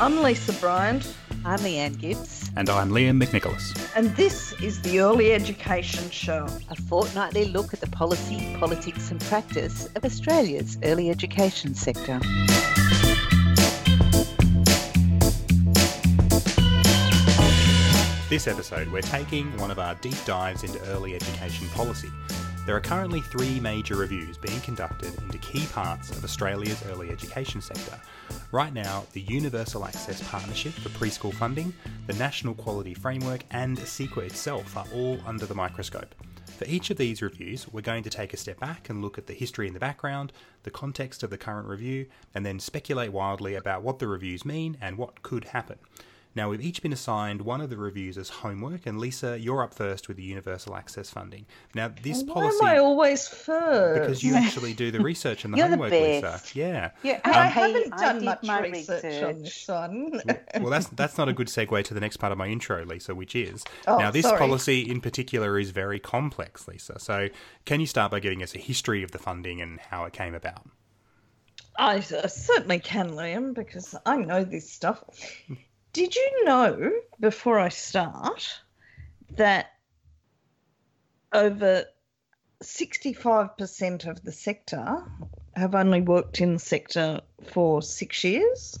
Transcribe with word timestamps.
I'm 0.00 0.22
Lisa 0.22 0.52
Bryant. 0.52 1.12
I'm 1.44 1.58
Leanne 1.58 1.98
Gibbs. 1.98 2.52
And 2.54 2.70
I'm 2.70 2.90
Liam 2.90 3.20
McNicholas. 3.20 3.76
And 3.96 4.14
this 4.14 4.52
is 4.62 4.80
the 4.82 5.00
Early 5.00 5.32
Education 5.32 6.08
Show, 6.10 6.46
a 6.70 6.76
fortnightly 6.76 7.46
look 7.46 7.74
at 7.74 7.80
the 7.80 7.88
policy, 7.88 8.56
politics, 8.60 9.10
and 9.10 9.20
practice 9.22 9.88
of 9.96 10.04
Australia's 10.04 10.78
early 10.84 11.10
education 11.10 11.74
sector. 11.74 12.20
This 18.28 18.46
episode, 18.46 18.86
we're 18.92 19.02
taking 19.02 19.56
one 19.56 19.72
of 19.72 19.80
our 19.80 19.96
deep 19.96 20.24
dives 20.24 20.62
into 20.62 20.80
early 20.90 21.16
education 21.16 21.66
policy. 21.70 22.08
There 22.68 22.76
are 22.76 22.80
currently 22.80 23.22
three 23.22 23.60
major 23.60 23.96
reviews 23.96 24.36
being 24.36 24.60
conducted 24.60 25.18
into 25.22 25.38
key 25.38 25.64
parts 25.72 26.10
of 26.10 26.22
Australia's 26.22 26.84
early 26.88 27.08
education 27.08 27.62
sector. 27.62 27.98
Right 28.52 28.74
now, 28.74 29.06
the 29.14 29.22
Universal 29.22 29.86
Access 29.86 30.22
Partnership 30.28 30.74
for 30.74 30.90
Preschool 30.90 31.32
Funding, 31.32 31.72
the 32.06 32.12
National 32.12 32.52
Quality 32.52 32.92
Framework, 32.92 33.44
and 33.52 33.78
ACECQA 33.78 34.24
itself 34.24 34.76
are 34.76 34.84
all 34.92 35.18
under 35.24 35.46
the 35.46 35.54
microscope. 35.54 36.14
For 36.58 36.66
each 36.66 36.90
of 36.90 36.98
these 36.98 37.22
reviews, 37.22 37.66
we're 37.72 37.80
going 37.80 38.02
to 38.02 38.10
take 38.10 38.34
a 38.34 38.36
step 38.36 38.60
back 38.60 38.90
and 38.90 39.00
look 39.00 39.16
at 39.16 39.28
the 39.28 39.32
history 39.32 39.66
in 39.66 39.72
the 39.72 39.80
background, 39.80 40.34
the 40.64 40.70
context 40.70 41.22
of 41.22 41.30
the 41.30 41.38
current 41.38 41.68
review, 41.68 42.04
and 42.34 42.44
then 42.44 42.60
speculate 42.60 43.14
wildly 43.14 43.54
about 43.54 43.82
what 43.82 43.98
the 43.98 44.06
reviews 44.06 44.44
mean 44.44 44.76
and 44.82 44.98
what 44.98 45.22
could 45.22 45.44
happen. 45.44 45.78
Now, 46.34 46.50
we've 46.50 46.60
each 46.60 46.82
been 46.82 46.92
assigned 46.92 47.42
one 47.42 47.60
of 47.60 47.70
the 47.70 47.76
reviews 47.76 48.16
as 48.16 48.28
homework, 48.28 48.86
and 48.86 49.00
Lisa, 49.00 49.38
you're 49.38 49.62
up 49.62 49.74
first 49.74 50.08
with 50.08 50.16
the 50.16 50.22
universal 50.22 50.76
access 50.76 51.10
funding. 51.10 51.46
Now, 51.74 51.92
this 52.02 52.22
Why 52.22 52.34
policy. 52.34 52.58
am 52.60 52.66
I 52.66 52.78
always 52.78 53.26
first? 53.26 54.00
Because 54.00 54.22
you 54.22 54.34
actually 54.34 54.72
do 54.74 54.90
the 54.90 55.00
research 55.12 55.44
and 55.44 55.52
the 55.52 55.58
You're 55.58 55.68
the 55.68 55.76
homework, 55.76 55.92
Lisa. 55.92 56.40
Yeah. 56.54 56.90
Yeah, 57.02 57.20
and 57.24 57.34
I 57.34 57.46
um, 57.46 57.52
haven't 57.52 57.94
I 57.94 57.96
done 57.96 58.14
did 58.16 58.24
much 58.24 58.42
my 58.44 58.60
research, 58.60 59.22
on 59.22 59.42
this 59.42 59.68
one. 59.68 60.20
Well, 60.60 60.70
that's 60.70 60.88
that's 60.88 61.18
not 61.18 61.28
a 61.28 61.32
good 61.32 61.48
segue 61.48 61.84
to 61.84 61.94
the 61.94 62.00
next 62.00 62.18
part 62.18 62.30
of 62.30 62.38
my 62.38 62.46
intro, 62.46 62.84
Lisa, 62.84 63.14
which 63.14 63.34
is 63.34 63.64
Oh, 63.86 63.98
now 63.98 64.10
this 64.10 64.24
sorry. 64.24 64.38
policy 64.38 64.88
in 64.88 65.00
particular 65.00 65.58
is 65.58 65.70
very 65.70 65.98
complex, 65.98 66.68
Lisa. 66.68 66.98
So, 66.98 67.28
can 67.64 67.80
you 67.80 67.86
start 67.86 68.10
by 68.10 68.20
giving 68.20 68.42
us 68.42 68.54
a 68.54 68.58
history 68.58 69.02
of 69.02 69.10
the 69.10 69.18
funding 69.18 69.60
and 69.60 69.80
how 69.80 70.04
it 70.04 70.12
came 70.12 70.34
about? 70.34 70.66
I 71.78 71.98
uh, 71.98 72.26
certainly 72.26 72.80
can, 72.80 73.10
Liam, 73.10 73.54
because 73.54 73.94
I 74.04 74.16
know 74.16 74.44
this 74.44 74.70
stuff. 74.70 75.02
Did 75.92 76.14
you 76.14 76.44
know, 76.44 76.92
before 77.18 77.58
I 77.58 77.70
start, 77.70 78.60
that 79.36 79.72
over 81.32 81.84
65% 82.62 84.06
of 84.06 84.22
the 84.22 84.32
sector 84.32 85.04
have 85.56 85.74
only 85.74 86.00
worked 86.00 86.40
in 86.40 86.54
the 86.54 86.58
sector 86.58 87.20
for 87.50 87.82
six 87.82 88.24
years? 88.24 88.78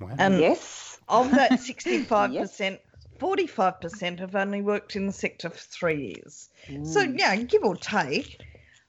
Wow. 0.00 0.14
And 0.18 0.40
yes. 0.40 0.98
of 1.08 1.30
that 1.30 1.50
65%, 1.52 2.78
45% 3.18 4.18
have 4.18 4.34
only 4.34 4.62
worked 4.62 4.96
in 4.96 5.06
the 5.06 5.12
sector 5.12 5.50
for 5.50 5.58
three 5.58 6.14
years. 6.14 6.48
So, 6.84 7.00
yeah, 7.00 7.36
give 7.36 7.62
or 7.62 7.76
take, 7.76 8.40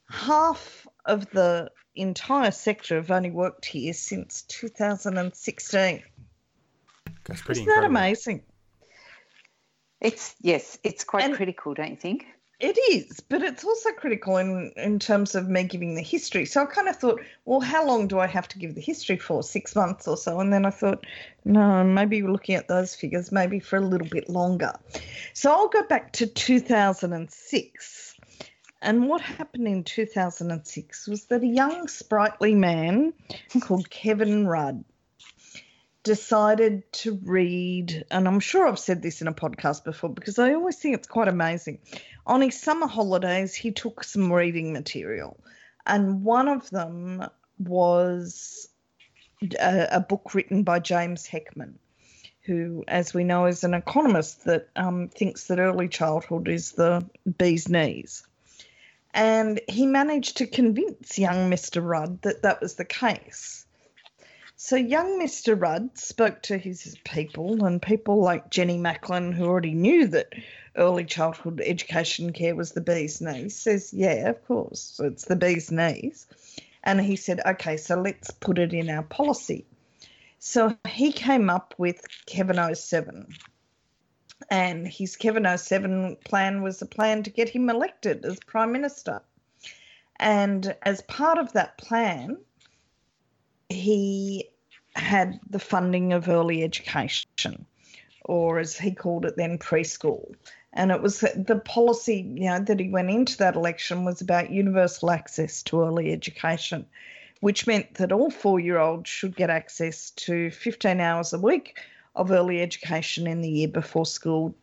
half 0.09 0.87
of 1.05 1.29
the 1.31 1.71
entire 1.95 2.51
sector 2.51 2.95
have 2.95 3.11
only 3.11 3.31
worked 3.31 3.65
here 3.65 3.93
since 3.93 4.43
2016. 4.43 6.03
That's 7.27 7.41
pretty 7.41 7.61
Isn't 7.61 7.73
that 7.75 7.83
amazing? 7.83 8.43
It's 9.99 10.35
yes, 10.41 10.77
it's 10.83 11.03
quite 11.03 11.23
And- 11.25 11.35
critical, 11.35 11.73
don't 11.73 11.91
you 11.91 11.95
think? 11.97 12.25
It 12.59 12.75
is, 12.91 13.19
but 13.19 13.43
it's 13.43 13.63
also 13.63 13.91
critical 13.91 14.37
in, 14.37 14.71
in 14.77 14.97
terms 14.97 15.35
of 15.35 15.47
me 15.47 15.63
giving 15.63 15.93
the 15.93 16.01
history. 16.01 16.43
So 16.47 16.63
I 16.63 16.65
kind 16.65 16.87
of 16.87 16.95
thought, 16.95 17.21
well, 17.45 17.59
how 17.59 17.85
long 17.85 18.07
do 18.07 18.17
I 18.17 18.25
have 18.25 18.47
to 18.47 18.57
give 18.57 18.73
the 18.73 18.81
history 18.81 19.17
for? 19.17 19.43
Six 19.43 19.75
months 19.75 20.07
or 20.07 20.17
so. 20.17 20.39
And 20.39 20.51
then 20.51 20.65
I 20.65 20.71
thought, 20.71 21.05
no, 21.45 21.83
maybe 21.83 22.23
we're 22.23 22.31
looking 22.31 22.55
at 22.55 22.67
those 22.67 22.95
figures, 22.95 23.31
maybe 23.31 23.59
for 23.59 23.75
a 23.77 23.81
little 23.81 24.07
bit 24.07 24.27
longer. 24.27 24.73
So 25.33 25.51
I'll 25.51 25.67
go 25.67 25.83
back 25.83 26.13
to 26.13 26.25
2006. 26.25 28.15
And 28.81 29.07
what 29.07 29.21
happened 29.21 29.67
in 29.67 29.83
2006 29.83 31.07
was 31.07 31.25
that 31.25 31.43
a 31.43 31.47
young, 31.47 31.87
sprightly 31.87 32.55
man 32.55 33.13
called 33.61 33.87
Kevin 33.91 34.47
Rudd 34.47 34.83
decided 36.07 36.91
to 36.93 37.19
read, 37.23 38.05
and 38.09 38.27
I'm 38.27 38.39
sure 38.39 38.65
I've 38.65 38.79
said 38.79 39.01
this 39.01 39.21
in 39.21 39.27
a 39.27 39.33
podcast 39.33 39.83
before 39.83 40.09
because 40.09 40.39
I 40.39 40.53
always 40.53 40.77
think 40.77 40.95
it's 40.95 41.07
quite 41.07 41.27
amazing. 41.27 41.79
On 42.25 42.41
his 42.41 42.59
summer 42.59 42.87
holidays, 42.87 43.53
he 43.53 43.71
took 43.71 44.05
some 44.05 44.31
reading 44.31 44.71
material, 44.71 45.37
and 45.85 46.23
one 46.23 46.47
of 46.47 46.69
them 46.69 47.27
was 47.59 48.69
a, 49.59 49.87
a 49.91 49.99
book 49.99 50.33
written 50.33 50.63
by 50.63 50.79
James 50.79 51.27
Heckman, 51.27 51.73
who, 52.43 52.85
as 52.87 53.13
we 53.13 53.25
know, 53.25 53.45
is 53.45 53.65
an 53.65 53.73
economist 53.73 54.45
that 54.45 54.69
um, 54.77 55.09
thinks 55.09 55.47
that 55.47 55.59
early 55.59 55.89
childhood 55.89 56.47
is 56.47 56.71
the 56.71 57.05
bee's 57.37 57.67
knees. 57.67 58.23
And 59.13 59.59
he 59.67 59.85
managed 59.85 60.37
to 60.37 60.47
convince 60.47 61.19
young 61.19 61.51
Mr. 61.51 61.85
Rudd 61.85 62.21
that 62.21 62.43
that 62.43 62.61
was 62.61 62.75
the 62.75 62.85
case. 62.85 63.66
So 64.67 64.75
young 64.75 65.17
Mr. 65.17 65.57
Rudd 65.57 65.97
spoke 65.97 66.41
to 66.41 66.57
his 66.57 66.97
people, 67.05 67.63
and 67.63 67.81
people 67.81 68.19
like 68.19 68.49
Jenny 68.49 68.77
Macklin, 68.77 69.31
who 69.31 69.45
already 69.45 69.73
knew 69.73 70.07
that 70.07 70.33
early 70.75 71.05
childhood 71.05 71.61
education 71.63 72.33
care 72.33 72.53
was 72.53 72.73
the 72.73 72.81
bee's 72.81 73.21
knees, 73.21 73.55
says, 73.55 73.93
Yeah, 73.93 74.27
of 74.27 74.45
course, 74.45 74.99
it's 75.01 75.23
the 75.23 75.37
bee's 75.37 75.71
knees. 75.71 76.27
And 76.83 76.99
he 76.99 77.15
said, 77.15 77.39
Okay, 77.45 77.77
so 77.77 77.95
let's 77.95 78.29
put 78.29 78.59
it 78.59 78.73
in 78.73 78.89
our 78.89 79.03
policy. 79.03 79.65
So 80.39 80.77
he 80.85 81.13
came 81.13 81.49
up 81.49 81.73
with 81.77 82.05
Kevin 82.25 82.75
07. 82.75 83.25
And 84.51 84.85
his 84.85 85.15
Kevin 85.15 85.47
07 85.57 86.17
plan 86.25 86.61
was 86.61 86.81
a 86.81 86.85
plan 86.85 87.23
to 87.23 87.29
get 87.29 87.47
him 87.47 87.69
elected 87.69 88.25
as 88.25 88.37
Prime 88.41 88.73
Minister. 88.73 89.21
And 90.19 90.75
as 90.81 91.01
part 91.03 91.37
of 91.37 91.53
that 91.53 91.77
plan, 91.77 92.39
he 93.69 94.49
had 95.07 95.39
the 95.49 95.59
funding 95.59 96.11
of 96.11 96.27
early 96.27 96.63
education, 96.63 97.65
or 98.25 98.59
as 98.59 98.77
he 98.77 98.91
called 98.91 99.25
it 99.25 99.37
then, 99.37 99.57
preschool. 99.57 100.35
And 100.73 100.91
it 100.91 101.01
was 101.01 101.21
the 101.21 101.61
policy, 101.63 102.29
you 102.35 102.45
know, 102.49 102.59
that 102.59 102.79
he 102.79 102.89
went 102.89 103.09
into 103.09 103.37
that 103.37 103.55
election 103.55 104.03
was 104.03 104.21
about 104.21 104.51
universal 104.51 105.09
access 105.09 105.63
to 105.63 105.81
early 105.81 106.11
education, 106.11 106.85
which 107.39 107.65
meant 107.65 107.95
that 107.95 108.11
all 108.11 108.29
four-year-olds 108.29 109.09
should 109.09 109.35
get 109.35 109.49
access 109.49 110.11
to 110.11 110.51
15 110.51 110.99
hours 110.99 111.31
a 111.33 111.39
week 111.39 111.79
of 112.15 112.31
early 112.31 112.61
education 112.61 113.27
in 113.27 113.41
the 113.41 113.49
year 113.49 113.69
before 113.69 114.05
school, 114.05 114.53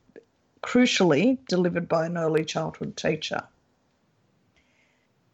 crucially 0.62 1.38
delivered 1.48 1.88
by 1.88 2.04
an 2.04 2.18
early 2.18 2.44
childhood 2.44 2.96
teacher. 2.96 3.42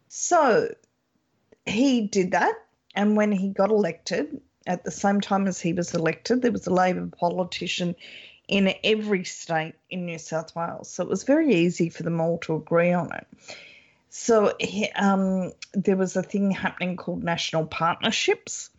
So 0.07 0.73
he 1.65 2.07
did 2.07 2.31
that, 2.31 2.55
and 2.95 3.17
when 3.17 3.31
he 3.31 3.49
got 3.49 3.71
elected, 3.71 4.41
at 4.67 4.83
the 4.83 4.91
same 4.91 5.21
time 5.21 5.47
as 5.47 5.59
he 5.59 5.73
was 5.73 5.93
elected, 5.93 6.41
there 6.41 6.51
was 6.51 6.67
a 6.67 6.73
Labor 6.73 7.07
politician 7.07 7.95
in 8.47 8.73
every 8.83 9.23
state 9.23 9.75
in 9.89 10.05
New 10.05 10.19
South 10.19 10.55
Wales. 10.55 10.91
So 10.91 11.03
it 11.03 11.09
was 11.09 11.23
very 11.23 11.53
easy 11.53 11.89
for 11.89 12.03
them 12.03 12.19
all 12.19 12.37
to 12.39 12.55
agree 12.55 12.91
on 12.91 13.11
it. 13.13 13.27
So 14.09 14.51
um, 14.95 15.53
there 15.73 15.95
was 15.95 16.17
a 16.17 16.23
thing 16.23 16.51
happening 16.51 16.97
called 16.97 17.23
national 17.23 17.65
partnerships, 17.65 18.69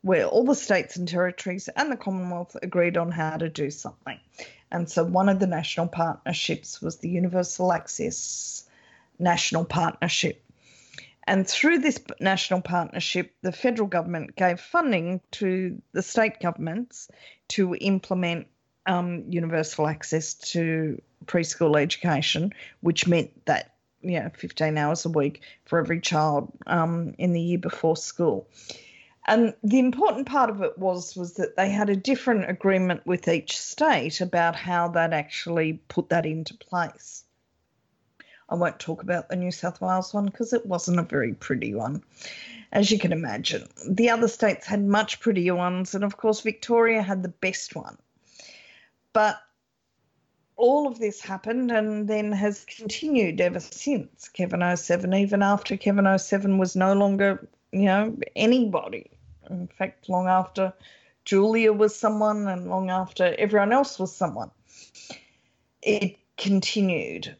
where 0.00 0.24
all 0.24 0.44
the 0.44 0.54
states 0.54 0.96
and 0.96 1.06
territories 1.06 1.68
and 1.76 1.92
the 1.92 1.96
Commonwealth 1.96 2.56
agreed 2.62 2.96
on 2.96 3.10
how 3.10 3.36
to 3.36 3.50
do 3.50 3.70
something. 3.70 4.18
And 4.70 4.90
so 4.90 5.04
one 5.04 5.28
of 5.28 5.40
the 5.40 5.46
national 5.46 5.88
partnerships 5.88 6.80
was 6.80 6.96
the 6.96 7.10
Universal 7.10 7.72
Access 7.72 8.64
National 9.18 9.64
Partnership. 9.64 10.42
And 11.28 11.46
through 11.46 11.80
this 11.80 12.00
national 12.20 12.62
partnership, 12.62 13.34
the 13.42 13.52
federal 13.52 13.86
government 13.86 14.34
gave 14.34 14.58
funding 14.58 15.20
to 15.32 15.78
the 15.92 16.00
state 16.00 16.40
governments 16.40 17.10
to 17.48 17.74
implement 17.74 18.46
um, 18.86 19.24
universal 19.28 19.86
access 19.86 20.32
to 20.52 21.02
preschool 21.26 21.78
education, 21.78 22.54
which 22.80 23.06
meant 23.06 23.44
that 23.44 23.74
you 24.00 24.18
know 24.18 24.30
15 24.38 24.78
hours 24.78 25.04
a 25.04 25.10
week 25.10 25.42
for 25.66 25.78
every 25.78 26.00
child 26.00 26.50
um, 26.66 27.14
in 27.18 27.34
the 27.34 27.42
year 27.42 27.58
before 27.58 27.94
school. 27.94 28.48
And 29.26 29.52
the 29.62 29.80
important 29.80 30.26
part 30.26 30.48
of 30.48 30.62
it 30.62 30.78
was 30.78 31.14
was 31.14 31.34
that 31.34 31.56
they 31.58 31.68
had 31.68 31.90
a 31.90 31.96
different 31.96 32.48
agreement 32.48 33.06
with 33.06 33.28
each 33.28 33.60
state 33.60 34.22
about 34.22 34.56
how 34.56 34.88
that 34.88 35.12
actually 35.12 35.74
put 35.88 36.08
that 36.08 36.24
into 36.24 36.54
place. 36.54 37.24
I 38.48 38.54
won't 38.54 38.78
talk 38.78 39.02
about 39.02 39.28
the 39.28 39.36
New 39.36 39.50
South 39.50 39.80
Wales 39.80 40.14
one 40.14 40.26
because 40.26 40.52
it 40.52 40.64
wasn't 40.66 40.98
a 40.98 41.02
very 41.02 41.34
pretty 41.34 41.74
one, 41.74 42.02
as 42.72 42.90
you 42.90 42.98
can 42.98 43.12
imagine. 43.12 43.68
The 43.88 44.10
other 44.10 44.28
states 44.28 44.66
had 44.66 44.84
much 44.84 45.20
prettier 45.20 45.54
ones, 45.54 45.94
and 45.94 46.02
of 46.02 46.16
course, 46.16 46.40
Victoria 46.40 47.02
had 47.02 47.22
the 47.22 47.28
best 47.28 47.76
one. 47.76 47.98
But 49.12 49.38
all 50.56 50.86
of 50.86 50.98
this 50.98 51.20
happened 51.20 51.70
and 51.70 52.08
then 52.08 52.32
has 52.32 52.64
continued 52.64 53.40
ever 53.40 53.60
since 53.60 54.28
Kevin 54.28 54.76
07, 54.76 55.14
even 55.14 55.42
after 55.42 55.76
Kevin 55.76 56.18
07 56.18 56.58
was 56.58 56.74
no 56.74 56.94
longer, 56.94 57.48
you 57.72 57.84
know, 57.84 58.16
anybody. 58.34 59.10
In 59.50 59.68
fact, 59.68 60.08
long 60.08 60.26
after 60.26 60.72
Julia 61.24 61.72
was 61.72 61.94
someone 61.94 62.48
and 62.48 62.68
long 62.68 62.90
after 62.90 63.34
everyone 63.38 63.72
else 63.72 63.98
was 63.98 64.14
someone. 64.14 64.50
It 65.82 66.16
continued. 66.36 67.36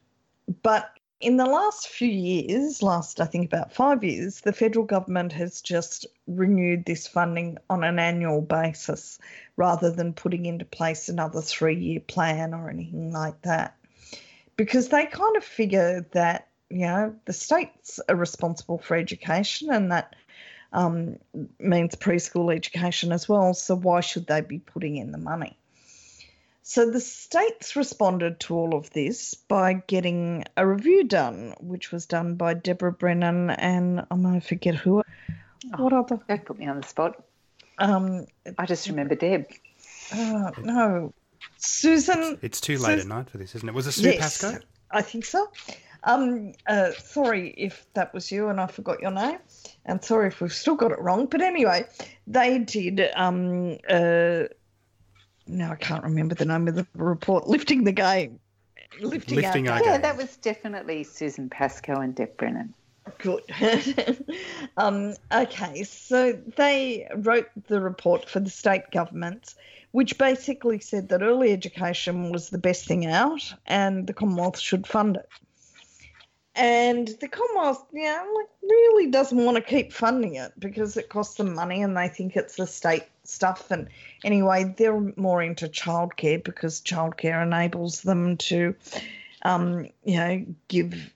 But 0.62 0.97
in 1.20 1.37
the 1.37 1.47
last 1.47 1.88
few 1.88 2.09
years, 2.09 2.82
last 2.82 3.20
I 3.20 3.25
think 3.25 3.47
about 3.47 3.73
five 3.73 4.05
years, 4.05 4.41
the 4.43 4.53
federal 4.53 4.85
government 4.85 5.32
has 5.32 5.61
just 5.61 6.06
renewed 6.29 6.85
this 6.85 7.09
funding 7.09 7.59
on 7.69 7.82
an 7.82 7.99
annual 7.99 8.41
basis 8.41 9.19
rather 9.56 9.91
than 9.91 10.12
putting 10.12 10.47
into 10.47 10.65
place 10.65 11.09
another 11.09 11.41
three 11.41 11.76
year 11.76 12.00
plan 12.00 12.55
or 12.55 12.70
anything 12.70 13.12
like 13.12 13.41
that. 13.43 13.76
Because 14.56 14.88
they 14.88 15.06
kind 15.06 15.37
of 15.37 15.44
figure 15.44 16.06
that, 16.12 16.49
you 16.70 16.87
know, 16.87 17.15
the 17.25 17.32
states 17.32 17.99
are 18.09 18.17
responsible 18.17 18.79
for 18.79 18.97
education 18.97 19.70
and 19.70 19.91
that 19.91 20.15
um, 20.73 21.17
means 21.59 21.97
preschool 21.97 22.55
education 22.55 23.11
as 23.11 23.29
well. 23.29 23.55
So 23.55 23.75
why 23.75 24.00
should 24.00 24.26
they 24.26 24.41
be 24.41 24.59
putting 24.59 24.97
in 24.97 25.11
the 25.11 25.19
money? 25.19 25.57
So 26.69 26.91
the 26.91 27.00
states 27.00 27.76
responded 27.76 28.41
to 28.41 28.55
all 28.55 28.75
of 28.75 28.91
this 28.91 29.32
by 29.32 29.82
getting 29.87 30.44
a 30.55 30.67
review 30.67 31.03
done, 31.05 31.55
which 31.61 31.91
was 31.91 32.05
done 32.05 32.35
by 32.35 32.53
Deborah 32.53 32.93
Brennan 32.93 33.49
and 33.49 34.05
I'm 34.11 34.20
going 34.20 34.38
to 34.38 34.47
forget 34.47 34.75
who. 34.75 35.03
Oh, 35.73 35.82
what 35.82 35.94
other? 35.94 36.20
That 36.26 36.44
put 36.44 36.59
me 36.59 36.67
on 36.67 36.82
the 36.82 36.87
spot. 36.87 37.25
Um, 37.79 38.26
I 38.59 38.67
just 38.67 38.87
remember 38.87 39.15
Deb. 39.15 39.47
Uh, 40.12 40.50
no, 40.62 41.15
Susan. 41.56 42.35
It's, 42.35 42.43
it's 42.43 42.61
too 42.61 42.76
late 42.76 42.99
at 42.99 43.06
night 43.06 43.31
for 43.31 43.38
this, 43.38 43.55
isn't 43.55 43.67
it? 43.67 43.75
Was 43.75 43.87
it 43.87 43.93
Sue 43.93 44.11
yes, 44.11 44.19
Pascoe? 44.19 44.61
I 44.91 45.00
think 45.00 45.25
so. 45.25 45.50
Um, 46.05 46.53
uh, 46.67 46.91
sorry 46.99 47.49
if 47.56 47.87
that 47.94 48.12
was 48.12 48.31
you 48.31 48.50
and 48.50 48.61
I 48.61 48.67
forgot 48.67 49.00
your 49.00 49.12
name, 49.12 49.38
and 49.87 50.05
sorry 50.05 50.29
if 50.29 50.43
we've 50.43 50.53
still 50.53 50.76
got 50.76 50.93
it 50.93 51.00
wrong. 51.00 51.29
But 51.29 51.41
anyway, 51.41 51.87
they 52.26 52.59
did. 52.59 53.09
Um, 53.17 53.79
uh, 53.88 54.49
now 55.48 55.72
I 55.72 55.76
can't 55.76 56.04
remember 56.04 56.34
the 56.34 56.44
name 56.44 56.68
of 56.68 56.74
the 56.74 56.86
report. 56.94 57.46
Lifting 57.46 57.84
the 57.84 57.92
game. 57.92 58.38
Lifting, 59.00 59.36
Lifting 59.36 59.68
our, 59.68 59.78
game. 59.78 59.88
Yeah, 59.88 59.98
that 59.98 60.16
was 60.16 60.36
definitely 60.36 61.04
Susan 61.04 61.48
Pascoe 61.48 62.00
and 62.00 62.14
Deb 62.14 62.36
Brennan. 62.36 62.74
Good. 63.18 63.42
um, 64.76 65.14
okay, 65.32 65.82
so 65.84 66.32
they 66.56 67.08
wrote 67.16 67.48
the 67.68 67.80
report 67.80 68.28
for 68.28 68.40
the 68.40 68.50
state 68.50 68.90
governments, 68.92 69.56
which 69.92 70.18
basically 70.18 70.80
said 70.80 71.08
that 71.08 71.22
early 71.22 71.52
education 71.52 72.30
was 72.30 72.50
the 72.50 72.58
best 72.58 72.86
thing 72.86 73.06
out 73.06 73.54
and 73.66 74.06
the 74.06 74.12
Commonwealth 74.12 74.58
should 74.58 74.86
fund 74.86 75.16
it. 75.16 75.28
And 76.54 77.08
the 77.20 77.28
Commonwealth, 77.28 77.86
yeah, 77.92 78.24
like 78.34 78.46
really 78.62 79.10
doesn't 79.10 79.44
want 79.44 79.56
to 79.56 79.62
keep 79.62 79.92
funding 79.92 80.34
it 80.34 80.52
because 80.58 80.96
it 80.96 81.08
costs 81.08 81.36
them 81.36 81.54
money 81.54 81.82
and 81.82 81.96
they 81.96 82.08
think 82.08 82.36
it's 82.36 82.56
the 82.56 82.66
state 82.66 83.04
stuff. 83.28 83.70
And 83.70 83.88
anyway, 84.25 84.75
they're 84.76 85.12
more 85.16 85.42
into 85.42 85.69
childcare 85.69 86.42
because 86.42 86.80
childcare 86.80 87.42
enables 87.42 88.02
them 88.02 88.36
to, 88.38 88.75
um, 89.42 89.88
you 90.04 90.16
know, 90.16 90.46
give 90.69 91.12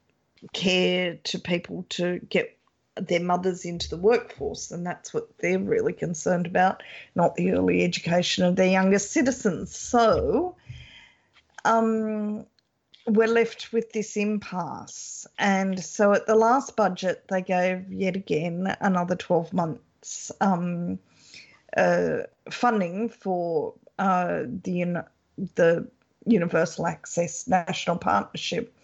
care 0.52 1.18
to 1.24 1.38
people 1.38 1.86
to 1.90 2.18
get 2.28 2.56
their 2.96 3.20
mothers 3.20 3.64
into 3.64 3.88
the 3.88 3.96
workforce, 3.96 4.70
and 4.70 4.84
that's 4.86 5.14
what 5.14 5.38
they're 5.38 5.58
really 5.58 5.94
concerned 5.94 6.46
about, 6.46 6.82
not 7.14 7.36
the 7.36 7.52
early 7.52 7.82
education 7.82 8.44
of 8.44 8.56
their 8.56 8.68
younger 8.68 8.98
citizens. 8.98 9.74
So, 9.74 10.56
um, 11.64 12.44
we're 13.06 13.28
left 13.28 13.72
with 13.72 13.92
this 13.92 14.16
impasse. 14.16 15.26
And 15.38 15.82
so 15.82 16.12
at 16.12 16.26
the 16.26 16.36
last 16.36 16.76
budget, 16.76 17.24
they 17.28 17.42
gave 17.42 17.90
yet 17.90 18.16
again 18.16 18.76
another 18.80 19.16
12 19.16 19.52
months 19.52 20.30
um, 20.40 20.98
funding 22.50 23.08
for 23.08 23.74
uh, 23.98 24.42
the, 24.64 25.04
the 25.54 25.88
Universal 26.26 26.86
Access 26.86 27.48
National 27.48 27.96
Partnership. 27.96 28.74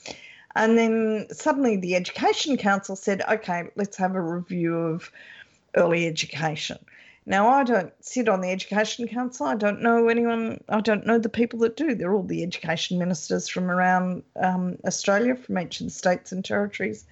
And 0.54 0.76
then 0.76 1.26
suddenly 1.30 1.76
the 1.76 1.94
Education 1.94 2.56
Council 2.56 2.96
said, 2.96 3.22
okay, 3.30 3.68
let's 3.76 3.96
have 3.96 4.14
a 4.14 4.20
review 4.20 4.76
of 4.76 5.12
early 5.76 6.06
education. 6.06 6.78
Now, 7.26 7.48
I 7.48 7.62
don't 7.62 7.92
sit 8.00 8.28
on 8.28 8.40
the 8.40 8.50
Education 8.50 9.06
Council. 9.06 9.46
I 9.46 9.54
don't 9.54 9.82
know 9.82 10.08
anyone, 10.08 10.64
I 10.70 10.80
don't 10.80 11.06
know 11.06 11.18
the 11.18 11.28
people 11.28 11.58
that 11.60 11.76
do. 11.76 11.94
They're 11.94 12.14
all 12.14 12.22
the 12.22 12.42
education 12.42 12.98
ministers 12.98 13.48
from 13.48 13.70
around 13.70 14.22
um, 14.36 14.78
Australia, 14.86 15.36
from 15.36 15.58
each 15.58 15.80
of 15.80 15.86
the 15.86 15.90
states 15.92 16.32
and 16.32 16.42
territories, 16.42 17.04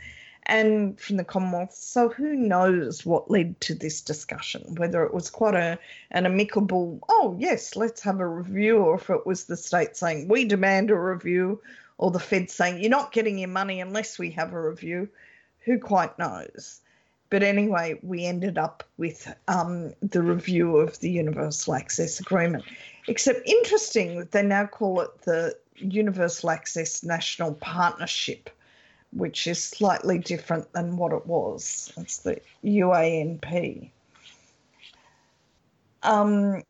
and 0.46 0.98
from 0.98 1.16
the 1.16 1.24
Commonwealth. 1.24 1.74
So, 1.74 2.08
who 2.08 2.34
knows 2.34 3.04
what 3.04 3.30
led 3.30 3.60
to 3.62 3.74
this 3.74 4.00
discussion? 4.00 4.74
Whether 4.76 5.04
it 5.04 5.12
was 5.12 5.30
quite 5.30 5.54
a, 5.54 5.78
an 6.10 6.26
amicable, 6.26 7.00
oh, 7.08 7.36
yes, 7.38 7.76
let's 7.76 8.00
have 8.02 8.20
a 8.20 8.26
review, 8.26 8.78
or 8.78 8.94
if 8.94 9.10
it 9.10 9.26
was 9.26 9.44
the 9.44 9.56
state 9.56 9.96
saying, 9.96 10.28
we 10.28 10.44
demand 10.44 10.90
a 10.90 10.96
review, 10.96 11.60
or 11.98 12.10
the 12.10 12.20
Fed 12.20 12.50
saying, 12.50 12.80
you're 12.80 12.90
not 12.90 13.12
getting 13.12 13.38
your 13.38 13.48
money 13.48 13.80
unless 13.80 14.18
we 14.18 14.30
have 14.30 14.52
a 14.52 14.60
review. 14.60 15.08
Who 15.64 15.78
quite 15.78 16.18
knows? 16.18 16.80
But 17.28 17.42
anyway, 17.42 17.98
we 18.02 18.24
ended 18.24 18.56
up 18.56 18.84
with 18.98 19.32
um, 19.48 19.94
the 20.00 20.22
review 20.22 20.76
of 20.76 21.00
the 21.00 21.10
Universal 21.10 21.74
Access 21.74 22.20
Agreement. 22.20 22.64
Except 23.08 23.46
interesting 23.48 24.18
that 24.18 24.30
they 24.30 24.42
now 24.42 24.66
call 24.66 25.00
it 25.00 25.22
the 25.22 25.56
Universal 25.76 26.50
Access 26.50 27.02
National 27.02 27.54
Partnership, 27.54 28.48
which 29.12 29.46
is 29.46 29.62
slightly 29.62 30.18
different 30.18 30.72
than 30.72 30.96
what 30.96 31.12
it 31.12 31.26
was. 31.26 31.92
It's 31.96 32.18
the 32.18 32.40
UANP. 32.64 33.90
Um, 36.02 36.62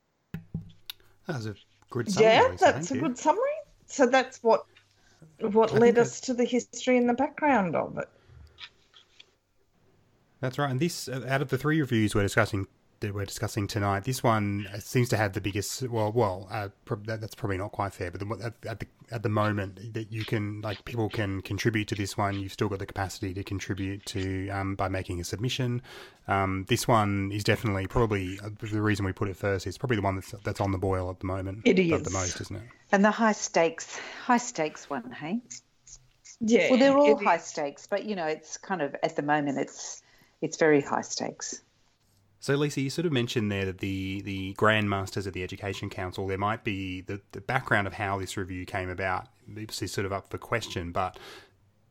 that's 1.27 1.47
a 1.47 1.55
good 1.91 2.11
summary. 2.11 2.33
Yeah, 2.33 2.57
that's 2.59 2.91
a 2.91 2.95
you. 2.95 3.01
good 3.01 3.19
summary. 3.19 3.43
So 3.87 4.07
that's 4.07 4.43
what 4.43 4.65
what 5.41 5.73
I 5.73 5.79
led 5.79 5.99
us 5.99 6.21
to 6.23 6.35
the 6.35 6.45
history 6.45 6.97
and 6.97 7.09
the 7.09 7.15
background 7.15 7.77
of 7.77 7.99
it. 7.99 8.09
That's 10.41 10.59
right. 10.59 10.71
And 10.71 10.81
this, 10.81 11.09
out 11.09 11.43
of 11.43 11.49
the 11.49 11.59
three 11.59 11.81
reviews 11.81 12.15
we're 12.15 12.23
discussing 12.23 12.67
that 13.01 13.15
we're 13.15 13.25
discussing 13.25 13.67
tonight, 13.67 14.05
this 14.05 14.23
one 14.23 14.67
seems 14.79 15.09
to 15.11 15.17
have 15.17 15.33
the 15.33 15.41
biggest. 15.41 15.83
Well, 15.89 16.13
well, 16.13 16.49
uh, 16.51 16.69
that's 17.05 17.35
probably 17.35 17.59
not 17.59 17.73
quite 17.73 17.93
fair, 17.95 18.11
but 18.11 18.21
the, 18.21 18.53
at, 18.69 18.81
the 18.81 18.87
at 19.11 19.23
the 19.23 19.29
moment 19.29 19.95
that 19.95 20.13
you 20.13 20.25
can 20.25 20.61
like 20.63 20.85
people 20.85 21.09
can 21.09 21.43
contribute 21.43 21.89
to 21.89 21.95
this 21.95 22.17
one. 22.17 22.39
You've 22.39 22.53
still 22.53 22.69
got 22.69 22.79
the 22.79 22.87
capacity 22.87 23.35
to 23.35 23.45
contribute 23.45 24.05
to 24.07 24.49
um, 24.51 24.75
by 24.75 24.89
making 24.89 25.21
a 25.21 25.25
submission. 25.25 25.83
Um, 26.29 26.65
this 26.69 26.89
one 26.89 27.31
is 27.33 27.45
definitely 27.45 27.87
probably 27.87 28.39
uh, 28.41 28.51
the 28.61 28.81
reason 28.81 29.05
we 29.05 29.13
put 29.13 29.29
it 29.29 29.37
first. 29.37 29.67
Is 29.67 29.79
probably 29.79 29.97
the 29.97 30.03
one 30.03 30.17
that's 30.17 30.35
that's 30.45 30.61
on 30.61 30.73
the 30.73 30.79
boil 30.79 31.11
at 31.11 31.21
the 31.21 31.27
moment. 31.27 31.63
It 31.65 31.79
is 31.79 32.03
the 32.03 32.11
most, 32.11 32.41
isn't 32.41 32.57
it? 32.57 32.63
And 32.93 33.05
the 33.05 33.11
high 33.11 33.33
stakes, 33.33 33.99
high 34.25 34.39
stakes 34.39 34.89
one, 34.89 35.11
hey. 35.11 35.41
Yeah. 36.41 36.71
Well, 36.71 36.79
they're 36.79 36.97
all 36.97 37.17
high 37.17 37.37
is. 37.37 37.45
stakes, 37.45 37.87
but 37.87 38.05
you 38.05 38.17
know, 38.17 38.27
it's 38.27 38.57
kind 38.59 38.83
of 38.83 38.95
at 39.03 39.17
the 39.17 39.23
moment 39.23 39.59
it's 39.59 40.03
it's 40.41 40.57
very 40.57 40.81
high 40.81 41.01
stakes. 41.03 41.63
So, 42.47 42.55
Lisa, 42.55 42.81
you 42.81 42.91
sort 42.91 43.07
of 43.07 43.13
mentioned 43.13 43.51
there 43.51 43.65
that 43.65 43.79
the, 43.79 44.21
the 44.21 44.53
Grand 44.53 44.89
Masters 44.89 45.27
of 45.27 45.33
the 45.33 45.43
Education 45.43 45.91
Council, 45.91 46.29
there 46.29 46.39
might 46.39 46.63
be 46.63 47.01
the, 47.01 47.21
the 47.33 47.41
background 47.41 47.89
of 47.89 47.95
how 47.95 48.21
this 48.21 48.37
review 48.37 48.65
came 48.65 48.89
about 48.89 49.27
is 49.57 49.91
sort 49.91 50.05
of 50.05 50.13
up 50.13 50.31
for 50.31 50.39
question. 50.39 50.93
But 50.93 51.19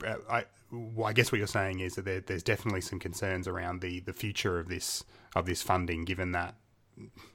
uh, 0.07 0.15
I, 0.29 0.45
well, 0.71 1.07
I 1.07 1.11
guess 1.11 1.29
what 1.29 1.39
you're 1.39 1.47
saying 1.47 1.81
is 1.81 1.95
that 1.95 2.05
there, 2.05 2.21
there's 2.21 2.41
definitely 2.41 2.79
some 2.79 2.99
concerns 2.99 3.49
around 3.49 3.81
the, 3.81 3.99
the 3.99 4.13
future 4.13 4.57
of 4.57 4.69
this 4.69 5.03
of 5.35 5.45
this 5.45 5.61
funding, 5.61 6.05
given 6.05 6.31
that 6.31 6.55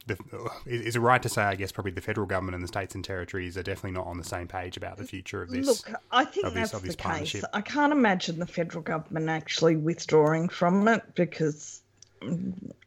the, 0.06 0.16
is 0.64 0.96
it 0.96 1.00
right 1.00 1.22
to 1.22 1.28
say, 1.28 1.42
I 1.42 1.56
guess, 1.56 1.72
probably 1.72 1.92
the 1.92 2.00
federal 2.00 2.26
government 2.26 2.54
and 2.54 2.64
the 2.64 2.68
states 2.68 2.94
and 2.94 3.04
territories 3.04 3.58
are 3.58 3.62
definitely 3.62 3.98
not 3.98 4.06
on 4.06 4.16
the 4.16 4.24
same 4.24 4.48
page 4.48 4.78
about 4.78 4.96
the 4.96 5.04
future 5.04 5.42
of 5.42 5.50
this? 5.50 5.66
Look, 5.66 6.00
I 6.10 6.24
think 6.24 6.54
that's 6.54 6.70
this, 6.70 6.96
the 6.96 7.02
case. 7.02 7.44
I 7.52 7.60
can't 7.60 7.92
imagine 7.92 8.38
the 8.38 8.46
federal 8.46 8.82
government 8.82 9.28
actually 9.28 9.76
withdrawing 9.76 10.48
from 10.48 10.88
it 10.88 11.02
because 11.14 11.82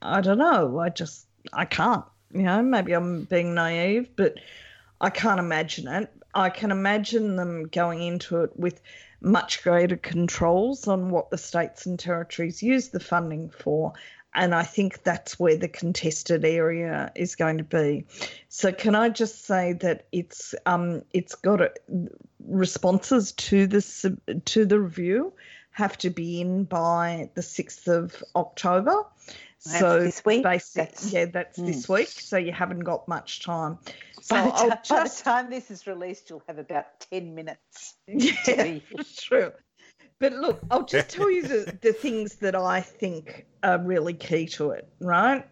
I 0.01 0.21
don't 0.21 0.37
know. 0.37 0.79
I 0.79 0.89
just 0.89 1.25
I 1.51 1.65
can't. 1.65 2.05
You 2.33 2.43
know, 2.43 2.61
maybe 2.61 2.93
I'm 2.93 3.25
being 3.25 3.53
naive, 3.53 4.09
but 4.15 4.35
I 4.99 5.09
can't 5.09 5.39
imagine 5.39 5.87
it. 5.87 6.11
I 6.33 6.49
can 6.49 6.71
imagine 6.71 7.35
them 7.35 7.67
going 7.67 8.01
into 8.01 8.41
it 8.41 8.57
with 8.57 8.81
much 9.21 9.63
greater 9.63 9.97
controls 9.97 10.87
on 10.87 11.09
what 11.11 11.29
the 11.29 11.37
states 11.37 11.85
and 11.85 11.97
territories 11.97 12.63
use 12.63 12.89
the 12.89 12.99
funding 12.99 13.49
for 13.49 13.93
and 14.35 14.55
I 14.55 14.63
think 14.63 15.03
that's 15.03 15.39
where 15.39 15.57
the 15.57 15.67
contested 15.67 16.43
area 16.43 17.11
is 17.15 17.35
going 17.35 17.57
to 17.59 17.63
be. 17.63 18.05
So, 18.49 18.71
can 18.71 18.95
I 18.95 19.09
just 19.09 19.45
say 19.45 19.73
that 19.73 20.07
it's 20.11 20.55
um, 20.65 21.03
it's 21.13 21.35
got 21.35 21.61
a, 21.61 21.71
responses 22.45 23.31
to 23.33 23.67
this 23.67 24.05
to 24.45 24.65
the 24.65 24.79
review 24.79 25.33
have 25.73 25.97
to 25.99 26.09
be 26.09 26.41
in 26.41 26.63
by 26.63 27.29
the 27.33 27.41
sixth 27.41 27.87
of 27.87 28.23
October. 28.35 29.05
That's 29.65 29.79
so 29.79 29.99
this 29.99 30.23
week. 30.25 30.43
That's, 30.43 31.11
yeah, 31.11 31.25
that's 31.25 31.59
mm. 31.59 31.65
this 31.67 31.87
week. 31.87 32.07
So 32.07 32.37
you 32.37 32.51
haven't 32.51 32.81
got 32.81 33.07
much 33.07 33.43
time. 33.43 33.79
So 34.21 34.35
by 34.35 34.45
the, 34.45 34.51
time, 34.51 34.69
just, 34.69 34.89
by 34.89 35.03
the 35.03 35.23
time 35.23 35.49
this 35.49 35.71
is 35.71 35.87
released, 35.87 36.29
you'll 36.29 36.43
have 36.47 36.57
about 36.57 36.99
ten 37.11 37.35
minutes. 37.35 37.95
Yeah, 38.07 38.79
true. 39.17 39.51
But 40.19 40.33
look, 40.33 40.61
I'll 40.71 40.85
just 40.85 41.09
tell 41.09 41.29
you 41.29 41.43
the, 41.43 41.77
the 41.81 41.91
things 41.91 42.35
that 42.35 42.55
I 42.55 42.79
think 42.81 43.45
are 43.63 43.79
really 43.79 44.13
key 44.13 44.45
to 44.47 44.71
it, 44.71 44.87
right? 45.01 45.45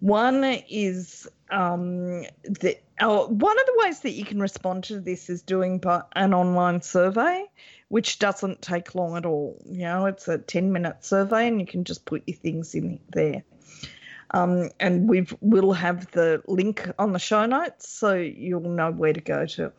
One 0.00 0.44
is 0.44 1.26
um, 1.50 2.22
the, 2.44 2.76
oh, 3.00 3.26
one 3.26 3.58
of 3.58 3.66
the 3.66 3.74
ways 3.78 4.00
that 4.00 4.10
you 4.10 4.24
can 4.24 4.38
respond 4.38 4.84
to 4.84 5.00
this 5.00 5.30
is 5.30 5.42
doing 5.42 5.82
an 6.14 6.34
online 6.34 6.82
survey, 6.82 7.44
which 7.88 8.18
doesn't 8.18 8.62
take 8.62 8.94
long 8.94 9.16
at 9.16 9.26
all. 9.26 9.62
You 9.66 9.82
know, 9.82 10.06
it's 10.06 10.28
a 10.28 10.38
10 10.38 10.72
minute 10.72 11.04
survey 11.04 11.48
and 11.48 11.60
you 11.60 11.66
can 11.66 11.84
just 11.84 12.04
put 12.04 12.22
your 12.26 12.36
things 12.36 12.74
in 12.74 13.00
there. 13.10 13.44
Um, 14.30 14.70
and 14.80 15.08
we 15.08 15.26
will 15.40 15.72
have 15.72 16.10
the 16.10 16.42
link 16.48 16.90
on 16.98 17.12
the 17.12 17.18
show 17.18 17.46
notes 17.46 17.88
so 17.88 18.14
you'll 18.14 18.62
know 18.62 18.90
where 18.90 19.12
to 19.12 19.20
go 19.20 19.46
to. 19.46 19.72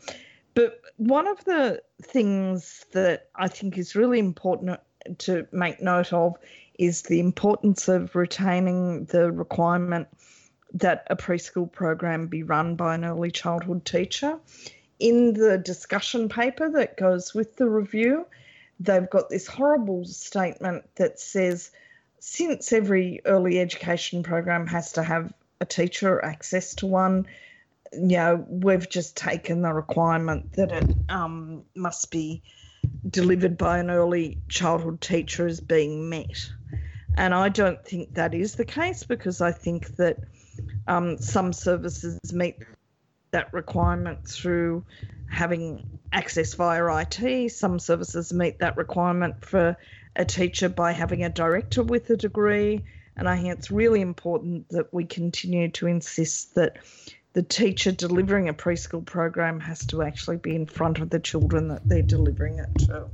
But 0.54 0.80
one 0.96 1.28
of 1.28 1.44
the 1.44 1.82
things 2.02 2.86
that 2.94 3.30
I 3.36 3.50
think 3.50 3.78
is 3.78 3.96
really 3.96 4.20
important 4.20 4.80
to 5.20 5.46
make 5.52 5.82
note 5.82 6.14
of 6.14 6.36
is 6.80 7.04
the 7.04 7.20
importance 7.20 7.88
of 7.88 8.16
retaining 8.16 9.06
the 9.06 9.32
requirement 9.32 10.08
that 10.74 11.06
a 11.10 11.16
preschool 11.16 11.72
program 11.72 12.28
be 12.28 12.44
run 12.44 12.76
by 12.76 12.96
an 12.96 13.06
early 13.06 13.32
childhood 13.32 13.86
teacher. 13.86 14.40
In 15.00 15.34
the 15.34 15.58
discussion 15.58 16.30
paper 16.30 16.70
that 16.72 16.98
goes 16.98 17.34
with 17.34 17.56
the 17.58 17.68
review, 17.68 18.26
they've 18.80 19.10
got 19.10 19.30
this 19.30 19.48
horrible 19.48 20.06
statement 20.06 20.86
that 20.96 21.20
says 21.20 21.72
since 22.20 22.74
every 22.74 23.22
early 23.26 23.60
education 23.60 24.24
program 24.24 24.68
has 24.68 24.94
to 24.94 25.04
have 25.04 25.34
a 25.62 25.66
teacher 25.66 26.24
access 26.24 26.76
to 26.76 26.88
one, 26.88 27.28
you 27.94 28.18
know, 28.18 28.46
we've 28.50 28.90
just 28.90 29.16
taken 29.16 29.62
the 29.62 29.72
requirement 29.72 30.54
that 30.54 30.72
it 30.72 30.96
um, 31.10 31.64
must 31.76 32.12
be 32.12 32.42
delivered 33.10 33.58
by 33.58 33.78
an 33.80 33.90
early 33.90 34.40
childhood 34.50 35.02
teacher 35.02 35.48
as 35.48 35.60
being 35.60 36.10
met. 36.10 36.50
And 37.18 37.34
I 37.34 37.50
don't 37.50 37.84
think 37.86 38.16
that 38.16 38.34
is 38.34 38.56
the 38.56 38.66
case 38.66 39.04
because 39.04 39.40
I 39.40 39.52
think 39.52 39.96
that 39.96 40.18
um, 40.88 41.18
some 41.18 41.54
services 41.54 42.34
meet 42.34 42.58
that 43.36 43.54
requirement 43.54 44.26
through 44.26 44.86
having 45.30 46.00
access 46.14 46.54
via 46.54 46.86
IT. 47.02 47.50
Some 47.52 47.80
services 47.80 48.32
meet 48.32 48.60
that 48.60 48.78
requirement 48.78 49.44
for 49.44 49.76
a 50.16 50.24
teacher 50.24 50.70
by 50.70 50.94
having 50.94 51.26
a 51.26 51.30
director 51.30 51.84
with 51.84 52.10
a 52.10 52.16
degree. 52.16 52.82
And 53.18 53.28
I 53.28 53.36
think 53.36 53.50
it's 53.50 53.70
really 53.70 54.00
important 54.00 54.70
that 54.70 54.94
we 54.94 55.04
continue 55.04 55.70
to 55.72 55.88
insist 55.88 56.56
that 56.56 56.78
the 57.34 57.44
teacher 57.44 57.92
delivering 57.92 58.48
a 58.48 58.54
preschool 58.54 59.06
program 59.06 59.60
has 59.60 59.86
to 59.88 60.02
actually 60.02 60.38
be 60.38 60.56
in 60.56 60.66
front 60.66 61.00
of 61.00 61.10
the 61.10 61.20
children 61.20 61.68
that 61.68 61.86
they're 61.86 62.02
delivering 62.02 62.60
it 62.60 62.70
to. 62.86 63.10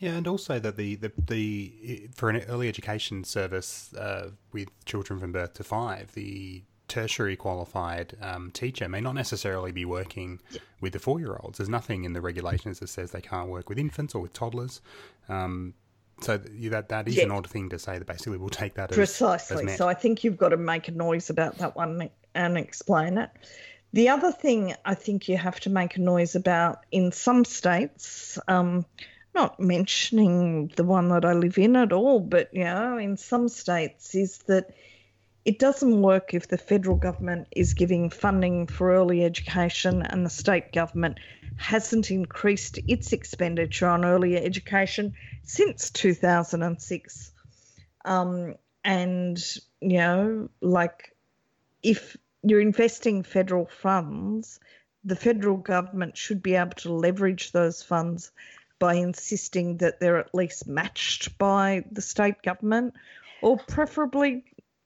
Yeah, 0.00 0.16
and 0.16 0.26
also 0.26 0.58
that 0.58 0.76
the, 0.76 0.96
the, 0.96 1.12
the 1.28 2.08
for 2.16 2.30
an 2.30 2.42
early 2.48 2.66
education 2.66 3.22
service 3.22 3.94
uh, 3.94 4.30
with 4.50 4.68
children 4.86 5.20
from 5.20 5.30
birth 5.30 5.54
to 5.54 5.62
five, 5.62 6.10
the 6.14 6.64
tertiary 6.90 7.36
qualified 7.36 8.16
um, 8.20 8.50
teacher 8.50 8.88
may 8.88 9.00
not 9.00 9.14
necessarily 9.14 9.72
be 9.72 9.84
working 9.84 10.40
yeah. 10.50 10.60
with 10.80 10.92
the 10.92 10.98
four 10.98 11.20
year 11.20 11.38
olds. 11.40 11.58
There's 11.58 11.68
nothing 11.68 12.04
in 12.04 12.12
the 12.12 12.20
regulations 12.20 12.80
that 12.80 12.88
says 12.88 13.12
they 13.12 13.22
can't 13.22 13.48
work 13.48 13.68
with 13.68 13.78
infants 13.78 14.14
or 14.14 14.20
with 14.20 14.32
toddlers. 14.32 14.80
Um, 15.28 15.74
so 16.20 16.36
that 16.36 16.90
that 16.90 17.08
is 17.08 17.16
yeah. 17.16 17.24
an 17.24 17.30
odd 17.30 17.48
thing 17.48 17.70
to 17.70 17.78
say. 17.78 17.98
That 17.98 18.06
basically 18.06 18.36
we'll 18.36 18.50
take 18.50 18.74
that 18.74 18.90
precisely. 18.90 19.66
As, 19.66 19.78
so 19.78 19.88
I 19.88 19.94
think 19.94 20.22
you've 20.22 20.36
got 20.36 20.50
to 20.50 20.58
make 20.58 20.88
a 20.88 20.92
noise 20.92 21.30
about 21.30 21.58
that 21.58 21.76
one 21.76 22.10
and 22.34 22.58
explain 22.58 23.16
it. 23.16 23.30
The 23.92 24.10
other 24.10 24.30
thing 24.30 24.74
I 24.84 24.94
think 24.94 25.28
you 25.28 25.36
have 25.36 25.58
to 25.60 25.70
make 25.70 25.96
a 25.96 26.00
noise 26.00 26.34
about 26.34 26.84
in 26.92 27.10
some 27.10 27.44
states, 27.44 28.38
um, 28.46 28.84
not 29.34 29.58
mentioning 29.58 30.72
the 30.76 30.84
one 30.84 31.08
that 31.08 31.24
I 31.24 31.32
live 31.32 31.56
in 31.58 31.74
at 31.76 31.92
all, 31.92 32.20
but 32.20 32.52
you 32.52 32.64
know, 32.64 32.98
in 32.98 33.16
some 33.16 33.48
states, 33.48 34.14
is 34.14 34.38
that 34.46 34.74
it 35.44 35.58
doesn't 35.58 36.02
work 36.02 36.34
if 36.34 36.48
the 36.48 36.58
federal 36.58 36.96
government 36.96 37.48
is 37.52 37.74
giving 37.74 38.10
funding 38.10 38.66
for 38.66 38.92
early 38.92 39.24
education 39.24 40.02
and 40.02 40.24
the 40.24 40.30
state 40.30 40.72
government 40.72 41.18
hasn't 41.56 42.10
increased 42.10 42.78
its 42.88 43.12
expenditure 43.12 43.88
on 43.88 44.04
early 44.04 44.36
education 44.36 45.14
since 45.42 45.90
2006. 45.90 47.32
Um, 48.04 48.54
and, 48.84 49.38
you 49.80 49.98
know, 49.98 50.48
like 50.60 51.14
if 51.82 52.16
you're 52.42 52.60
investing 52.60 53.22
federal 53.22 53.66
funds, 53.66 54.60
the 55.04 55.16
federal 55.16 55.56
government 55.56 56.16
should 56.16 56.42
be 56.42 56.54
able 56.54 56.72
to 56.72 56.92
leverage 56.92 57.52
those 57.52 57.82
funds 57.82 58.30
by 58.78 58.94
insisting 58.94 59.76
that 59.78 60.00
they're 60.00 60.18
at 60.18 60.34
least 60.34 60.66
matched 60.66 61.36
by 61.38 61.84
the 61.92 62.02
state 62.02 62.42
government, 62.42 62.94
or 63.42 63.58
preferably, 63.58 64.42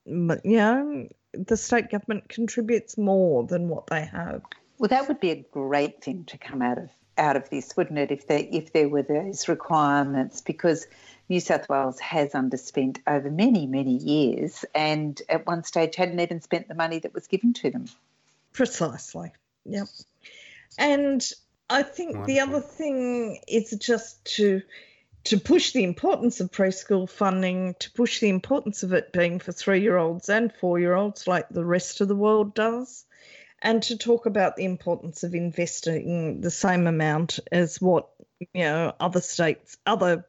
you 0.06 0.40
know, 0.44 1.08
the 1.32 1.56
state 1.56 1.90
government 1.90 2.28
contributes 2.28 2.96
more 2.96 3.44
than 3.44 3.68
what 3.68 3.86
they 3.88 4.04
have. 4.04 4.42
Well, 4.78 4.88
that 4.88 5.08
would 5.08 5.20
be 5.20 5.30
a 5.30 5.44
great 5.52 6.02
thing 6.02 6.24
to 6.24 6.38
come 6.38 6.62
out 6.62 6.78
of 6.78 6.90
out 7.16 7.36
of 7.36 7.48
this, 7.48 7.76
wouldn't 7.76 7.98
it? 7.98 8.10
If 8.10 8.26
there 8.26 8.46
if 8.50 8.72
there 8.72 8.88
were 8.88 9.02
those 9.02 9.48
requirements, 9.48 10.40
because 10.40 10.86
New 11.28 11.40
South 11.40 11.68
Wales 11.68 12.00
has 12.00 12.32
underspent 12.32 12.98
over 13.06 13.30
many 13.30 13.66
many 13.66 13.96
years, 13.96 14.64
and 14.74 15.20
at 15.28 15.46
one 15.46 15.64
stage 15.64 15.96
hadn't 15.96 16.20
even 16.20 16.40
spent 16.40 16.68
the 16.68 16.74
money 16.74 16.98
that 16.98 17.14
was 17.14 17.26
given 17.26 17.52
to 17.54 17.70
them. 17.70 17.86
Precisely. 18.52 19.32
Yep. 19.64 19.86
And 20.78 21.26
I 21.70 21.82
think 21.82 22.16
Wonderful. 22.16 22.34
the 22.34 22.40
other 22.40 22.60
thing 22.60 23.40
is 23.48 23.70
just 23.80 24.24
to 24.36 24.62
to 25.24 25.38
push 25.40 25.72
the 25.72 25.84
importance 25.84 26.40
of 26.40 26.50
preschool 26.50 27.08
funding, 27.08 27.74
to 27.80 27.90
push 27.92 28.20
the 28.20 28.28
importance 28.28 28.82
of 28.82 28.92
it 28.92 29.12
being 29.12 29.38
for 29.38 29.52
three 29.52 29.80
year 29.80 29.96
olds 29.96 30.28
and 30.28 30.52
four 30.52 30.78
year 30.78 30.94
olds 30.94 31.26
like 31.26 31.48
the 31.48 31.64
rest 31.64 32.00
of 32.00 32.08
the 32.08 32.16
world 32.16 32.54
does, 32.54 33.04
and 33.62 33.82
to 33.84 33.96
talk 33.96 34.26
about 34.26 34.56
the 34.56 34.64
importance 34.64 35.22
of 35.22 35.34
investing 35.34 36.40
the 36.42 36.50
same 36.50 36.86
amount 36.86 37.40
as 37.50 37.80
what 37.80 38.10
you 38.38 38.64
know 38.64 38.94
other 39.00 39.22
states, 39.22 39.76
other 39.86 40.26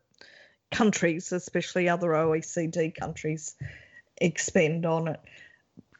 countries, 0.72 1.32
especially 1.32 1.90
other 1.90 2.10
OECD 2.10 2.96
countries, 2.96 3.56
expend 4.18 4.86
on 4.86 5.10
it. 5.10 5.20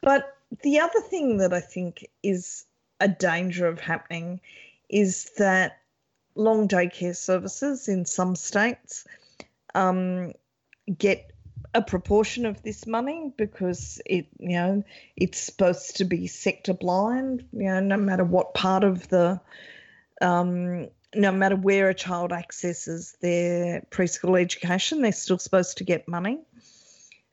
But 0.00 0.34
the 0.62 0.80
other 0.80 1.00
thing 1.00 1.38
that 1.38 1.52
I 1.52 1.60
think 1.60 2.06
is 2.22 2.64
a 3.00 3.08
danger 3.08 3.66
of 3.66 3.78
happening 3.78 4.40
is 4.88 5.30
that 5.36 5.78
long 6.36 6.68
daycare 6.68 7.16
services 7.16 7.88
in 7.88 8.04
some 8.04 8.36
states 8.36 9.04
um, 9.74 10.32
get 10.96 11.30
a 11.74 11.82
proportion 11.82 12.46
of 12.46 12.62
this 12.62 12.86
money 12.86 13.32
because 13.36 14.00
it 14.06 14.28
you 14.38 14.56
know 14.56 14.82
it's 15.16 15.38
supposed 15.38 15.96
to 15.96 16.04
be 16.04 16.26
sector 16.26 16.72
blind 16.72 17.44
you 17.52 17.64
know 17.64 17.80
no 17.80 17.96
matter 17.96 18.24
what 18.24 18.54
part 18.54 18.84
of 18.84 19.08
the 19.08 19.40
um, 20.22 20.88
no 21.14 21.30
matter 21.32 21.56
where 21.56 21.88
a 21.88 21.94
child 21.94 22.32
accesses 22.32 23.16
their 23.20 23.82
preschool 23.90 24.40
education 24.40 25.02
they're 25.02 25.12
still 25.12 25.38
supposed 25.38 25.78
to 25.78 25.84
get 25.84 26.08
money 26.08 26.38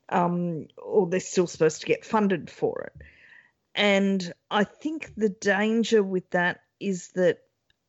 um, 0.10 0.68
or 0.78 1.08
they're 1.08 1.20
still 1.20 1.48
supposed 1.48 1.82
to 1.82 1.88
get 1.88 2.06
funded 2.06 2.50
for 2.50 2.82
it. 2.82 3.06
And 3.76 4.34
i 4.52 4.64
think 4.64 5.14
the 5.16 5.30
danger 5.30 6.04
with 6.04 6.30
that 6.32 6.60
is 6.80 7.10
that 7.16 7.40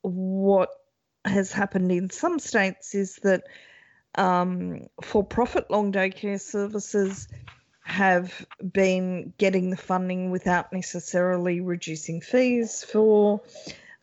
what 0.03 0.71
has 1.25 1.53
happened 1.53 1.91
in 1.91 2.11
some 2.11 2.39
states 2.39 2.95
is 2.95 3.17
that 3.17 3.45
um, 4.17 4.87
for 5.03 5.25
profit 5.25 5.71
long 5.71 5.91
day 5.91 6.11
care 6.11 6.39
services 6.39 7.29
have 7.83 8.47
been 8.73 9.33
getting 9.37 9.71
the 9.71 9.77
funding 9.77 10.31
without 10.31 10.73
necessarily 10.73 11.61
reducing 11.61 12.21
fees 12.21 12.85
for 12.85 13.43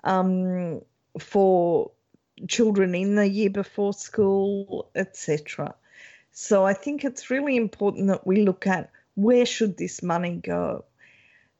um, 0.03 0.81
for 1.19 1.91
children 2.47 2.95
in 2.95 3.15
the 3.15 3.27
year 3.27 3.49
before 3.49 3.93
school, 3.93 4.89
etc. 4.95 5.75
So 6.31 6.65
I 6.65 6.73
think 6.73 7.03
it's 7.03 7.29
really 7.29 7.57
important 7.57 8.07
that 8.07 8.25
we 8.25 8.43
look 8.43 8.67
at 8.67 8.89
where 9.15 9.45
should 9.45 9.77
this 9.77 10.01
money 10.01 10.35
go. 10.35 10.85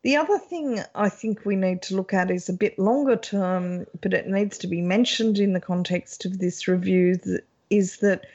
The 0.04 0.16
other 0.16 0.40
thing 0.40 0.82
I 0.96 1.10
think 1.10 1.46
we 1.46 1.56
need 1.56 1.84
to 1.84 1.96
look 1.96 2.14
at 2.14 2.32
is 2.32 2.50
a 2.50 2.54
bit 2.54 2.80
longer 2.80 3.16
term, 3.16 3.86
but 4.02 4.14
it 4.14 4.28
needs 4.28 4.58
to 4.60 4.68
be 4.68 4.82
mentioned 4.82 5.38
in 5.38 5.54
the 5.54 5.62
context 5.62 6.26
of 6.26 6.40
this 6.40 6.68
review, 6.68 7.20
is 7.70 7.98
that 7.98 8.26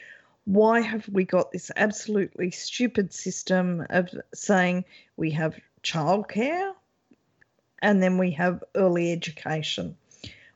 why 0.45 0.79
have 0.79 1.09
we 1.09 1.25
got 1.25 1.51
this 1.51 1.69
absolutely 1.75 2.51
stupid 2.51 3.13
system 3.13 3.85
of 3.89 4.09
saying 4.33 4.85
we 5.17 5.29
have 5.31 5.59
childcare 5.83 6.71
and 7.81 8.01
then 8.01 8.17
we 8.17 8.31
have 8.31 8.63
early 8.75 9.11
education? 9.11 9.97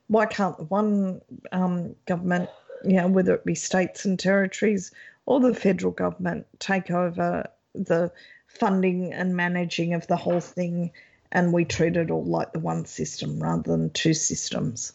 Why 0.06 0.24
can't 0.24 0.56
the 0.56 0.64
one 0.64 1.20
um, 1.52 1.94
government, 2.06 2.48
you 2.84 2.96
know, 2.96 3.08
whether 3.08 3.34
it 3.34 3.44
be 3.44 3.54
states 3.54 4.06
and 4.06 4.18
territories 4.18 4.92
or 5.26 5.40
the 5.40 5.54
federal 5.54 5.92
government, 5.92 6.46
take 6.58 6.90
over 6.90 7.46
the 7.74 8.12
funding 8.46 9.12
and 9.12 9.36
managing 9.36 9.94
of 9.94 10.06
the 10.06 10.16
whole 10.16 10.40
thing, 10.40 10.92
and 11.30 11.52
we 11.52 11.64
treat 11.64 11.96
it 11.96 12.10
all 12.10 12.24
like 12.24 12.52
the 12.52 12.58
one 12.58 12.84
system 12.84 13.42
rather 13.42 13.70
than 13.70 13.90
two 13.90 14.14
systems. 14.14 14.92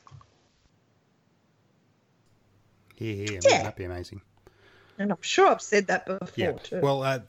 Yeah, 2.98 3.14
yeah, 3.32 3.40
that'd 3.42 3.76
be 3.76 3.84
amazing. 3.84 4.22
And 5.00 5.12
I'm 5.12 5.22
sure 5.22 5.48
I've 5.48 5.62
said 5.62 5.88
that 5.88 6.06
before 6.06 6.30
yeah. 6.36 6.52
too. 6.54 6.80
Well, 6.82 7.04
uh, 7.04 7.20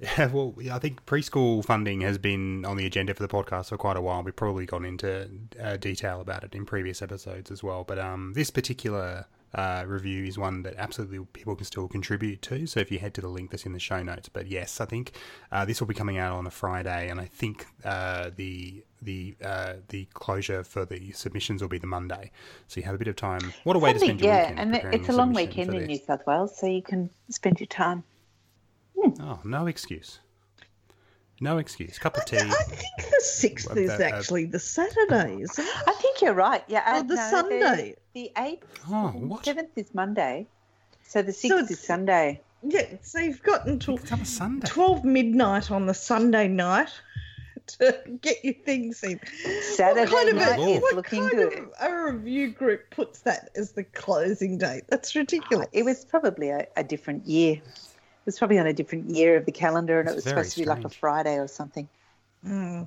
Yeah, 0.18 0.28
well, 0.28 0.54
I 0.72 0.78
think 0.78 1.04
preschool 1.04 1.62
funding 1.62 2.00
has 2.00 2.16
been 2.16 2.64
on 2.64 2.78
the 2.78 2.86
agenda 2.86 3.12
for 3.12 3.22
the 3.22 3.28
podcast 3.28 3.68
for 3.68 3.76
quite 3.76 3.98
a 3.98 4.00
while. 4.00 4.22
We've 4.22 4.34
probably 4.34 4.64
gone 4.64 4.86
into 4.86 5.28
uh, 5.62 5.76
detail 5.76 6.22
about 6.22 6.42
it 6.42 6.54
in 6.54 6.64
previous 6.64 7.02
episodes 7.02 7.50
as 7.50 7.62
well. 7.62 7.84
But 7.84 7.98
um, 7.98 8.32
this 8.34 8.48
particular 8.48 9.26
uh, 9.54 9.84
review 9.86 10.24
is 10.24 10.38
one 10.38 10.62
that 10.62 10.74
absolutely 10.76 11.24
people 11.32 11.56
can 11.56 11.64
still 11.64 11.88
contribute 11.88 12.42
to. 12.42 12.66
So 12.66 12.80
if 12.80 12.90
you 12.90 12.98
head 12.98 13.14
to 13.14 13.20
the 13.20 13.28
link 13.28 13.50
that's 13.50 13.66
in 13.66 13.72
the 13.72 13.80
show 13.80 14.02
notes, 14.02 14.28
but 14.28 14.46
yes, 14.46 14.80
I 14.80 14.84
think 14.84 15.12
uh, 15.50 15.64
this 15.64 15.80
will 15.80 15.88
be 15.88 15.94
coming 15.94 16.18
out 16.18 16.36
on 16.36 16.46
a 16.46 16.50
Friday, 16.50 17.08
and 17.08 17.20
I 17.20 17.26
think 17.26 17.66
uh, 17.84 18.30
the 18.34 18.84
the 19.02 19.34
uh, 19.42 19.74
the 19.88 20.06
closure 20.14 20.62
for 20.62 20.84
the 20.84 21.10
submissions 21.12 21.62
will 21.62 21.68
be 21.68 21.78
the 21.78 21.86
Monday. 21.86 22.30
So 22.68 22.80
you 22.80 22.84
have 22.84 22.94
a 22.94 22.98
bit 22.98 23.08
of 23.08 23.16
time. 23.16 23.52
What 23.64 23.76
a 23.76 23.78
way 23.78 23.92
to 23.92 23.98
spend 23.98 24.20
your 24.20 24.32
yeah, 24.32 24.50
weekend! 24.50 24.74
and 24.74 24.94
it's 24.94 25.08
a 25.08 25.12
long 25.12 25.32
weekend 25.32 25.74
in 25.74 25.86
New 25.86 25.98
South 25.98 26.26
Wales, 26.26 26.56
so 26.56 26.66
you 26.66 26.82
can 26.82 27.10
spend 27.28 27.60
your 27.60 27.66
time. 27.66 28.04
Hmm. 28.98 29.22
Oh, 29.22 29.40
no 29.44 29.66
excuse. 29.66 30.20
No 31.40 31.56
excuse. 31.56 31.98
Cup 31.98 32.18
of 32.18 32.26
tea. 32.26 32.36
I, 32.36 32.42
I 32.42 32.62
think 32.64 33.10
the 33.10 33.20
sixth 33.22 33.74
is 33.74 33.90
uh, 33.90 34.02
actually 34.02 34.44
the 34.44 34.58
Saturday, 34.58 35.40
isn't 35.40 35.64
it? 35.64 35.74
I 35.86 35.92
think 35.92 36.20
you're 36.20 36.34
right. 36.34 36.62
Yeah. 36.68 36.82
Oh, 36.86 37.02
the 37.02 37.14
no, 37.14 37.30
Sunday. 37.30 37.96
The 38.12 38.30
eighth. 38.36 38.66
Oh, 38.88 39.08
what? 39.08 39.44
Seventh 39.46 39.70
is 39.76 39.94
Monday, 39.94 40.46
so 41.02 41.22
the 41.22 41.32
sixth 41.32 41.68
so 41.68 41.72
is 41.72 41.80
Sunday. 41.80 42.42
Yeah. 42.62 42.86
So 43.00 43.20
you've 43.20 43.42
got 43.42 43.66
until 43.66 43.96
Sunday. 43.96 44.66
twelve 44.66 45.02
midnight 45.02 45.70
on 45.70 45.86
the 45.86 45.94
Sunday 45.94 46.46
night 46.46 46.90
to 47.78 47.96
get 48.20 48.44
your 48.44 48.54
things 48.54 49.02
in. 49.02 49.18
Saturday 49.62 50.12
what 50.12 50.26
kind 50.26 50.36
night 50.36 50.58
of 50.58 50.66
a, 50.66 50.70
is 50.70 50.94
looking 50.94 51.26
good. 51.28 51.68
a 51.80 52.04
review 52.12 52.50
group 52.50 52.90
puts 52.90 53.20
that 53.20 53.48
as 53.56 53.72
the 53.72 53.84
closing 53.84 54.58
date? 54.58 54.82
That's 54.88 55.16
ridiculous. 55.16 55.68
it 55.72 55.86
was 55.86 56.04
probably 56.04 56.50
a, 56.50 56.66
a 56.76 56.84
different 56.84 57.26
year 57.26 57.62
was 58.30 58.38
probably 58.38 58.58
on 58.58 58.66
a 58.66 58.72
different 58.72 59.10
year 59.10 59.36
of 59.36 59.44
the 59.44 59.52
calendar, 59.52 60.00
and 60.00 60.08
it 60.08 60.14
was 60.14 60.24
supposed 60.24 60.52
to 60.54 60.60
be 60.60 60.66
like 60.66 60.84
a 60.84 60.88
Friday 60.88 61.36
or 61.36 61.48
something. 61.48 61.88
Mm. 62.46 62.86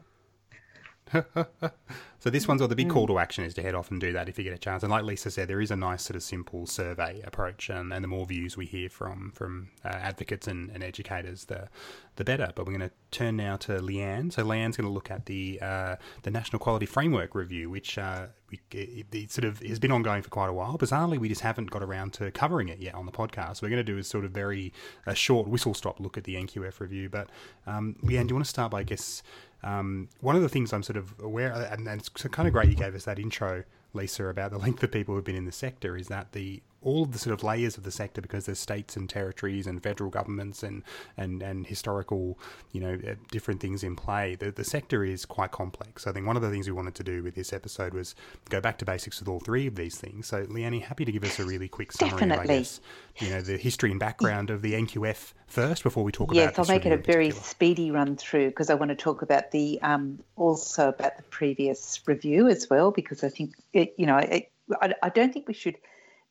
so 2.19 2.29
this 2.29 2.47
one's 2.47 2.61
or 2.61 2.67
the 2.67 2.75
big 2.75 2.89
call 2.89 3.07
to 3.07 3.19
action 3.19 3.43
is 3.43 3.53
to 3.53 3.61
head 3.61 3.75
off 3.75 3.91
and 3.91 3.99
do 3.99 4.13
that 4.13 4.29
if 4.29 4.37
you 4.37 4.43
get 4.43 4.53
a 4.53 4.57
chance. 4.57 4.83
And 4.83 4.91
like 4.91 5.03
Lisa 5.03 5.31
said, 5.31 5.47
there 5.47 5.61
is 5.61 5.71
a 5.71 5.75
nice 5.75 6.03
sort 6.03 6.15
of 6.15 6.23
simple 6.23 6.65
survey 6.65 7.21
approach, 7.23 7.69
and, 7.69 7.93
and 7.93 8.03
the 8.03 8.07
more 8.07 8.25
views 8.25 8.57
we 8.57 8.65
hear 8.65 8.89
from 8.89 9.31
from 9.35 9.69
uh, 9.85 9.89
advocates 9.89 10.47
and, 10.47 10.69
and, 10.71 10.83
educators, 10.83 11.45
the 11.45 11.69
the 12.15 12.23
better. 12.23 12.51
But 12.55 12.65
we're 12.65 12.77
going 12.77 12.89
to 12.89 12.95
turn 13.11 13.37
now 13.37 13.57
to 13.57 13.79
Leanne. 13.79 14.31
So 14.31 14.43
Leanne's 14.43 14.77
going 14.77 14.87
to 14.87 14.93
look 14.93 15.11
at 15.11 15.25
the 15.25 15.59
uh, 15.61 15.95
the 16.23 16.31
National 16.31 16.59
Quality 16.59 16.85
Framework 16.85 17.35
review, 17.35 17.69
which 17.69 17.97
uh, 17.97 18.27
we, 18.49 18.59
it, 18.71 19.07
it, 19.11 19.31
sort 19.31 19.45
of 19.45 19.59
has 19.59 19.79
been 19.79 19.91
ongoing 19.91 20.21
for 20.21 20.29
quite 20.29 20.49
a 20.49 20.53
while. 20.53 20.77
Bizarrely, 20.77 21.17
we 21.17 21.29
just 21.29 21.41
haven't 21.41 21.71
got 21.71 21.83
around 21.83 22.13
to 22.13 22.31
covering 22.31 22.69
it 22.69 22.79
yet 22.79 22.95
on 22.95 23.05
the 23.05 23.11
podcast. 23.11 23.61
We're 23.61 23.69
going 23.69 23.83
to 23.85 23.91
do 23.91 23.97
a 23.97 24.03
sort 24.03 24.25
of 24.25 24.31
very 24.31 24.73
a 25.05 25.15
short 25.15 25.47
whistle 25.47 25.73
stop 25.73 25.99
look 25.99 26.17
at 26.17 26.23
the 26.23 26.35
NQF 26.35 26.79
review. 26.79 27.09
But 27.09 27.29
um, 27.65 27.95
Leanne, 28.03 28.27
do 28.27 28.29
you 28.29 28.35
want 28.35 28.45
to 28.45 28.49
start 28.49 28.71
by 28.71 28.79
I 28.79 28.83
guess 28.83 29.23
um, 29.63 30.09
one 30.21 30.35
of 30.35 30.41
the 30.41 30.49
things 30.49 30.73
I'm 30.73 30.83
sort 30.83 30.97
of 30.97 31.13
aware, 31.19 31.51
and, 31.51 31.87
and 31.87 32.01
it's 32.01 32.09
kind 32.09 32.47
of 32.47 32.53
great 32.53 32.69
you 32.69 32.75
gave 32.75 32.95
us 32.95 33.05
that 33.05 33.19
intro, 33.19 33.63
Lisa, 33.93 34.25
about 34.27 34.51
the 34.51 34.57
length 34.57 34.83
of 34.83 34.91
people 34.91 35.15
who've 35.15 35.23
been 35.23 35.35
in 35.35 35.45
the 35.45 35.51
sector, 35.51 35.95
is 35.95 36.07
that 36.07 36.33
the 36.33 36.61
all 36.83 37.03
of 37.03 37.11
the 37.11 37.19
sort 37.19 37.33
of 37.33 37.43
layers 37.43 37.77
of 37.77 37.83
the 37.83 37.91
sector 37.91 38.21
because 38.21 38.45
there's 38.45 38.59
states 38.59 38.95
and 38.95 39.09
territories 39.09 39.67
and 39.67 39.81
federal 39.81 40.09
governments 40.09 40.63
and 40.63 40.83
and 41.17 41.41
and 41.41 41.67
historical 41.67 42.37
you 42.71 42.81
know 42.81 42.97
uh, 43.07 43.15
different 43.31 43.61
things 43.61 43.83
in 43.83 43.95
play. 43.95 44.35
The, 44.35 44.51
the 44.51 44.63
sector 44.63 45.03
is 45.03 45.25
quite 45.25 45.51
complex. 45.51 46.07
I 46.07 46.11
think 46.11 46.27
one 46.27 46.35
of 46.35 46.41
the 46.41 46.49
things 46.49 46.67
we 46.67 46.73
wanted 46.73 46.95
to 46.95 47.03
do 47.03 47.23
with 47.23 47.35
this 47.35 47.53
episode 47.53 47.93
was 47.93 48.15
go 48.49 48.61
back 48.61 48.77
to 48.79 48.85
basics 48.85 49.19
with 49.19 49.27
all 49.27 49.39
three 49.39 49.67
of 49.67 49.75
these 49.75 49.97
things. 49.97 50.27
So 50.27 50.45
leanne 50.45 50.81
happy 50.81 51.05
to 51.05 51.11
give 51.11 51.23
us 51.23 51.39
a 51.39 51.45
really 51.45 51.67
quick 51.67 51.91
summary 51.91 52.11
Definitely. 52.11 52.43
of 52.43 52.51
i 52.51 52.57
guess 52.59 52.81
you 53.19 53.29
know 53.29 53.41
the 53.41 53.57
history 53.57 53.91
and 53.91 53.99
background 53.99 54.49
of 54.49 54.61
the 54.61 54.73
nqf 54.73 55.33
first 55.47 55.83
before 55.83 56.03
we 56.03 56.11
talk 56.11 56.33
yes, 56.33 56.43
about 56.43 56.51
yes 56.51 56.69
i'll 56.69 56.75
make 56.75 56.85
it 56.85 56.91
a 56.91 56.97
very 56.97 57.31
speedy 57.31 57.91
run 57.91 58.15
through 58.15 58.49
because 58.49 58.69
i 58.69 58.73
want 58.73 58.89
to 58.89 58.95
talk 58.95 59.21
about 59.21 59.51
the 59.51 59.81
um, 59.81 60.19
also 60.35 60.89
about 60.89 61.17
the 61.17 61.23
previous 61.23 61.99
review 62.05 62.47
as 62.47 62.69
well 62.69 62.91
because 62.91 63.23
i 63.23 63.29
think 63.29 63.55
it, 63.73 63.93
you 63.97 64.05
know 64.05 64.17
it, 64.17 64.51
I, 64.81 64.93
I 65.03 65.09
don't 65.09 65.33
think 65.33 65.47
we 65.47 65.53
should 65.53 65.77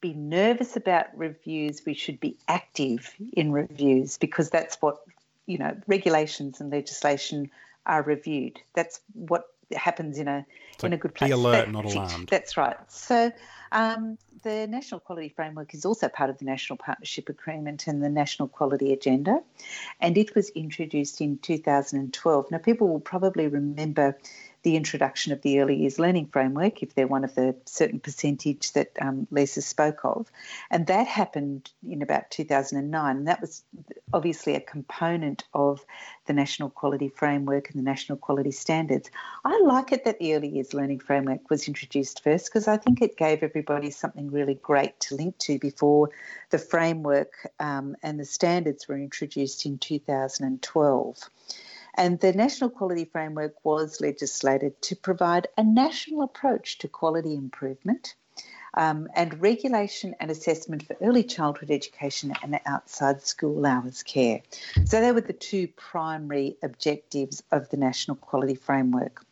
be 0.02 0.12
nervous 0.12 0.76
about 0.76 1.06
reviews. 1.16 1.86
We 1.86 1.94
should 1.94 2.20
be 2.20 2.36
active 2.46 3.14
in 3.32 3.52
reviews 3.52 4.18
because 4.18 4.50
that's 4.50 4.76
what, 4.82 4.98
you 5.46 5.56
know, 5.56 5.74
regulations 5.86 6.60
and 6.60 6.70
legislation 6.70 7.50
are 7.86 8.02
reviewed. 8.02 8.60
That's 8.74 9.00
what 9.14 9.46
happens 9.74 10.18
in 10.18 10.28
a 10.28 10.44
so 10.78 10.86
in 10.86 10.92
a 10.92 10.96
good 10.98 11.14
place. 11.14 11.28
Be 11.28 11.32
alert, 11.32 11.52
that, 11.52 11.70
not 11.70 11.86
alarmed. 11.86 12.28
That's 12.28 12.56
right. 12.56 12.76
So 12.88 13.32
um, 13.70 14.18
the 14.42 14.66
National 14.66 15.00
Quality 15.00 15.30
Framework 15.30 15.72
is 15.72 15.84
also 15.84 16.08
part 16.08 16.28
of 16.28 16.38
the 16.38 16.44
National 16.44 16.76
Partnership 16.76 17.28
Agreement 17.28 17.86
and 17.86 18.02
the 18.02 18.08
National 18.08 18.48
Quality 18.48 18.92
Agenda, 18.92 19.40
and 20.00 20.18
it 20.18 20.34
was 20.34 20.50
introduced 20.50 21.20
in 21.20 21.38
2012. 21.38 22.50
Now, 22.50 22.58
people 22.58 22.88
will 22.88 23.00
probably 23.00 23.46
remember 23.46 24.18
the 24.62 24.77
introduction 24.77 25.33
of 25.33 25.42
the 25.42 25.61
early 25.61 25.77
years 25.77 25.98
learning 25.98 26.27
framework, 26.27 26.83
if 26.83 26.94
they're 26.94 27.07
one 27.07 27.25
of 27.25 27.35
the 27.35 27.55
certain 27.64 27.98
percentage 27.98 28.72
that 28.72 28.92
um, 29.01 29.27
Lisa 29.31 29.61
spoke 29.61 30.05
of. 30.05 30.31
And 30.70 30.87
that 30.87 31.07
happened 31.07 31.70
in 31.88 32.03
about 32.03 32.31
2009. 32.31 33.16
And 33.16 33.27
that 33.27 33.40
was 33.40 33.64
obviously 34.12 34.55
a 34.55 34.61
component 34.61 35.44
of 35.53 35.85
the 36.27 36.33
National 36.33 36.70
Quality 36.70 37.09
Framework 37.09 37.70
and 37.70 37.79
the 37.79 37.85
National 37.85 38.16
Quality 38.16 38.53
Standards. 38.53 39.11
I 39.44 39.61
like 39.64 39.90
it 39.90 40.05
that 40.05 40.20
the 40.20 40.35
early 40.35 40.48
years 40.48 40.72
learning 40.72 41.01
framework 41.01 41.51
was 41.51 41.66
introduced 41.66 42.22
first 42.22 42.46
because 42.46 42.68
I 42.68 42.77
think 42.77 43.03
it 43.03 43.16
gave 43.16 43.42
everybody 43.42 43.90
something 43.90 44.31
really 44.31 44.55
great 44.55 44.98
to 45.01 45.16
link 45.16 45.38
to 45.38 45.59
before 45.59 46.11
the 46.51 46.59
framework 46.59 47.33
um, 47.59 47.96
and 48.03 48.20
the 48.20 48.25
standards 48.25 48.87
were 48.87 48.96
introduced 48.96 49.66
in 49.66 49.79
2012. 49.79 51.31
And 51.94 52.18
the 52.20 52.33
National 52.33 52.70
Quality 52.70 53.05
Framework 53.05 53.55
was 53.64 54.00
legislated 54.00 54.81
to 54.83 54.96
provide 54.96 55.48
a 55.59 55.62
national 55.62 56.22
approach 56.22 56.78
to 56.78 56.88
quality 56.88 57.35
improvement 57.35 58.14
um, 58.74 59.09
and 59.14 59.40
regulation 59.42 60.14
and 60.18 60.31
assessment 60.31 60.87
for 60.87 60.96
early 61.02 61.22
childhood 61.22 61.70
education 61.70 62.33
and 62.42 62.59
outside 62.64 63.22
school 63.22 63.66
hours 63.66 64.02
care. 64.02 64.40
So, 64.85 65.00
they 65.00 65.12
were 65.12 65.20
the 65.20 65.33
two 65.33 65.68
primary 65.68 66.57
objectives 66.62 67.42
of 67.52 67.68
the 67.68 67.76
National 67.76 68.16
Quality 68.16 68.55
Framework. 68.55 69.24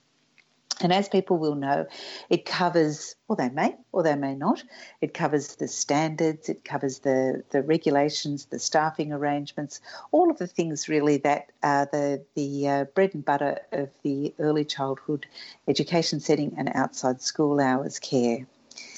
And 0.83 0.93
as 0.93 1.09
people 1.09 1.37
will 1.39 1.55
know, 1.55 1.87
it 2.29 2.45
covers, 2.47 3.15
or 3.29 3.37
they 3.37 3.49
may, 3.49 3.77
or 3.93 4.03
they 4.03 4.15
may 4.15 4.35
not, 4.35 4.63
it 5.01 5.13
covers 5.13 5.57
the 5.57 5.69
standards, 5.69 6.49
it 6.49 6.65
covers 6.65 7.01
the, 7.01 7.43
the 7.51 7.63
regulations, 7.63 8.47
the 8.47 8.59
staffing 8.59 9.13
arrangements, 9.13 9.81
all 10.11 10.31
of 10.31 10.39
the 10.39 10.47
things 10.47 10.89
really 10.89 11.19
that 11.19 11.51
are 11.63 11.89
the, 11.93 12.25
the 12.35 12.69
uh, 12.69 12.85
bread 12.85 13.15
and 13.15 13.25
butter 13.25 13.61
of 13.73 13.91
the 14.03 14.35
early 14.39 14.65
childhood 14.65 15.27
education 15.69 16.21
setting 16.21 16.55
and 16.57 16.71
outside 16.75 17.21
school 17.21 17.61
hours 17.61 17.99
care. 17.99 18.47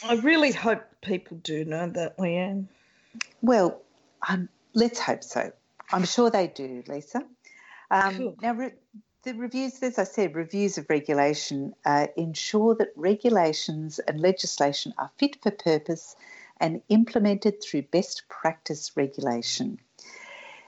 I 0.04 0.14
really 0.14 0.52
hope 0.52 0.82
people 1.02 1.38
do 1.42 1.64
know 1.64 1.88
that, 1.88 2.18
Leanne. 2.18 2.66
Well, 3.40 3.80
um, 4.28 4.48
let's 4.74 5.00
hope 5.00 5.24
so. 5.24 5.52
I'm 5.92 6.04
sure 6.04 6.30
they 6.30 6.46
do, 6.46 6.82
Lisa. 6.86 7.24
Um, 7.90 8.16
cool. 8.16 8.36
Now, 8.40 8.70
the 9.22 9.34
reviews, 9.34 9.82
as 9.82 9.98
I 9.98 10.04
said, 10.04 10.34
reviews 10.34 10.78
of 10.78 10.90
regulation 10.90 11.74
uh, 11.84 12.08
ensure 12.16 12.74
that 12.76 12.92
regulations 12.96 13.98
and 14.00 14.20
legislation 14.20 14.94
are 14.98 15.10
fit 15.16 15.40
for 15.42 15.50
purpose 15.50 16.16
and 16.58 16.82
implemented 16.88 17.62
through 17.62 17.82
best 17.82 18.24
practice 18.28 18.92
regulation. 18.96 19.78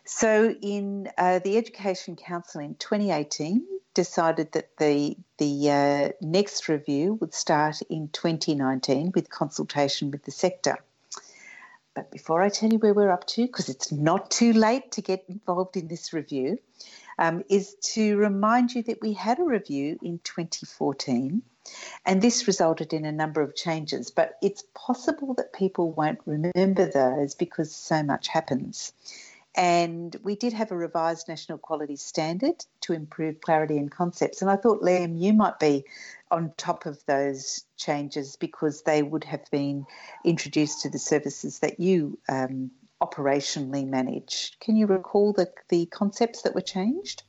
So, 0.04 0.54
in 0.60 1.10
uh, 1.16 1.38
the 1.38 1.56
Education 1.56 2.16
Council 2.16 2.60
in 2.60 2.74
2018, 2.74 3.66
decided 3.94 4.52
that 4.52 4.76
the 4.76 5.16
the 5.38 5.70
uh, 5.70 6.08
next 6.20 6.68
review 6.68 7.14
would 7.14 7.32
start 7.32 7.80
in 7.88 8.08
2019 8.08 9.12
with 9.14 9.30
consultation 9.30 10.10
with 10.10 10.24
the 10.24 10.30
sector. 10.30 10.76
But 11.94 12.10
before 12.10 12.42
I 12.42 12.48
tell 12.48 12.72
you 12.72 12.78
where 12.78 12.92
we're 12.92 13.12
up 13.12 13.26
to, 13.28 13.46
because 13.46 13.68
it's 13.68 13.92
not 13.92 14.30
too 14.30 14.52
late 14.52 14.92
to 14.92 15.00
get 15.00 15.24
involved 15.28 15.76
in 15.76 15.86
this 15.86 16.12
review, 16.12 16.58
um, 17.18 17.42
is 17.48 17.74
to 17.94 18.16
remind 18.16 18.74
you 18.74 18.82
that 18.84 19.00
we 19.00 19.12
had 19.12 19.38
a 19.38 19.44
review 19.44 19.98
in 20.02 20.20
2014 20.24 21.42
and 22.04 22.20
this 22.20 22.46
resulted 22.46 22.92
in 22.92 23.04
a 23.04 23.12
number 23.12 23.40
of 23.40 23.56
changes. 23.56 24.10
But 24.10 24.36
it's 24.42 24.64
possible 24.74 25.34
that 25.34 25.52
people 25.52 25.92
won't 25.92 26.20
remember 26.26 26.90
those 26.90 27.34
because 27.34 27.74
so 27.74 28.02
much 28.02 28.28
happens. 28.28 28.92
And 29.56 30.16
we 30.24 30.34
did 30.34 30.52
have 30.52 30.72
a 30.72 30.76
revised 30.76 31.28
national 31.28 31.58
quality 31.58 31.94
standard 31.94 32.64
to 32.80 32.92
improve 32.92 33.40
clarity 33.40 33.78
and 33.78 33.90
concepts. 33.90 34.42
And 34.42 34.50
I 34.50 34.56
thought, 34.56 34.82
Liam, 34.82 35.20
you 35.20 35.32
might 35.32 35.60
be 35.60 35.84
on 36.30 36.52
top 36.56 36.86
of 36.86 36.98
those 37.06 37.64
changes 37.76 38.34
because 38.34 38.82
they 38.82 39.02
would 39.04 39.22
have 39.24 39.48
been 39.52 39.86
introduced 40.24 40.82
to 40.82 40.90
the 40.90 40.98
services 40.98 41.60
that 41.60 41.78
you 41.78 42.18
um, 42.28 42.72
operationally 43.02 43.86
managed. 43.86 44.58
Can 44.60 44.76
you 44.76 44.86
recall 44.86 45.32
the, 45.32 45.50
the 45.68 45.86
concepts 45.86 46.42
that 46.42 46.54
were 46.54 46.60
changed? 46.60 47.22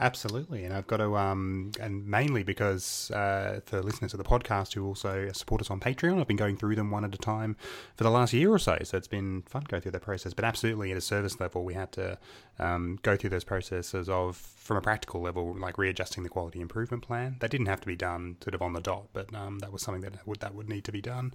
Absolutely, 0.00 0.64
and 0.64 0.72
I've 0.72 0.86
got 0.86 0.96
to, 0.96 1.14
um, 1.18 1.72
and 1.78 2.06
mainly 2.06 2.42
because 2.42 3.10
uh, 3.10 3.60
for 3.66 3.82
listeners 3.82 4.14
of 4.14 4.18
the 4.18 4.24
podcast 4.24 4.72
who 4.72 4.86
also 4.86 5.28
support 5.32 5.60
us 5.60 5.70
on 5.70 5.78
Patreon, 5.78 6.18
I've 6.18 6.26
been 6.26 6.38
going 6.38 6.56
through 6.56 6.74
them 6.76 6.90
one 6.90 7.04
at 7.04 7.14
a 7.14 7.18
time 7.18 7.54
for 7.96 8.04
the 8.04 8.10
last 8.10 8.32
year 8.32 8.50
or 8.50 8.58
so. 8.58 8.78
So 8.82 8.96
it's 8.96 9.08
been 9.08 9.42
fun 9.42 9.64
going 9.68 9.82
through 9.82 9.92
that 9.92 10.00
process. 10.00 10.32
But 10.32 10.46
absolutely, 10.46 10.90
at 10.90 10.96
a 10.96 11.02
service 11.02 11.38
level, 11.38 11.64
we 11.64 11.74
had 11.74 11.92
to 11.92 12.18
um, 12.58 12.98
go 13.02 13.14
through 13.14 13.28
those 13.28 13.44
processes 13.44 14.08
of, 14.08 14.36
from 14.36 14.78
a 14.78 14.80
practical 14.80 15.20
level, 15.20 15.54
like 15.58 15.76
readjusting 15.76 16.22
the 16.22 16.30
quality 16.30 16.62
improvement 16.62 17.02
plan. 17.02 17.36
That 17.40 17.50
didn't 17.50 17.66
have 17.66 17.82
to 17.82 17.86
be 17.86 17.96
done 17.96 18.36
sort 18.42 18.54
of 18.54 18.62
on 18.62 18.72
the 18.72 18.80
dot, 18.80 19.08
but 19.12 19.34
um, 19.34 19.58
that 19.58 19.70
was 19.70 19.82
something 19.82 20.00
that 20.02 20.26
would 20.26 20.40
that 20.40 20.54
would 20.54 20.70
need 20.70 20.84
to 20.84 20.92
be 20.92 21.02
done. 21.02 21.34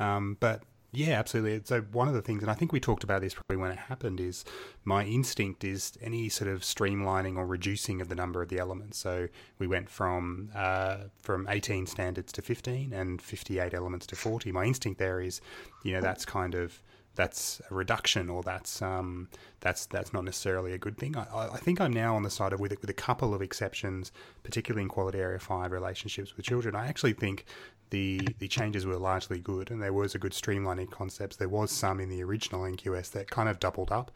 Um, 0.00 0.38
but 0.40 0.62
yeah, 0.92 1.18
absolutely. 1.18 1.60
So 1.64 1.82
one 1.92 2.08
of 2.08 2.14
the 2.14 2.22
things, 2.22 2.42
and 2.42 2.50
I 2.50 2.54
think 2.54 2.72
we 2.72 2.80
talked 2.80 3.04
about 3.04 3.20
this 3.20 3.34
probably 3.34 3.56
when 3.56 3.70
it 3.70 3.78
happened, 3.78 4.20
is 4.20 4.44
my 4.84 5.04
instinct 5.04 5.62
is 5.62 5.92
any 6.00 6.30
sort 6.30 6.50
of 6.50 6.62
streamlining 6.62 7.36
or 7.36 7.46
reducing 7.46 8.00
of 8.00 8.08
the 8.08 8.14
number 8.14 8.40
of 8.40 8.48
the 8.48 8.58
elements. 8.58 8.96
So 8.96 9.28
we 9.58 9.66
went 9.66 9.90
from 9.90 10.50
uh, 10.54 10.96
from 11.20 11.46
18 11.48 11.86
standards 11.86 12.32
to 12.32 12.42
15 12.42 12.94
and 12.94 13.20
58 13.20 13.74
elements 13.74 14.06
to 14.06 14.16
40. 14.16 14.50
My 14.50 14.64
instinct 14.64 14.98
there 14.98 15.20
is, 15.20 15.42
you 15.82 15.92
know, 15.92 16.00
that's 16.00 16.24
kind 16.24 16.54
of 16.54 16.82
that's 17.18 17.60
a 17.68 17.74
reduction 17.74 18.30
or 18.30 18.42
that's 18.42 18.80
um, 18.80 19.28
that's 19.60 19.86
that's 19.86 20.12
not 20.12 20.24
necessarily 20.24 20.72
a 20.72 20.78
good 20.78 20.96
thing. 20.96 21.16
I, 21.16 21.48
I 21.52 21.58
think 21.58 21.80
I'm 21.80 21.92
now 21.92 22.14
on 22.14 22.22
the 22.22 22.30
side 22.30 22.52
of 22.52 22.60
with 22.60 22.80
with 22.80 22.88
a 22.88 22.94
couple 22.94 23.34
of 23.34 23.42
exceptions, 23.42 24.12
particularly 24.42 24.84
in 24.84 24.88
quality 24.88 25.18
area 25.18 25.38
five 25.40 25.72
relationships 25.72 26.36
with 26.36 26.46
children. 26.46 26.76
I 26.76 26.86
actually 26.86 27.14
think 27.14 27.44
the 27.90 28.20
the 28.38 28.48
changes 28.48 28.86
were 28.86 28.98
largely 28.98 29.40
good, 29.40 29.70
and 29.70 29.82
there 29.82 29.92
was 29.92 30.14
a 30.14 30.18
good 30.18 30.32
streamlining 30.32 30.90
concepts. 30.90 31.36
There 31.36 31.48
was 31.48 31.70
some 31.70 32.00
in 32.00 32.08
the 32.08 32.22
original 32.22 32.62
NQS 32.62 33.12
that 33.12 33.30
kind 33.30 33.48
of 33.48 33.58
doubled 33.58 33.90
up, 33.90 34.10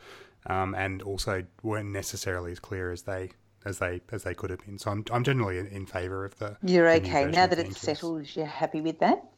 um, 0.47 0.75
and 0.75 1.03
also 1.03 1.45
weren't 1.63 1.91
necessarily 1.91 2.53
as 2.53 2.61
clear 2.61 2.93
as 2.93 3.03
they 3.03 3.31
as 3.65 3.79
they 3.79 4.01
as 4.11 4.25
they 4.25 4.35
could 4.35 4.51
have 4.51 4.65
been. 4.65 4.79
So 4.79 4.91
I'm 4.91 5.05
I'm 5.13 5.25
generally 5.25 5.59
in, 5.59 5.67
in 5.67 5.87
favour 5.87 6.25
of 6.25 6.39
the. 6.39 6.57
You're 6.63 6.89
okay 6.91 7.27
now 7.27 7.47
that 7.47 7.59
it's 7.59 7.81
settled. 7.81 8.35
You're 8.35 8.47
happy 8.47 8.81
with 8.81 8.99
that 9.01 9.32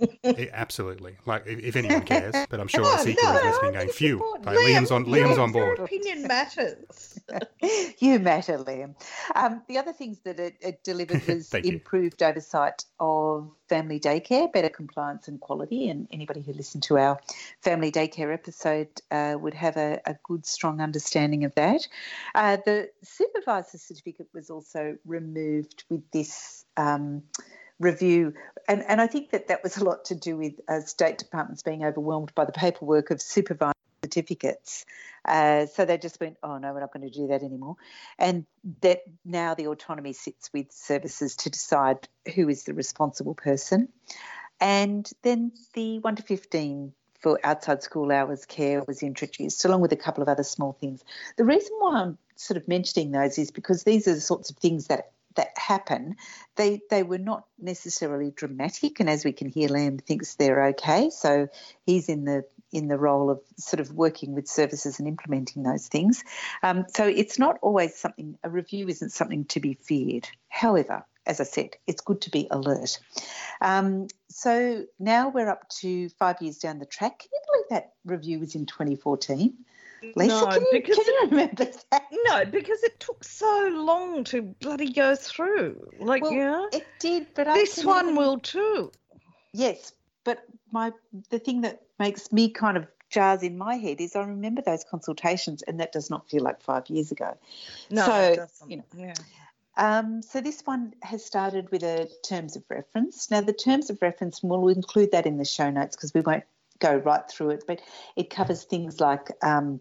it, 0.00 0.50
absolutely. 0.52 1.16
Like 1.24 1.46
if, 1.46 1.60
if, 1.60 1.76
anyone 1.76 2.02
cares, 2.02 2.34
but 2.48 2.60
I'm 2.60 2.68
sure 2.68 2.84
oh, 2.84 2.96
ACECQA 2.96 3.16
no, 3.22 3.36
is 3.36 3.44
listening, 3.44 3.72
going, 3.72 3.88
"Phew!" 3.88 4.36
Like, 4.44 4.58
Liam's 4.58 4.90
on 4.90 5.04
Liam's 5.06 5.38
on 5.38 5.52
board. 5.52 5.78
Your 5.78 5.86
opinion 5.86 6.26
matters. 6.26 7.18
you 7.98 8.18
matter, 8.18 8.58
Liam. 8.58 8.94
Um, 9.34 9.62
the 9.68 9.78
other 9.78 9.92
things 9.92 10.20
that 10.24 10.38
it, 10.38 10.54
it 10.60 10.84
delivered 10.84 11.26
was 11.26 11.52
improved 11.54 12.20
you. 12.20 12.26
oversight 12.26 12.84
of 13.00 13.50
family 13.68 13.98
daycare, 13.98 14.52
better 14.52 14.68
compliance 14.68 15.28
and 15.28 15.40
quality. 15.40 15.88
And 15.88 16.06
anybody 16.12 16.42
who 16.42 16.52
listened 16.52 16.82
to 16.84 16.98
our 16.98 17.18
family 17.62 17.90
daycare 17.90 18.32
episode 18.32 18.88
uh, 19.10 19.36
would 19.38 19.54
have 19.54 19.76
a, 19.76 20.00
a, 20.06 20.16
good, 20.22 20.46
strong 20.46 20.80
understanding 20.80 21.44
of 21.44 21.54
that. 21.54 21.86
Uh, 22.34 22.58
the 22.64 22.90
supervisor 23.02 23.78
certificate 23.78 24.28
was 24.32 24.50
also 24.50 24.96
removed 25.04 25.84
with 25.88 26.02
this. 26.10 26.64
Um, 26.76 27.22
review. 27.78 28.34
And, 28.68 28.82
and 28.88 29.00
I 29.00 29.06
think 29.06 29.30
that 29.30 29.48
that 29.48 29.62
was 29.62 29.76
a 29.76 29.84
lot 29.84 30.06
to 30.06 30.14
do 30.14 30.36
with 30.36 30.54
uh, 30.68 30.80
state 30.80 31.18
departments 31.18 31.62
being 31.62 31.84
overwhelmed 31.84 32.34
by 32.34 32.44
the 32.44 32.52
paperwork 32.52 33.10
of 33.10 33.20
supervised 33.20 33.76
certificates. 34.02 34.84
Uh, 35.24 35.66
so 35.66 35.84
they 35.84 35.98
just 35.98 36.20
went, 36.20 36.36
oh 36.42 36.58
no, 36.58 36.72
we're 36.72 36.80
not 36.80 36.92
going 36.92 37.08
to 37.08 37.18
do 37.18 37.26
that 37.28 37.42
anymore. 37.42 37.76
And 38.18 38.46
that 38.80 39.00
now 39.24 39.54
the 39.54 39.66
autonomy 39.66 40.12
sits 40.12 40.50
with 40.52 40.70
services 40.70 41.36
to 41.36 41.50
decide 41.50 42.08
who 42.34 42.48
is 42.48 42.64
the 42.64 42.74
responsible 42.74 43.34
person. 43.34 43.88
And 44.60 45.10
then 45.22 45.52
the 45.74 45.98
1 45.98 46.16
to 46.16 46.22
15 46.22 46.92
for 47.18 47.40
outside 47.42 47.82
school 47.82 48.12
hours 48.12 48.44
care 48.46 48.84
was 48.86 49.02
introduced, 49.02 49.64
along 49.64 49.80
with 49.80 49.92
a 49.92 49.96
couple 49.96 50.22
of 50.22 50.28
other 50.28 50.44
small 50.44 50.72
things. 50.72 51.02
The 51.36 51.44
reason 51.44 51.72
why 51.80 52.02
I'm 52.02 52.18
sort 52.36 52.56
of 52.56 52.68
mentioning 52.68 53.10
those 53.10 53.38
is 53.38 53.50
because 53.50 53.82
these 53.82 54.06
are 54.06 54.14
the 54.14 54.20
sorts 54.20 54.50
of 54.50 54.56
things 54.56 54.86
that 54.86 55.12
that 55.36 55.56
happen, 55.56 56.16
they 56.56 56.80
they 56.90 57.02
were 57.02 57.18
not 57.18 57.44
necessarily 57.58 58.30
dramatic. 58.30 59.00
And 59.00 59.08
as 59.08 59.24
we 59.24 59.32
can 59.32 59.48
hear, 59.48 59.68
Liam 59.68 60.00
thinks 60.00 60.34
they're 60.34 60.68
okay. 60.68 61.10
So 61.10 61.48
he's 61.84 62.08
in 62.08 62.24
the 62.24 62.44
in 62.72 62.88
the 62.88 62.98
role 62.98 63.30
of 63.30 63.40
sort 63.56 63.80
of 63.80 63.92
working 63.92 64.34
with 64.34 64.48
services 64.48 64.98
and 64.98 65.08
implementing 65.08 65.62
those 65.62 65.88
things. 65.88 66.24
Um, 66.62 66.84
so 66.88 67.06
it's 67.06 67.38
not 67.38 67.58
always 67.62 67.94
something. 67.94 68.38
A 68.42 68.50
review 68.50 68.88
isn't 68.88 69.12
something 69.12 69.44
to 69.46 69.60
be 69.60 69.74
feared. 69.74 70.28
However, 70.48 71.04
as 71.26 71.40
I 71.40 71.44
said, 71.44 71.76
it's 71.86 72.00
good 72.00 72.20
to 72.22 72.30
be 72.30 72.46
alert. 72.50 72.98
Um, 73.60 74.08
so 74.28 74.84
now 74.98 75.28
we're 75.28 75.48
up 75.48 75.68
to 75.80 76.08
five 76.10 76.40
years 76.40 76.58
down 76.58 76.78
the 76.78 76.86
track. 76.86 77.18
Can 77.18 77.28
you 77.32 77.40
believe 77.52 77.68
that 77.70 77.92
review 78.04 78.40
was 78.40 78.54
in 78.54 78.66
2014? 78.66 79.54
Lisa, 80.02 80.28
no, 80.28 80.46
can 80.46 80.62
you, 80.62 80.68
because 80.72 80.96
can 80.96 81.06
you 81.06 81.28
remember 81.30 81.64
that? 81.64 82.02
No, 82.24 82.44
because 82.44 82.82
it 82.82 83.00
took 83.00 83.24
so 83.24 83.70
long 83.72 84.24
to 84.24 84.42
bloody 84.42 84.92
go 84.92 85.16
through. 85.16 85.88
Like, 85.98 86.22
well, 86.22 86.32
yeah, 86.32 86.66
it 86.72 86.86
did, 86.98 87.28
but 87.34 87.52
this 87.54 87.84
one 87.84 88.14
will 88.14 88.38
too. 88.38 88.92
Yes, 89.52 89.92
but 90.24 90.44
my 90.70 90.92
the 91.30 91.38
thing 91.38 91.62
that 91.62 91.82
makes 91.98 92.32
me 92.32 92.50
kind 92.50 92.76
of 92.76 92.86
jars 93.10 93.42
in 93.42 93.56
my 93.56 93.76
head 93.76 94.00
is 94.00 94.16
I 94.16 94.22
remember 94.22 94.62
those 94.62 94.84
consultations, 94.84 95.62
and 95.62 95.80
that 95.80 95.92
does 95.92 96.10
not 96.10 96.28
feel 96.28 96.42
like 96.42 96.62
five 96.62 96.88
years 96.88 97.12
ago. 97.12 97.36
No, 97.90 98.04
so 98.04 98.46
you 98.68 98.76
know, 98.78 98.84
yeah. 98.96 99.14
Um, 99.78 100.22
so 100.22 100.40
this 100.40 100.62
one 100.64 100.94
has 101.02 101.24
started 101.24 101.70
with 101.70 101.82
a 101.82 102.08
terms 102.22 102.56
of 102.56 102.64
reference. 102.70 103.30
Now 103.30 103.42
the 103.42 103.52
terms 103.52 103.90
of 103.90 104.00
reference, 104.00 104.42
and 104.42 104.50
we'll 104.50 104.68
include 104.68 105.12
that 105.12 105.26
in 105.26 105.36
the 105.36 105.44
show 105.44 105.70
notes 105.70 105.96
because 105.96 106.14
we 106.14 106.22
won't 106.22 106.44
go 106.78 106.96
right 106.96 107.28
through 107.28 107.50
it, 107.50 107.64
but 107.66 107.80
it 108.16 108.30
covers 108.30 108.64
things 108.64 109.00
like 109.00 109.30
um, 109.42 109.80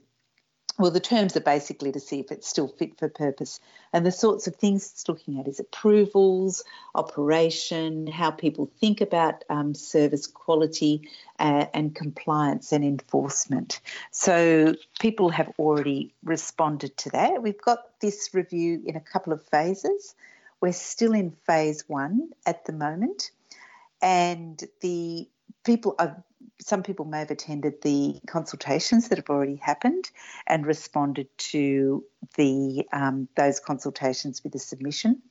well, 0.78 0.92
the 0.92 1.00
terms 1.00 1.38
are 1.38 1.42
basically 1.42 1.94
to 1.94 2.02
see 2.02 2.20
if 2.20 2.32
it's 2.32 2.50
still 2.50 2.68
fit 2.68 3.00
for 3.00 3.08
purpose. 3.08 3.62
And 3.94 4.06
the 4.06 4.12
sorts 4.12 4.46
of 4.48 4.58
things 4.58 4.92
it's 4.92 5.08
looking 5.08 5.40
at 5.40 5.48
is 5.48 5.62
approvals, 5.62 6.66
operation, 6.94 8.08
how 8.08 8.32
people 8.32 8.70
think 8.82 9.00
about 9.00 9.46
um, 9.50 9.74
service 9.74 10.28
quality 10.28 11.10
uh, 11.40 11.68
and 11.74 11.96
compliance 11.96 12.74
and 12.74 12.84
enforcement. 12.84 13.80
So 14.12 14.76
people 15.00 15.30
have 15.30 15.54
already 15.58 16.14
responded 16.24 16.98
to 16.98 17.10
that. 17.12 17.42
We've 17.42 17.62
got 17.62 18.00
this 18.02 18.32
review 18.34 18.82
in 18.86 18.98
a 18.98 19.02
couple 19.02 19.32
of 19.32 19.44
phases. 19.46 20.14
We're 20.60 20.74
still 20.74 21.14
in 21.14 21.32
phase 21.32 21.86
one 21.88 22.32
at 22.46 22.66
the 22.66 22.74
moment. 22.74 23.32
And 24.02 24.62
the 24.82 25.30
people 25.64 25.96
are 26.00 26.22
some 26.62 26.84
people 26.84 27.06
may 27.06 27.20
have 27.20 27.32
attended 27.32 27.82
the 27.82 28.20
consultations 28.28 29.10
that 29.10 29.18
have 29.18 29.30
already 29.30 29.56
happened 29.56 30.10
and 30.48 30.66
responded 30.66 31.28
to 31.38 32.04
the 32.36 32.86
um, 32.92 33.28
those 33.36 33.60
consultations 33.60 34.44
with 34.44 34.56
a 34.56 34.60
submission. 34.60 35.22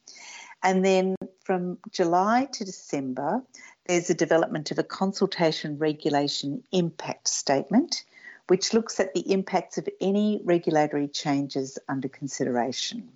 And 0.62 0.84
then 0.84 1.16
from 1.44 1.78
July 1.90 2.48
to 2.52 2.64
December, 2.64 3.42
there's 3.86 4.08
a 4.08 4.14
development 4.14 4.70
of 4.70 4.78
a 4.78 4.82
consultation 4.82 5.78
regulation 5.78 6.62
impact 6.72 7.28
statement, 7.28 8.04
which 8.48 8.72
looks 8.72 8.98
at 8.98 9.12
the 9.12 9.32
impacts 9.32 9.76
of 9.76 9.88
any 10.00 10.40
regulatory 10.42 11.08
changes 11.08 11.78
under 11.88 12.08
consideration. 12.08 13.10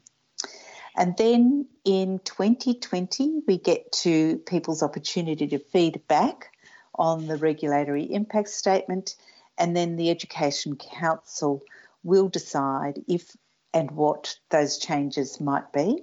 And 0.94 1.16
then 1.16 1.66
in 1.84 2.18
2020, 2.24 3.42
we 3.46 3.56
get 3.56 3.92
to 4.02 4.38
people's 4.38 4.82
opportunity 4.82 5.46
to 5.46 5.58
feed 5.58 6.02
back 6.08 6.50
on 6.98 7.26
the 7.26 7.36
regulatory 7.36 8.04
impact 8.04 8.48
statement, 8.48 9.16
and 9.56 9.76
then 9.76 9.96
the 9.96 10.10
Education 10.10 10.76
Council 10.76 11.62
will 12.02 12.28
decide 12.28 13.02
if 13.08 13.36
and 13.74 13.90
what 13.90 14.38
those 14.50 14.78
changes 14.78 15.40
might 15.40 15.72
be. 15.72 16.02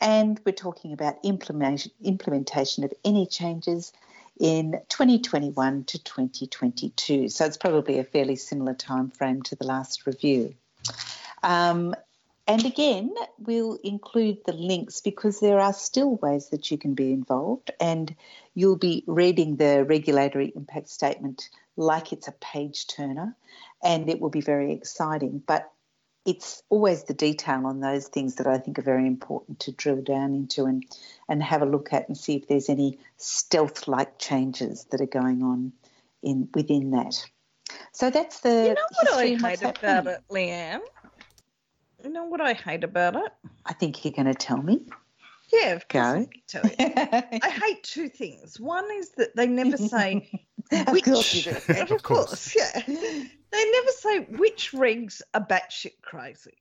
And 0.00 0.40
we're 0.44 0.52
talking 0.52 0.92
about 0.92 1.16
implementation, 1.24 1.92
implementation 2.02 2.84
of 2.84 2.92
any 3.04 3.26
changes 3.26 3.92
in 4.38 4.72
2021 4.88 5.84
to 5.84 6.02
2022. 6.02 7.28
So 7.28 7.44
it's 7.44 7.56
probably 7.56 7.98
a 7.98 8.04
fairly 8.04 8.36
similar 8.36 8.74
time 8.74 9.10
frame 9.10 9.42
to 9.42 9.56
the 9.56 9.66
last 9.66 10.06
review. 10.06 10.54
Um, 11.42 11.94
and 12.46 12.64
again, 12.64 13.12
we'll 13.38 13.78
include 13.82 14.38
the 14.44 14.52
links 14.52 15.00
because 15.00 15.40
there 15.40 15.58
are 15.58 15.72
still 15.72 16.16
ways 16.16 16.50
that 16.50 16.70
you 16.70 16.78
can 16.78 16.94
be 16.94 17.12
involved, 17.12 17.72
and 17.80 18.14
you'll 18.54 18.76
be 18.76 19.04
reading 19.06 19.56
the 19.56 19.84
regulatory 19.84 20.52
impact 20.54 20.88
statement 20.88 21.48
like 21.76 22.12
it's 22.12 22.28
a 22.28 22.32
page 22.32 22.86
turner, 22.86 23.36
and 23.82 24.08
it 24.08 24.20
will 24.20 24.30
be 24.30 24.40
very 24.40 24.72
exciting. 24.72 25.42
But 25.44 25.70
it's 26.24 26.62
always 26.68 27.04
the 27.04 27.14
detail 27.14 27.66
on 27.66 27.80
those 27.80 28.08
things 28.08 28.36
that 28.36 28.46
I 28.46 28.58
think 28.58 28.78
are 28.78 28.82
very 28.82 29.06
important 29.06 29.60
to 29.60 29.72
drill 29.72 30.02
down 30.02 30.34
into 30.34 30.64
and, 30.64 30.84
and 31.28 31.42
have 31.42 31.62
a 31.62 31.66
look 31.66 31.92
at 31.92 32.08
and 32.08 32.18
see 32.18 32.34
if 32.34 32.48
there's 32.48 32.68
any 32.68 32.98
stealth 33.16 33.86
like 33.86 34.18
changes 34.18 34.86
that 34.90 35.00
are 35.00 35.06
going 35.06 35.42
on 35.42 35.72
in 36.22 36.48
within 36.54 36.90
that. 36.90 37.24
So 37.92 38.10
that's 38.10 38.40
the. 38.40 38.50
You 38.50 38.74
know 38.74 38.86
what 38.90 39.14
I 39.14 39.26
hate 39.34 39.62
about 39.62 40.06
it, 40.06 40.20
Leanne? 40.30 40.80
You 42.16 42.22
know 42.22 42.28
what 42.28 42.40
I 42.40 42.54
hate 42.54 42.82
about 42.82 43.14
it? 43.14 43.30
I 43.66 43.74
think 43.74 44.02
you're 44.02 44.12
going 44.14 44.24
to 44.24 44.32
tell 44.32 44.56
me. 44.56 44.80
Yeah, 45.52 45.74
of 45.74 45.86
course. 45.86 46.24
Go. 46.50 46.62
I, 46.64 47.40
I 47.42 47.50
hate 47.62 47.82
two 47.82 48.08
things. 48.08 48.58
One 48.58 48.86
is 48.94 49.10
that 49.18 49.36
they 49.36 49.46
never 49.46 49.76
say 49.76 50.26
which. 50.88 51.06
of 51.06 51.12
course, 51.12 51.46
of, 51.68 51.90
of 51.90 52.02
course. 52.02 52.02
course, 52.02 52.56
yeah. 52.56 52.82
They 52.86 53.70
never 53.70 53.90
say 53.98 54.20
which 54.30 54.72
regs 54.72 55.20
are 55.34 55.46
batshit 55.46 56.00
crazy. 56.00 56.56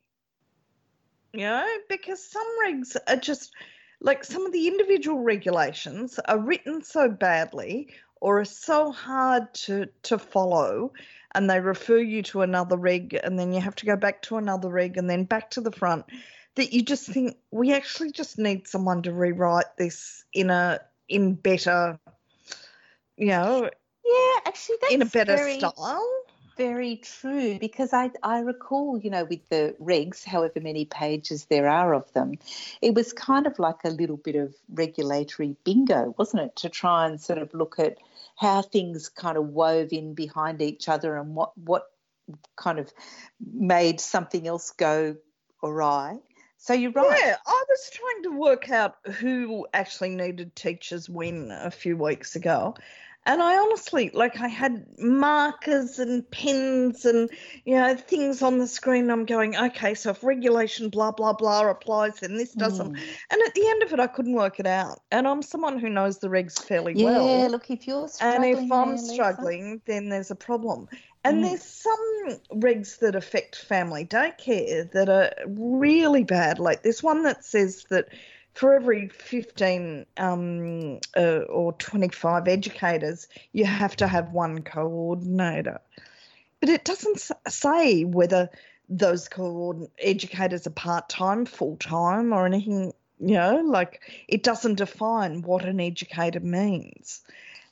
You 1.32 1.44
know, 1.44 1.66
because 1.88 2.22
some 2.22 2.48
regs 2.66 2.98
are 3.08 3.16
just 3.16 3.54
like 4.02 4.26
some 4.26 4.46
of 4.46 4.52
the 4.52 4.68
individual 4.68 5.22
regulations 5.22 6.20
are 6.28 6.38
written 6.38 6.84
so 6.84 7.08
badly 7.08 7.94
or 8.22 8.40
are 8.40 8.46
so 8.46 8.92
hard 8.92 9.54
to, 9.54 9.88
to 10.04 10.18
follow 10.18 10.92
and 11.34 11.50
they 11.50 11.60
refer 11.60 11.98
you 11.98 12.24
to 12.24 12.42
another 12.42 12.78
reg 12.78 13.20
and 13.24 13.38
then 13.38 13.54
you 13.54 13.60
have 13.60 13.76
to 13.76 13.86
go 13.86 13.96
back 13.96 14.22
to 14.22 14.38
another 14.38 14.70
reg 14.70 14.98
and 14.98 15.10
then 15.10 15.26
back 15.26 15.52
to 15.52 15.62
the 15.62 15.72
front 15.72 16.06
that 16.56 16.74
you 16.74 16.82
just 16.82 17.08
think 17.08 17.36
we 17.52 17.74
actually 17.74 18.12
just 18.12 18.40
need 18.40 18.68
someone 18.68 19.02
to 19.02 19.14
rewrite 19.14 19.78
this 19.78 20.24
in 20.34 20.50
a 20.50 20.80
in 21.10 21.34
better 21.34 22.00
you 23.18 23.28
know 23.28 23.70
yeah 24.06 24.40
actually 24.46 24.78
that's 24.82 24.94
in 24.94 25.02
a 25.02 25.06
better 25.06 25.36
very, 25.36 25.60
style 25.60 26.25
very 26.56 26.98
true 26.98 27.58
because 27.60 27.94
I, 27.94 28.12
I 28.24 28.40
recall 28.40 28.98
you 28.98 29.10
know 29.10 29.26
with 29.26 29.48
the 29.50 29.76
regs 29.82 30.24
however 30.24 30.60
many 30.62 30.86
pages 30.86 31.46
there 31.46 31.68
are 31.68 31.94
of 31.94 32.12
them 32.14 32.34
it 32.82 32.94
was 32.94 33.14
kind 33.14 33.48
of 33.48 33.60
like 33.60 33.84
a 33.84 33.90
little 33.90 34.18
bit 34.18 34.36
of 34.36 34.56
regulatory 34.74 35.56
bingo 35.64 36.14
wasn't 36.18 36.44
it 36.44 36.56
to 36.58 36.70
try 36.70 37.08
and 37.08 37.20
sort 37.20 37.40
of 37.40 37.54
look 37.54 37.80
at 37.80 37.98
how 38.38 38.62
things 38.62 39.10
kind 39.10 39.38
of 39.38 39.48
wove 39.48 39.90
in 39.92 40.14
behind 40.14 40.62
each 40.62 40.88
other 40.88 41.18
and 41.18 41.36
what 41.36 41.58
what 41.58 41.92
kind 42.56 42.80
of 42.80 42.92
made 43.40 44.00
something 44.00 44.48
else 44.48 44.72
go 44.72 45.16
awry 45.64 46.18
so 46.58 46.74
you're 46.74 46.92
right. 46.92 47.20
Yeah, 47.24 47.36
I 47.46 47.64
was 47.70 47.92
trying 47.92 48.24
to 48.24 48.40
work 48.40 48.72
out 48.72 48.96
who 49.20 49.68
actually 49.72 50.10
needed 50.10 50.56
teachers 50.56 51.08
when 51.08 51.52
a 51.52 51.70
few 51.70 51.96
weeks 51.96 52.36
ago. 52.36 52.74
And 53.28 53.42
I 53.42 53.58
honestly, 53.58 54.12
like, 54.14 54.40
I 54.40 54.48
had 54.48 54.86
markers 55.00 55.98
and 55.98 56.30
pens 56.30 57.06
and, 57.06 57.30
you 57.66 57.76
know, 57.76 57.96
things 57.96 58.44
on 58.44 58.60
the 58.60 58.68
screen. 58.68 59.10
I'm 59.10 59.26
going, 59.26 59.56
okay, 59.56 59.96
so 59.96 60.12
if 60.12 60.24
regulation 60.24 60.90
blah, 60.90 61.12
blah, 61.12 61.34
blah 61.34 61.68
applies, 61.68 62.20
then 62.20 62.36
this 62.36 62.54
doesn't. 62.54 62.94
Mm. 62.94 63.00
And 63.32 63.42
at 63.42 63.54
the 63.56 63.68
end 63.68 63.84
of 63.84 63.94
it, 63.94 64.00
I 64.00 64.08
couldn't 64.08 64.34
work 64.34 64.60
it 64.60 64.68
out. 64.68 65.02
And 65.12 65.28
I'm 65.28 65.42
someone 65.42 65.80
who 65.80 65.90
knows 65.90 66.20
the 66.20 66.28
regs 66.28 66.62
fairly 66.62 66.94
yeah, 66.94 67.06
well. 67.06 67.40
Yeah, 67.40 67.48
look, 67.48 67.72
if 67.72 67.88
you're 67.88 68.08
struggling. 68.08 68.54
And 68.54 68.66
if 68.66 68.72
I'm 68.72 68.98
struggling, 68.98 69.82
then 69.86 70.10
there's 70.10 70.30
a 70.30 70.36
problem. 70.36 70.88
And 71.24 71.40
mm. 71.40 71.50
there's 71.50 71.64
some 71.64 72.40
regs 72.60 73.00
that 73.00 73.16
affect 73.16 73.56
family 73.56 74.06
daycare 74.06 74.92
that 74.92 75.10
are 75.10 75.32
really 75.48 76.24
bad. 76.24 76.60
Like 76.60 76.84
there's 76.84 77.02
one 77.02 77.24
that 77.24 77.44
says 77.44 77.86
that 77.90 78.10
for 78.56 78.74
every 78.74 79.10
15 79.10 80.06
um, 80.18 81.00
uh, 81.16 81.40
or 81.50 81.74
25 81.74 82.48
educators, 82.48 83.28
you 83.52 83.66
have 83.66 83.96
to 83.98 84.08
have 84.08 84.32
one 84.32 84.64
coordinator. 84.64 85.80
But 86.62 86.70
it 86.70 86.86
doesn't 86.86 87.30
say 87.48 88.06
whether 88.06 88.50
those 88.88 89.28
coordin- 89.28 89.90
educators 90.00 90.66
are 90.66 90.72
part 90.72 91.10
time, 91.10 91.46
full 91.46 91.76
time, 91.78 92.32
or 92.32 92.46
anything, 92.46 92.94
you 93.20 93.36
know, 93.36 93.58
like 93.58 94.02
it 94.30 94.42
doesn't 94.44 94.76
define 94.76 95.42
what 95.42 95.66
an 95.66 95.82
educator 95.82 96.40
means. 96.40 97.22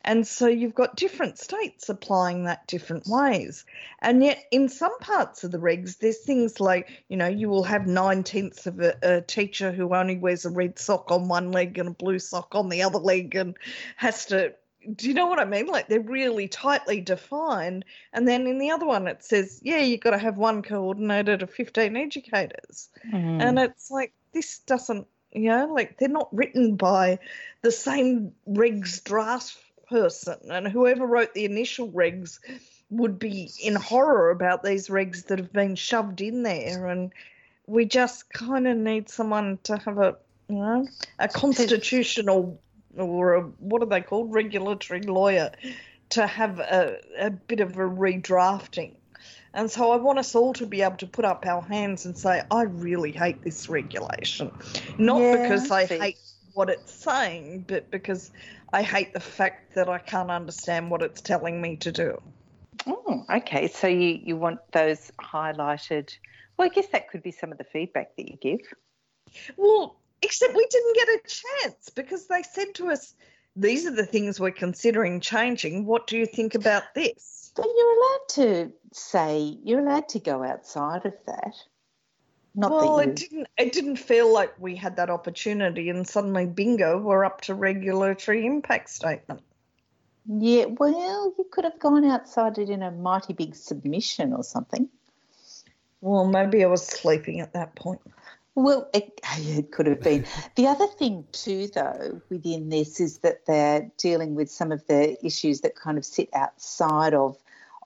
And 0.04 0.28
so 0.28 0.48
you've 0.48 0.76
got 0.76 0.98
different 0.98 1.40
states 1.40 1.88
applying 1.88 2.46
that 2.46 2.68
different 2.68 3.08
ways. 3.08 3.66
And 4.00 4.22
yet, 4.24 4.44
in 4.52 4.68
some 4.68 4.98
parts 5.00 5.44
of 5.44 5.52
the 5.52 5.60
regs, 5.60 5.98
there's 5.98 6.20
things 6.20 6.60
like, 6.60 6.90
you 7.08 7.16
know, 7.16 7.28
you 7.28 7.48
will 7.48 7.64
have 7.64 7.88
nine 7.88 8.24
tenths 8.24 8.68
of 8.68 8.80
a, 8.82 8.96
a, 9.02 9.22
teacher 9.22 9.72
who 9.72 9.96
only 9.96 10.18
wears 10.18 10.46
a 10.46 10.50
red 10.50 10.78
sock 10.78 11.10
on 11.12 11.30
one 11.30 11.52
leg 11.52 11.78
and 11.78 11.90
a 11.90 11.94
blue 11.94 12.20
sock 12.20 12.54
on 12.54 12.68
the 12.68 12.84
other 12.84 13.00
leg 13.00 13.36
and 13.36 13.56
has 13.96 14.26
to. 14.28 14.54
Do 14.94 15.08
you 15.08 15.14
know 15.14 15.28
what 15.28 15.40
I 15.40 15.46
mean? 15.46 15.68
Like 15.68 15.88
they're 15.88 16.02
really 16.02 16.50
tightly 16.50 17.00
defined. 17.00 17.86
And 18.12 18.28
then 18.28 18.46
in 18.48 18.60
the 18.60 18.72
other 18.72 18.86
one, 18.86 19.08
it 19.08 19.24
says, 19.24 19.62
yeah, 19.64 19.78
you've 19.78 20.02
got 20.02 20.12
to 20.12 20.18
have 20.18 20.36
one 20.36 20.62
coordinator 20.62 21.38
to 21.38 21.48
15 21.48 21.96
educators. 21.96 22.90
Mm. 23.10 23.42
And 23.42 23.60
it's 23.60 23.90
like, 23.90 24.12
this 24.34 24.60
doesn't, 24.60 25.08
you 25.32 25.48
know, 25.48 25.74
like 25.74 25.98
they're 25.98 26.10
not 26.10 26.36
written 26.36 26.76
by 26.76 27.20
the 27.62 27.72
same 27.72 28.34
regs 28.46 29.02
draft 29.02 29.58
person, 29.90 30.38
and 30.50 30.68
whoever 30.68 31.06
wrote 31.06 31.34
the 31.34 31.46
initial 31.46 31.90
regs 31.90 32.40
would 32.90 33.18
be 33.18 33.52
in 33.62 33.76
horror 33.76 34.30
about 34.30 34.64
these 34.64 34.88
regs 34.88 35.26
that 35.28 35.40
have 35.40 35.54
been 35.54 35.76
shoved 35.76 36.22
in 36.22 36.44
there, 36.44 36.88
and 36.88 37.12
we 37.68 37.86
just 37.86 38.32
kind 38.34 38.68
of 38.68 38.78
need 38.78 39.10
someone 39.10 39.58
to 39.64 39.78
have 39.78 39.98
a 39.98 40.16
you 40.50 40.56
know 40.56 40.88
a 41.20 41.28
constitutional 41.28 42.60
or 42.98 43.34
a, 43.34 43.42
what 43.42 43.82
are 43.82 43.88
they 43.88 44.02
called 44.02 44.32
regulatory 44.32 45.02
lawyer 45.02 45.52
to 46.10 46.28
have 46.28 46.60
a, 46.60 46.98
a 47.18 47.32
bit 47.32 47.60
of 47.60 47.72
a 47.78 47.82
redrafting. 47.82 48.94
And 49.56 49.70
so 49.70 49.92
I 49.92 49.98
want 49.98 50.20
us 50.20 50.36
all 50.36 50.54
to 50.54 50.66
be 50.66 50.82
able 50.82 50.98
to 50.98 51.08
put 51.08 51.26
up 51.26 51.46
our 51.46 51.62
hands 51.62 52.06
and 52.06 52.18
say, 52.18 52.42
I 52.50 52.64
really 52.64 53.12
hate 53.12 53.42
this 53.44 53.70
regulation. 53.70 54.52
Not 54.98 55.22
yeah, 55.22 55.42
because 55.42 55.72
I 55.72 55.86
hate 55.86 56.18
what 56.54 56.70
it's 56.70 56.94
saying, 56.94 57.66
but 57.68 57.90
because 57.92 58.32
I 58.74 58.82
hate 58.82 59.14
the 59.14 59.20
fact 59.20 59.76
that 59.76 59.88
I 59.88 60.00
can't 60.00 60.32
understand 60.32 60.90
what 60.90 61.04
it's 61.04 61.22
telling 61.22 61.62
me 61.62 61.76
to 61.78 61.92
do. 61.92 62.20
Oh, 62.88 63.24
okay. 63.30 63.68
So 63.68 63.88
you, 63.88 64.20
you 64.24 64.36
want 64.36 64.60
those 64.72 65.12
highlighted. 65.22 66.18
Well, 66.58 66.68
I 66.70 66.74
guess 66.74 66.88
that 66.88 67.10
could 67.10 67.22
be 67.22 67.32
some 67.32 67.52
of 67.52 67.60
the 67.60 67.64
feedback 67.64 68.16
that 68.18 68.28
you 68.28 68.36
give. 68.36 68.62
Well, 69.58 70.00
except 70.24 70.56
we 70.56 70.66
didn't 70.66 70.96
get 70.96 71.08
a 71.08 71.20
chance 71.28 71.90
because 71.92 72.28
they 72.28 72.42
said 72.42 72.74
to 72.76 72.90
us, 72.90 73.14
these 73.56 73.86
are 73.86 73.96
the 73.96 74.08
things 74.08 74.40
we're 74.40 74.50
considering 74.50 75.20
changing. 75.20 75.86
What 75.86 76.08
do 76.08 76.18
you 76.18 76.26
think 76.26 76.56
about 76.56 76.96
this? 76.96 77.52
But 77.56 77.68
you're 77.68 77.96
allowed 77.96 78.30
to 78.30 78.72
say, 78.92 79.56
you're 79.64 79.88
allowed 79.88 80.10
to 80.10 80.20
go 80.20 80.44
outside 80.44 81.06
of 81.06 81.14
that. 81.28 81.54
Not 82.56 82.72
well, 82.72 83.00
it 83.00 83.16
didn't. 83.16 83.48
It 83.58 83.74
didn't 83.74 83.96
feel 83.96 84.32
like 84.32 84.54
we 84.60 84.76
had 84.76 84.96
that 84.98 85.10
opportunity, 85.10 85.90
and 85.90 86.08
suddenly, 86.08 86.46
bingo, 86.46 87.00
we're 87.00 87.26
up 87.26 87.42
to 87.42 87.56
regulatory 87.56 88.46
impact 88.46 88.90
statement. 88.90 89.42
Yeah, 90.26 90.66
well, 90.66 91.34
you 91.38 91.46
could 91.52 91.64
have 91.64 91.80
gone 91.80 92.06
outside 92.06 92.58
it 92.58 92.70
in 92.70 92.84
a 92.84 92.92
mighty 92.92 93.34
big 93.34 93.56
submission 93.56 94.34
or 94.34 94.44
something. 94.44 94.88
Well, 96.02 96.26
maybe 96.26 96.64
I 96.64 96.68
was 96.68 96.86
sleeping 96.86 97.40
at 97.40 97.54
that 97.54 97.76
point. 97.76 98.02
Well, 98.56 98.88
it, 98.94 99.20
it, 99.38 99.72
could 99.72 99.88
have 99.88 100.02
been. 100.02 100.26
The 100.56 100.68
other 100.68 100.86
thing, 100.86 101.26
too, 101.32 101.68
though, 101.68 102.22
within 102.30 102.70
this 102.70 103.00
is 103.00 103.18
that 103.20 103.46
they're 103.48 103.90
dealing 103.98 104.36
with 104.36 104.52
some 104.52 104.72
of 104.72 104.86
the 104.86 105.18
issues 105.26 105.62
that 105.62 105.76
kind 105.76 105.98
of 105.98 106.06
sit 106.06 106.30
outside 106.34 107.14
of 107.16 107.38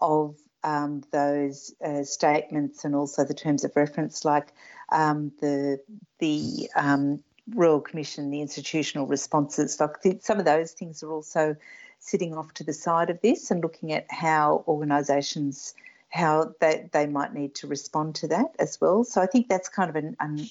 of 0.02 0.36
um, 0.68 1.02
those 1.12 1.74
uh, 1.84 2.04
statements 2.04 2.84
and 2.84 2.94
also 2.94 3.24
the 3.24 3.34
terms 3.34 3.64
of 3.64 3.72
reference, 3.76 4.26
like 4.26 4.50
um, 4.92 5.32
the 5.40 5.80
the 6.20 6.70
um, 6.76 7.24
Royal 7.56 7.80
Commission, 7.80 8.30
the 8.32 8.42
institutional 8.42 9.08
responses, 9.08 9.80
like 9.80 10.02
the, 10.02 10.20
some 10.22 10.40
of 10.40 10.46
those 10.46 10.74
things 10.74 11.04
are 11.04 11.12
also 11.12 11.56
sitting 12.00 12.36
off 12.36 12.54
to 12.56 12.66
the 12.66 12.74
side 12.74 13.10
of 13.10 13.22
this 13.22 13.50
and 13.50 13.62
looking 13.62 13.94
at 13.94 14.06
how 14.10 14.66
organisations 14.68 15.74
how 16.10 16.54
they, 16.60 16.90
they 16.92 17.06
might 17.06 17.34
need 17.34 17.56
to 17.56 17.68
respond 17.68 18.16
to 18.16 18.28
that 18.28 18.48
as 18.60 18.80
well. 18.80 19.04
So 19.04 19.22
I 19.22 19.26
think 19.26 19.48
that's 19.50 19.70
kind 19.70 19.90
of 19.90 19.96
an, 19.96 20.16
an, 20.20 20.50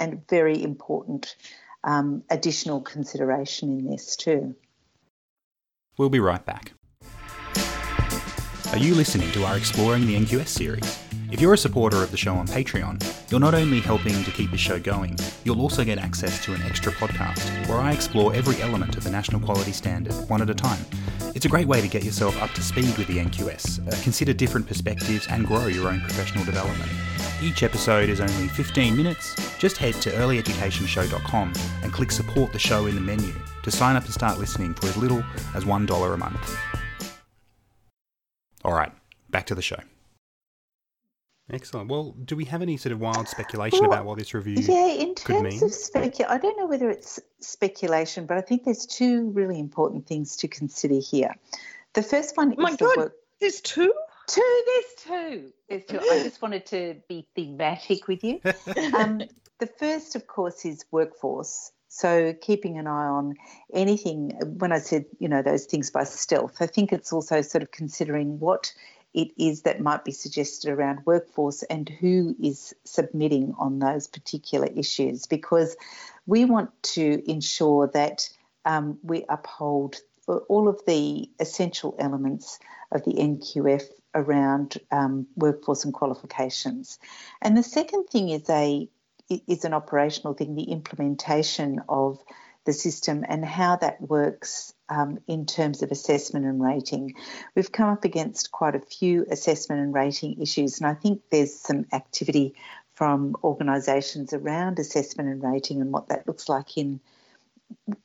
a 0.00 0.16
very 0.28 0.62
important 0.62 1.34
um, 1.84 2.22
additional 2.30 2.80
consideration 2.80 3.70
in 3.78 3.90
this 3.90 4.16
too. 4.16 4.54
We'll 5.96 6.10
be 6.10 6.20
right 6.20 6.44
back. 6.44 6.72
Are 8.78 8.84
you 8.84 8.94
listening 8.94 9.32
to 9.32 9.44
our 9.44 9.56
Exploring 9.56 10.06
the 10.06 10.14
NQS 10.14 10.46
series? 10.46 11.02
If 11.32 11.40
you're 11.40 11.54
a 11.54 11.58
supporter 11.58 12.00
of 12.00 12.12
the 12.12 12.16
show 12.16 12.34
on 12.34 12.46
Patreon, 12.46 13.02
you're 13.28 13.40
not 13.40 13.52
only 13.52 13.80
helping 13.80 14.22
to 14.22 14.30
keep 14.30 14.52
the 14.52 14.56
show 14.56 14.78
going, 14.78 15.18
you'll 15.42 15.60
also 15.60 15.84
get 15.84 15.98
access 15.98 16.44
to 16.44 16.54
an 16.54 16.62
extra 16.62 16.92
podcast 16.92 17.68
where 17.68 17.78
I 17.78 17.90
explore 17.90 18.32
every 18.36 18.62
element 18.62 18.96
of 18.96 19.02
the 19.02 19.10
National 19.10 19.40
Quality 19.40 19.72
Standard 19.72 20.12
one 20.30 20.42
at 20.42 20.48
a 20.48 20.54
time. 20.54 20.78
It's 21.34 21.44
a 21.44 21.48
great 21.48 21.66
way 21.66 21.80
to 21.80 21.88
get 21.88 22.04
yourself 22.04 22.40
up 22.40 22.52
to 22.52 22.62
speed 22.62 22.96
with 22.96 23.08
the 23.08 23.18
NQS, 23.18 23.88
uh, 23.88 24.02
consider 24.04 24.32
different 24.32 24.68
perspectives, 24.68 25.26
and 25.26 25.44
grow 25.44 25.66
your 25.66 25.88
own 25.88 26.00
professional 26.02 26.44
development. 26.44 26.92
Each 27.42 27.64
episode 27.64 28.08
is 28.08 28.20
only 28.20 28.46
15 28.46 28.96
minutes. 28.96 29.34
Just 29.58 29.76
head 29.76 29.94
to 29.94 30.10
earlyeducationshow.com 30.10 31.52
and 31.82 31.92
click 31.92 32.12
support 32.12 32.52
the 32.52 32.60
show 32.60 32.86
in 32.86 32.94
the 32.94 33.00
menu 33.00 33.34
to 33.64 33.72
sign 33.72 33.96
up 33.96 34.04
and 34.04 34.14
start 34.14 34.38
listening 34.38 34.72
for 34.72 34.86
as 34.86 34.96
little 34.96 35.24
as 35.56 35.64
$1 35.64 36.14
a 36.14 36.16
month. 36.16 36.77
All 38.64 38.72
right, 38.72 38.92
back 39.30 39.46
to 39.46 39.54
the 39.54 39.62
show. 39.62 39.78
Excellent. 41.50 41.88
Well, 41.88 42.14
do 42.24 42.36
we 42.36 42.44
have 42.44 42.60
any 42.60 42.76
sort 42.76 42.92
of 42.92 43.00
wild 43.00 43.26
speculation 43.26 43.80
well, 43.80 43.92
about 43.92 44.04
what 44.04 44.18
this 44.18 44.34
review 44.34 44.56
yeah, 44.58 44.88
in 44.88 45.14
terms 45.14 45.62
of 45.62 45.72
speculation, 45.72 46.26
I 46.28 46.36
don't 46.36 46.58
know 46.58 46.66
whether 46.66 46.90
it's 46.90 47.18
speculation, 47.40 48.26
but 48.26 48.36
I 48.36 48.42
think 48.42 48.64
there's 48.64 48.84
two 48.84 49.30
really 49.30 49.58
important 49.58 50.06
things 50.06 50.36
to 50.36 50.48
consider 50.48 50.96
here. 50.96 51.34
The 51.94 52.02
first 52.02 52.36
one 52.36 52.54
oh 52.58 52.62
my 52.62 52.70
is 52.70 52.76
God, 52.76 52.94
the 52.94 53.00
work. 53.00 53.12
There's 53.40 53.60
two. 53.62 53.94
Two. 54.26 54.62
There's 54.66 54.84
two. 54.98 55.52
There's 55.70 55.84
two. 55.86 56.00
I 56.00 56.22
just 56.24 56.42
wanted 56.42 56.66
to 56.66 56.96
be 57.08 57.26
thematic 57.34 58.08
with 58.08 58.24
you. 58.24 58.40
Um, 58.94 59.22
the 59.58 59.66
first, 59.66 60.16
of 60.16 60.26
course, 60.26 60.64
is 60.64 60.84
workforce. 60.90 61.72
So 61.88 62.34
keeping 62.34 62.78
an 62.78 62.86
eye 62.86 63.06
on 63.06 63.36
anything, 63.72 64.30
when 64.58 64.72
I 64.72 64.78
said, 64.78 65.06
you 65.18 65.28
know, 65.28 65.42
those 65.42 65.64
things 65.64 65.90
by 65.90 66.04
stealth, 66.04 66.56
I 66.60 66.66
think 66.66 66.92
it's 66.92 67.12
also 67.12 67.40
sort 67.42 67.62
of 67.62 67.70
considering 67.70 68.38
what 68.38 68.72
it 69.14 69.30
is 69.38 69.62
that 69.62 69.80
might 69.80 70.04
be 70.04 70.12
suggested 70.12 70.70
around 70.70 71.06
workforce 71.06 71.62
and 71.64 71.88
who 71.88 72.36
is 72.40 72.74
submitting 72.84 73.54
on 73.58 73.78
those 73.78 74.06
particular 74.06 74.68
issues 74.76 75.26
because 75.26 75.76
we 76.26 76.44
want 76.44 76.70
to 76.82 77.22
ensure 77.28 77.88
that 77.94 78.28
um, 78.66 78.98
we 79.02 79.24
uphold 79.28 79.96
all 80.26 80.68
of 80.68 80.80
the 80.86 81.28
essential 81.40 81.96
elements 81.98 82.58
of 82.92 83.02
the 83.04 83.14
NQF 83.14 83.84
around 84.14 84.76
um, 84.90 85.26
workforce 85.36 85.84
and 85.84 85.94
qualifications. 85.94 86.98
And 87.40 87.56
the 87.56 87.62
second 87.62 88.08
thing 88.10 88.28
is 88.28 88.48
a 88.50 88.88
is 89.28 89.64
an 89.64 89.74
operational 89.74 90.34
thing, 90.34 90.54
the 90.54 90.70
implementation 90.70 91.80
of 91.88 92.18
the 92.64 92.72
system 92.72 93.24
and 93.26 93.44
how 93.44 93.76
that 93.76 94.00
works 94.00 94.74
um, 94.88 95.18
in 95.26 95.46
terms 95.46 95.82
of 95.82 95.90
assessment 95.90 96.44
and 96.44 96.62
rating. 96.62 97.14
We've 97.54 97.72
come 97.72 97.88
up 97.88 98.04
against 98.04 98.52
quite 98.52 98.74
a 98.74 98.80
few 98.80 99.26
assessment 99.30 99.80
and 99.80 99.94
rating 99.94 100.40
issues, 100.40 100.78
and 100.78 100.86
I 100.86 100.94
think 100.94 101.22
there's 101.30 101.54
some 101.54 101.86
activity 101.92 102.54
from 102.94 103.36
organisations 103.44 104.32
around 104.32 104.78
assessment 104.78 105.28
and 105.28 105.42
rating 105.42 105.80
and 105.80 105.92
what 105.92 106.08
that 106.08 106.26
looks 106.26 106.48
like 106.48 106.76
in 106.76 107.00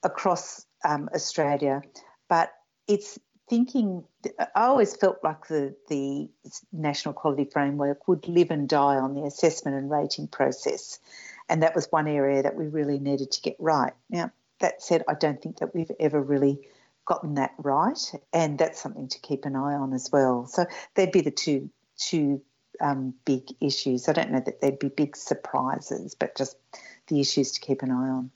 across 0.03 0.65
um, 0.85 1.09
Australia. 1.13 1.81
But 2.29 2.53
it's 2.87 3.17
thinking. 3.49 4.03
I 4.39 4.47
always 4.67 4.95
felt 4.95 5.23
like 5.23 5.47
the 5.47 5.75
the 5.89 6.29
national 6.71 7.13
quality 7.13 7.45
framework 7.45 8.07
would 8.07 8.27
live 8.27 8.51
and 8.51 8.67
die 8.67 8.97
on 8.97 9.15
the 9.15 9.23
assessment 9.23 9.77
and 9.77 9.89
rating 9.89 10.27
process, 10.27 10.99
and 11.49 11.63
that 11.63 11.75
was 11.75 11.87
one 11.91 12.07
area 12.07 12.43
that 12.43 12.55
we 12.55 12.67
really 12.67 12.99
needed 12.99 13.31
to 13.31 13.41
get 13.41 13.55
right. 13.59 13.93
Now 14.09 14.31
that 14.59 14.81
said, 14.81 15.03
I 15.07 15.13
don't 15.13 15.41
think 15.41 15.57
that 15.57 15.75
we've 15.75 15.91
ever 15.99 16.21
really 16.21 16.59
gotten 17.05 17.35
that 17.35 17.53
right, 17.57 17.99
and 18.31 18.57
that's 18.57 18.81
something 18.81 19.09
to 19.09 19.19
keep 19.19 19.45
an 19.45 19.55
eye 19.55 19.73
on 19.73 19.93
as 19.93 20.09
well. 20.11 20.47
So 20.47 20.65
there'd 20.95 21.11
be 21.11 21.21
the 21.21 21.31
two 21.31 21.69
two 21.97 22.41
um, 22.81 23.13
big 23.25 23.43
issues. 23.61 24.09
I 24.09 24.13
don't 24.13 24.31
know 24.31 24.41
that 24.45 24.61
there'd 24.61 24.79
be 24.79 24.89
big 24.89 25.15
surprises, 25.15 26.15
but 26.15 26.35
just 26.35 26.57
the 27.07 27.19
issues 27.19 27.51
to 27.53 27.61
keep 27.61 27.81
an 27.81 27.91
eye 27.91 28.09
on. 28.09 28.31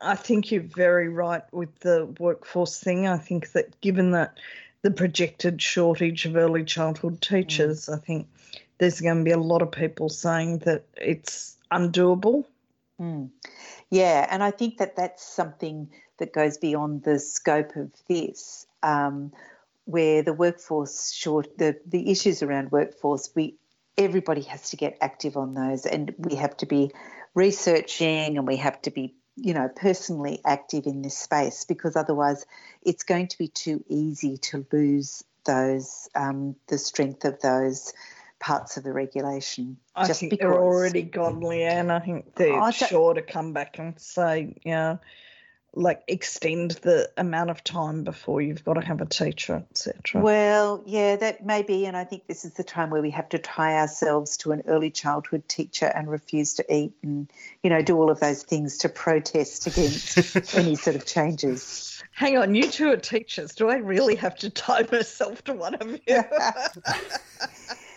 I 0.00 0.14
think 0.14 0.50
you're 0.50 0.62
very 0.62 1.08
right 1.08 1.42
with 1.52 1.80
the 1.80 2.06
workforce 2.18 2.78
thing. 2.78 3.06
I 3.06 3.18
think 3.18 3.52
that 3.52 3.80
given 3.80 4.12
that 4.12 4.38
the 4.82 4.90
projected 4.90 5.60
shortage 5.60 6.24
of 6.24 6.36
early 6.36 6.64
childhood 6.64 7.20
teachers, 7.20 7.86
mm. 7.86 7.94
I 7.94 7.98
think 7.98 8.28
there's 8.78 9.00
going 9.00 9.18
to 9.18 9.24
be 9.24 9.30
a 9.30 9.38
lot 9.38 9.62
of 9.62 9.70
people 9.70 10.08
saying 10.08 10.58
that 10.60 10.84
it's 10.96 11.56
undoable. 11.70 12.46
Mm. 13.00 13.30
Yeah, 13.90 14.26
and 14.30 14.42
I 14.42 14.50
think 14.50 14.78
that 14.78 14.96
that's 14.96 15.24
something 15.24 15.90
that 16.18 16.32
goes 16.32 16.58
beyond 16.58 17.02
the 17.02 17.18
scope 17.18 17.76
of 17.76 17.90
this, 18.08 18.66
um, 18.82 19.32
where 19.84 20.22
the 20.22 20.32
workforce 20.32 21.12
short 21.12 21.58
the 21.58 21.78
the 21.86 22.10
issues 22.10 22.42
around 22.42 22.70
workforce 22.70 23.30
we 23.34 23.56
everybody 23.98 24.42
has 24.42 24.70
to 24.70 24.76
get 24.76 24.96
active 25.00 25.36
on 25.36 25.54
those, 25.54 25.86
and 25.86 26.14
we 26.18 26.36
have 26.36 26.56
to 26.58 26.66
be 26.66 26.92
researching 27.34 28.36
and 28.36 28.46
we 28.46 28.56
have 28.56 28.80
to 28.82 28.90
be 28.90 29.14
you 29.36 29.54
know 29.54 29.68
personally 29.74 30.40
active 30.44 30.86
in 30.86 31.02
this 31.02 31.16
space 31.16 31.64
because 31.64 31.96
otherwise 31.96 32.46
it's 32.82 33.04
going 33.04 33.28
to 33.28 33.38
be 33.38 33.48
too 33.48 33.84
easy 33.88 34.36
to 34.36 34.66
lose 34.72 35.24
those 35.44 36.08
um, 36.14 36.56
the 36.68 36.78
strength 36.78 37.24
of 37.24 37.40
those 37.40 37.92
parts 38.38 38.76
of 38.76 38.84
the 38.84 38.92
regulation. 38.92 39.76
I 39.94 40.06
just 40.06 40.20
think 40.20 40.30
because. 40.30 40.48
they're 40.48 40.62
already 40.62 41.02
gone, 41.02 41.40
Leanne. 41.40 41.90
I 41.90 42.00
think 42.00 42.34
they're 42.34 42.72
sure 42.72 43.14
to 43.14 43.22
come 43.22 43.52
back 43.52 43.78
and 43.78 43.98
say, 44.00 44.56
know, 44.72 44.98
like 45.74 46.02
extend 46.08 46.72
the 46.82 47.10
amount 47.16 47.50
of 47.50 47.62
time 47.62 48.02
before 48.02 48.42
you've 48.42 48.64
got 48.64 48.74
to 48.74 48.80
have 48.80 49.00
a 49.00 49.06
teacher, 49.06 49.64
etc. 49.70 50.20
Well, 50.20 50.82
yeah, 50.86 51.16
that 51.16 51.46
may 51.46 51.62
be, 51.62 51.86
and 51.86 51.96
I 51.96 52.04
think 52.04 52.26
this 52.26 52.44
is 52.44 52.54
the 52.54 52.64
time 52.64 52.90
where 52.90 53.02
we 53.02 53.10
have 53.10 53.28
to 53.30 53.38
tie 53.38 53.76
ourselves 53.76 54.36
to 54.38 54.52
an 54.52 54.62
early 54.66 54.90
childhood 54.90 55.48
teacher 55.48 55.86
and 55.86 56.10
refuse 56.10 56.54
to 56.54 56.74
eat 56.74 56.94
and, 57.02 57.30
you 57.62 57.70
know, 57.70 57.82
do 57.82 57.96
all 57.96 58.10
of 58.10 58.18
those 58.20 58.42
things 58.42 58.78
to 58.78 58.88
protest 58.88 59.66
against 59.66 60.54
any 60.56 60.74
sort 60.74 60.96
of 60.96 61.06
changes. 61.06 62.02
Hang 62.12 62.36
on, 62.36 62.54
you 62.54 62.68
two 62.68 62.90
are 62.90 62.96
teachers. 62.96 63.54
Do 63.54 63.68
I 63.68 63.76
really 63.76 64.16
have 64.16 64.36
to 64.38 64.50
tie 64.50 64.86
myself 64.90 65.44
to 65.44 65.54
one 65.54 65.76
of 65.76 66.00
you? 66.06 66.22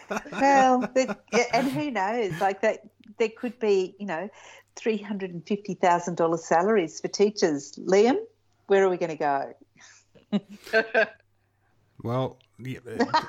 well, 0.31 0.89
and 1.53 1.71
who 1.71 1.91
knows? 1.91 2.39
Like 2.39 2.61
that, 2.61 2.81
there 3.17 3.29
could 3.29 3.59
be, 3.59 3.95
you 3.99 4.05
know, 4.05 4.29
three 4.75 4.97
hundred 4.97 5.31
and 5.31 5.45
fifty 5.45 5.73
thousand 5.75 6.15
dollars 6.15 6.45
salaries 6.45 6.99
for 6.99 7.07
teachers. 7.07 7.73
Liam, 7.73 8.17
where 8.67 8.83
are 8.83 8.89
we 8.89 8.97
going 8.97 9.17
to 9.17 9.53
go? 10.31 10.43
well, 12.03 12.37
uh, 12.65 13.21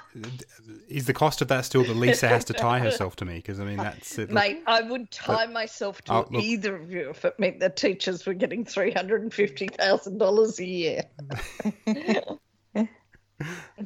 is 0.88 1.06
the 1.06 1.12
cost 1.12 1.40
of 1.42 1.48
that 1.48 1.64
still 1.64 1.82
that 1.84 1.96
Lisa 1.96 2.28
has 2.28 2.44
to 2.44 2.52
tie 2.52 2.78
herself 2.78 3.16
to 3.16 3.24
me? 3.24 3.36
Because 3.36 3.58
I 3.58 3.64
mean, 3.64 3.78
that's 3.78 4.18
it. 4.18 4.30
Mate, 4.30 4.62
I 4.66 4.82
would 4.82 5.10
tie 5.10 5.46
but, 5.46 5.52
myself 5.52 6.02
to 6.02 6.12
oh, 6.12 6.28
either 6.32 6.76
of 6.76 6.90
you 6.90 7.10
if 7.10 7.24
it 7.24 7.38
meant 7.38 7.60
that 7.60 7.76
teachers 7.76 8.26
were 8.26 8.34
getting 8.34 8.64
three 8.64 8.92
hundred 8.92 9.22
and 9.22 9.32
fifty 9.32 9.68
thousand 9.68 10.18
dollars 10.18 10.58
a 10.60 10.66
year. 10.66 11.02
that's 11.86 12.38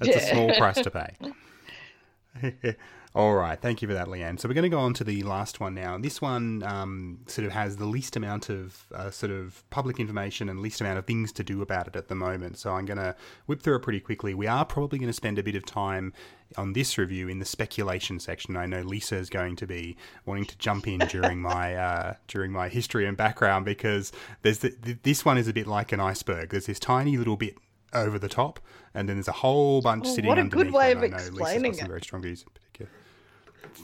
yeah. 0.03 0.17
a 0.17 0.21
small 0.21 0.55
price 0.57 0.81
to 0.81 0.91
pay. 0.91 2.75
All 3.15 3.35
right, 3.35 3.59
thank 3.59 3.81
you 3.81 3.89
for 3.89 3.95
that, 3.95 4.07
Leanne. 4.07 4.39
So 4.39 4.49
we're 4.49 4.55
going 4.55 4.65
to 4.65 4.69
go 4.69 4.81
on 4.81 4.93
to 4.95 5.05
the 5.05 5.23
last 5.23 5.61
one 5.61 5.75
now. 5.75 5.97
This 5.97 6.21
one 6.21 6.63
um, 6.63 7.21
sort 7.27 7.47
of 7.47 7.53
has 7.53 7.77
the 7.77 7.87
least 7.87 8.17
amount 8.17 8.51
of 8.51 8.87
uh, 8.95 9.11
sort 9.11 9.33
of 9.33 9.65
public 9.71 9.99
information 9.99 10.51
and 10.51 10.61
least 10.61 10.83
amount 10.83 10.99
of 10.99 11.07
things 11.07 11.33
to 11.33 11.43
do 11.43 11.63
about 11.63 11.89
it 11.89 11.97
at 11.97 12.09
the 12.09 12.15
moment. 12.15 12.59
So 12.59 12.75
I'm 12.75 12.85
going 12.85 12.99
to 12.99 13.17
whip 13.47 13.63
through 13.63 13.77
it 13.77 13.83
pretty 13.83 14.01
quickly. 14.01 14.35
We 14.35 14.47
are 14.47 14.65
probably 14.65 14.99
going 14.99 15.09
to 15.09 15.15
spend 15.15 15.39
a 15.39 15.43
bit 15.43 15.57
of 15.57 15.65
time 15.65 16.13
on 16.59 16.75
this 16.75 16.99
review 16.99 17.29
in 17.29 17.39
the 17.39 17.47
speculation 17.47 18.21
section. 18.21 18.59
I 18.59 18.67
know 18.67 18.83
Lisa 18.83 19.17
is 19.17 19.31
going 19.31 19.57
to 19.57 19.67
be 19.67 19.97
wanting 20.27 20.45
to 20.45 20.59
jump 20.59 20.87
in 20.87 20.99
during 21.01 21.41
my 21.41 21.75
uh, 21.89 22.15
during 22.27 22.53
my 22.53 22.69
history 22.69 23.07
and 23.07 23.17
background 23.17 23.65
because 23.65 24.13
there's 24.43 24.59
the, 24.59 24.99
this 25.03 25.25
one 25.25 25.39
is 25.39 25.49
a 25.49 25.53
bit 25.55 25.67
like 25.67 25.93
an 25.93 26.01
iceberg. 26.01 26.51
There's 26.51 26.67
this 26.67 26.79
tiny 26.79 27.17
little 27.17 27.37
bit 27.37 27.57
over 27.93 28.19
the 28.19 28.29
top, 28.29 28.61
and 28.95 29.09
then 29.09 29.17
there's 29.17 29.29
a 29.29 29.33
whole 29.33 29.81
bunch 29.81 30.05
oh, 30.07 30.15
sitting 30.15 30.31
underneath. 30.31 30.55
What 30.55 30.61
a 30.61 30.65
good 30.65 30.73
way 30.73 30.93
of 30.93 31.03
explaining 31.03 31.75
it. 31.75 31.87
Very 31.87 32.01
strong 32.01 32.23
views 32.23 32.43
in 32.43 32.49
particular. 32.53 32.91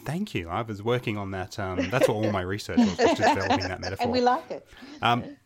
Thank 0.04 0.34
you. 0.34 0.48
I 0.48 0.62
was 0.62 0.82
working 0.82 1.16
on 1.16 1.30
that. 1.32 1.58
Um, 1.58 1.88
that's 1.90 2.08
what 2.08 2.14
all 2.14 2.30
my 2.30 2.40
research 2.40 2.78
was, 2.78 2.98
was 2.98 3.16
developing 3.16 3.68
that 3.68 3.80
metaphor. 3.80 4.02
And 4.02 4.12
we 4.12 4.20
like 4.20 4.50
it. 4.50 4.66
Um, 5.02 5.36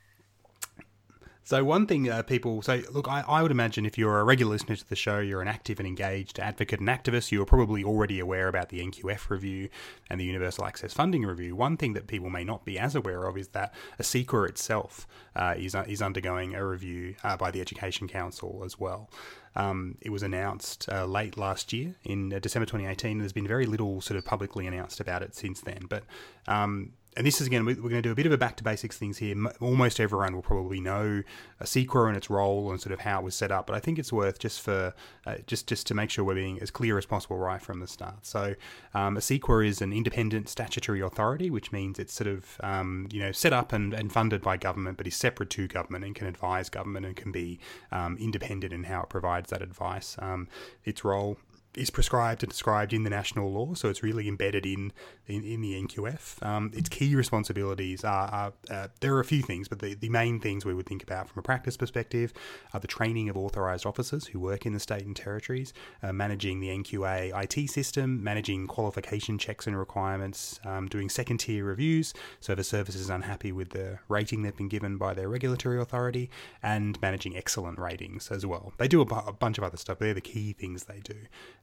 so 1.49 1.65
one 1.65 1.87
thing 1.87 2.11
uh, 2.11 2.23
people 2.25 2.61
say, 2.61 2.85
look, 2.93 3.09
I, 3.09 3.25
I, 3.27 3.41
would 3.41 3.51
imagine 3.51 3.87
if 3.87 3.97
you're 3.97 4.21
a 4.21 4.25
regular 4.25 4.51
listener 4.51 4.77
to 4.77 4.87
the 4.87 4.95
show, 4.95 5.19
you're 5.19 5.41
an 5.41 5.49
active 5.49 5.79
and 5.81 5.89
engaged 5.89 6.39
advocate 6.39 6.79
and 6.79 6.91
activist, 6.91 7.33
you're 7.33 7.47
probably 7.47 7.83
already 7.83 8.21
aware 8.21 8.49
about 8.49 8.69
the 8.69 8.81
NQF 8.81 9.31
review 9.31 9.71
and 10.11 10.21
the 10.21 10.27
Universal 10.27 10.67
Access 10.67 10.93
Funding 10.93 11.25
review. 11.25 11.57
One 11.57 11.79
thing 11.79 11.95
that 11.95 12.07
people 12.07 12.29
may 12.29 12.45
not 12.45 12.67
be 12.67 12.79
as 12.79 12.95
aware 12.95 13.25
of 13.25 13.39
is 13.39 13.49
that 13.49 13.73
ACECQA 13.99 14.47
itself 14.51 15.07
uh, 15.35 15.55
is, 15.57 15.75
uh, 15.75 15.87
is 15.89 16.03
undergoing 16.03 16.55
a 16.55 16.67
review 16.67 17.15
uh, 17.25 17.39
by 17.39 17.51
the 17.51 17.63
Education 17.63 18.09
Council 18.09 18.61
as 18.63 18.79
well. 18.79 19.09
Um, 19.57 19.97
it 20.03 20.11
was 20.11 20.23
announced 20.23 20.87
uh, 20.93 21.07
late 21.07 21.39
last 21.39 21.73
year 21.73 21.95
in 22.05 22.31
uh, 22.31 22.41
December 22.41 22.67
2018. 22.67 23.21
There's 23.21 23.33
been 23.33 23.49
very 23.49 23.65
little 23.65 24.03
sort 24.03 24.19
of 24.19 24.25
publicly 24.27 24.67
announced 24.67 25.01
about 25.01 25.23
it 25.23 25.35
since 25.35 25.63
then. 25.63 25.87
But 25.89 26.05
um, 26.47 26.93
and 27.19 27.27
this 27.27 27.41
is 27.41 27.49
again, 27.49 27.65
we're 27.67 27.75
going 27.75 27.95
to 27.95 28.03
do 28.03 28.13
a 28.13 28.15
bit 28.15 28.27
of 28.27 28.33
a 28.33 28.39
back 28.39 28.57
to 28.59 28.65
basics 28.65 28.97
things 28.97 29.19
here. 29.19 29.35
Almost 29.61 29.99
everyone 29.99 30.37
will 30.37 30.43
probably 30.43 30.79
know 30.79 31.25
a 31.59 31.65
ACECQA 31.65 32.07
and 32.07 32.17
its 32.17 32.31
role 32.31 32.71
and 32.71 32.81
sort 32.81 32.93
of 32.93 33.01
how 33.01 33.19
it 33.19 33.25
was 33.25 33.35
set 33.35 33.51
up, 33.51 33.67
but 33.67 33.75
I 33.75 33.81
think 33.81 33.99
it's 33.99 34.13
worth 34.13 34.39
just 34.39 34.61
for 34.61 34.95
uh, 35.27 35.35
just 35.49 35.67
just 35.67 35.89
to 35.89 35.95
make 35.95 36.11
sure 36.11 36.25
we're 36.25 36.37
being 36.37 36.61
as 36.61 36.71
clear 36.71 36.97
as 36.97 37.07
possible 37.07 37.37
right 37.37 37.61
from 37.61 37.81
the 37.81 37.89
start. 37.89 38.25
So, 38.25 38.55
um, 38.95 39.17
ACECQA 39.17 39.67
is 39.67 39.83
an 39.83 39.93
independent 39.93 40.49
statutory 40.49 41.01
authority, 41.01 41.51
which 41.51 41.73
means 41.73 41.99
it's 41.99 42.15
sort 42.15 42.29
of 42.29 42.57
um, 42.61 43.09
you 43.11 43.21
know 43.21 43.33
set 43.33 43.53
up 43.53 43.73
and, 43.73 43.93
and 43.93 44.13
funded 44.13 44.41
by 44.41 44.57
government, 44.57 44.97
but 44.97 45.09
is 45.09 45.17
separate 45.17 45.51
to 45.51 45.67
government 45.67 46.05
and 46.05 46.15
can 46.15 46.29
advise 46.29 46.69
government 46.69 47.05
and 47.05 47.17
can 47.17 47.33
be 47.33 47.59
um, 47.91 48.17
independent 48.21 48.73
in 48.73 48.85
how 48.85 49.03
it 49.03 49.09
provides 49.09 49.51
that 49.51 49.61
advice. 49.61 50.15
Um, 50.21 50.47
its 50.85 51.05
role 51.05 51.37
is 51.75 51.91
prescribed 51.91 52.43
and 52.43 52.51
described 52.51 52.93
in 52.93 53.05
the 53.05 53.11
national 53.11 53.53
law, 53.53 53.75
so 53.75 53.89
it's 53.89 54.03
really 54.03 54.29
embedded 54.29 54.67
in 54.67 54.93
in, 55.27 55.45
in 55.45 55.61
the 55.61 55.81
NQF. 55.83 56.43
Um, 56.45 56.71
its 56.75 56.89
key 56.89 57.15
responsibilities 57.15 58.05
are, 58.05 58.29
are 58.29 58.53
uh, 58.71 58.89
there 59.01 59.15
are 59.15 59.21
a 59.21 59.25
few 59.25 59.43
things, 59.43 59.69
but 59.69 59.81
the, 59.81 59.95
the 59.95 60.09
main 60.09 60.41
things 60.41 60.65
we 60.65 60.75
would 60.75 60.87
think 60.87 61.03
about 61.03 61.29
from 61.29 61.41
a 61.41 61.43
practice 61.43 61.77
perspective 61.77 62.33
are 62.73 62.81
the 62.81 62.87
training 62.87 63.29
of 63.29 63.37
authorised 63.37 63.85
officers 63.87 64.27
who 64.27 64.41
work 64.41 64.65
in 64.67 64.73
the 64.73 64.81
state 64.81 65.05
and 65.05 65.15
territories, 65.15 65.73
uh, 66.03 66.13
managing 66.13 66.61
the 66.61 66.69
NQA 66.69 67.33
IT 67.45 67.71
system, 67.71 68.23
managing 68.25 68.67
qualification 68.67 69.39
checks 69.39 69.67
and 69.67 69.79
requirements, 69.79 70.61
um, 70.65 70.89
doing 70.89 71.09
second 71.09 71.39
tier 71.39 71.65
reviews, 71.65 72.15
so 72.41 72.53
if 72.53 72.59
a 72.59 72.65
service 72.65 72.95
is 72.95 73.11
unhappy 73.11 73.53
with 73.53 73.71
the 73.71 73.99
rating 74.09 74.43
they've 74.43 74.57
been 74.57 74.69
given 74.69 74.97
by 74.97 75.13
their 75.15 75.29
regulatory 75.29 75.81
authority, 75.81 76.31
and 76.63 77.01
managing 77.03 77.37
excellent 77.37 77.79
ratings 77.79 78.31
as 78.31 78.45
well. 78.47 78.73
They 78.79 78.89
do 78.89 79.01
a, 79.01 79.05
b- 79.05 79.17
a 79.27 79.33
bunch 79.33 79.59
of 79.59 79.65
other 79.65 79.77
stuff. 79.77 79.99
They're 79.99 80.15
the 80.15 80.21
key 80.21 80.53
things 80.53 80.85
they 80.85 81.01
do. 81.01 81.17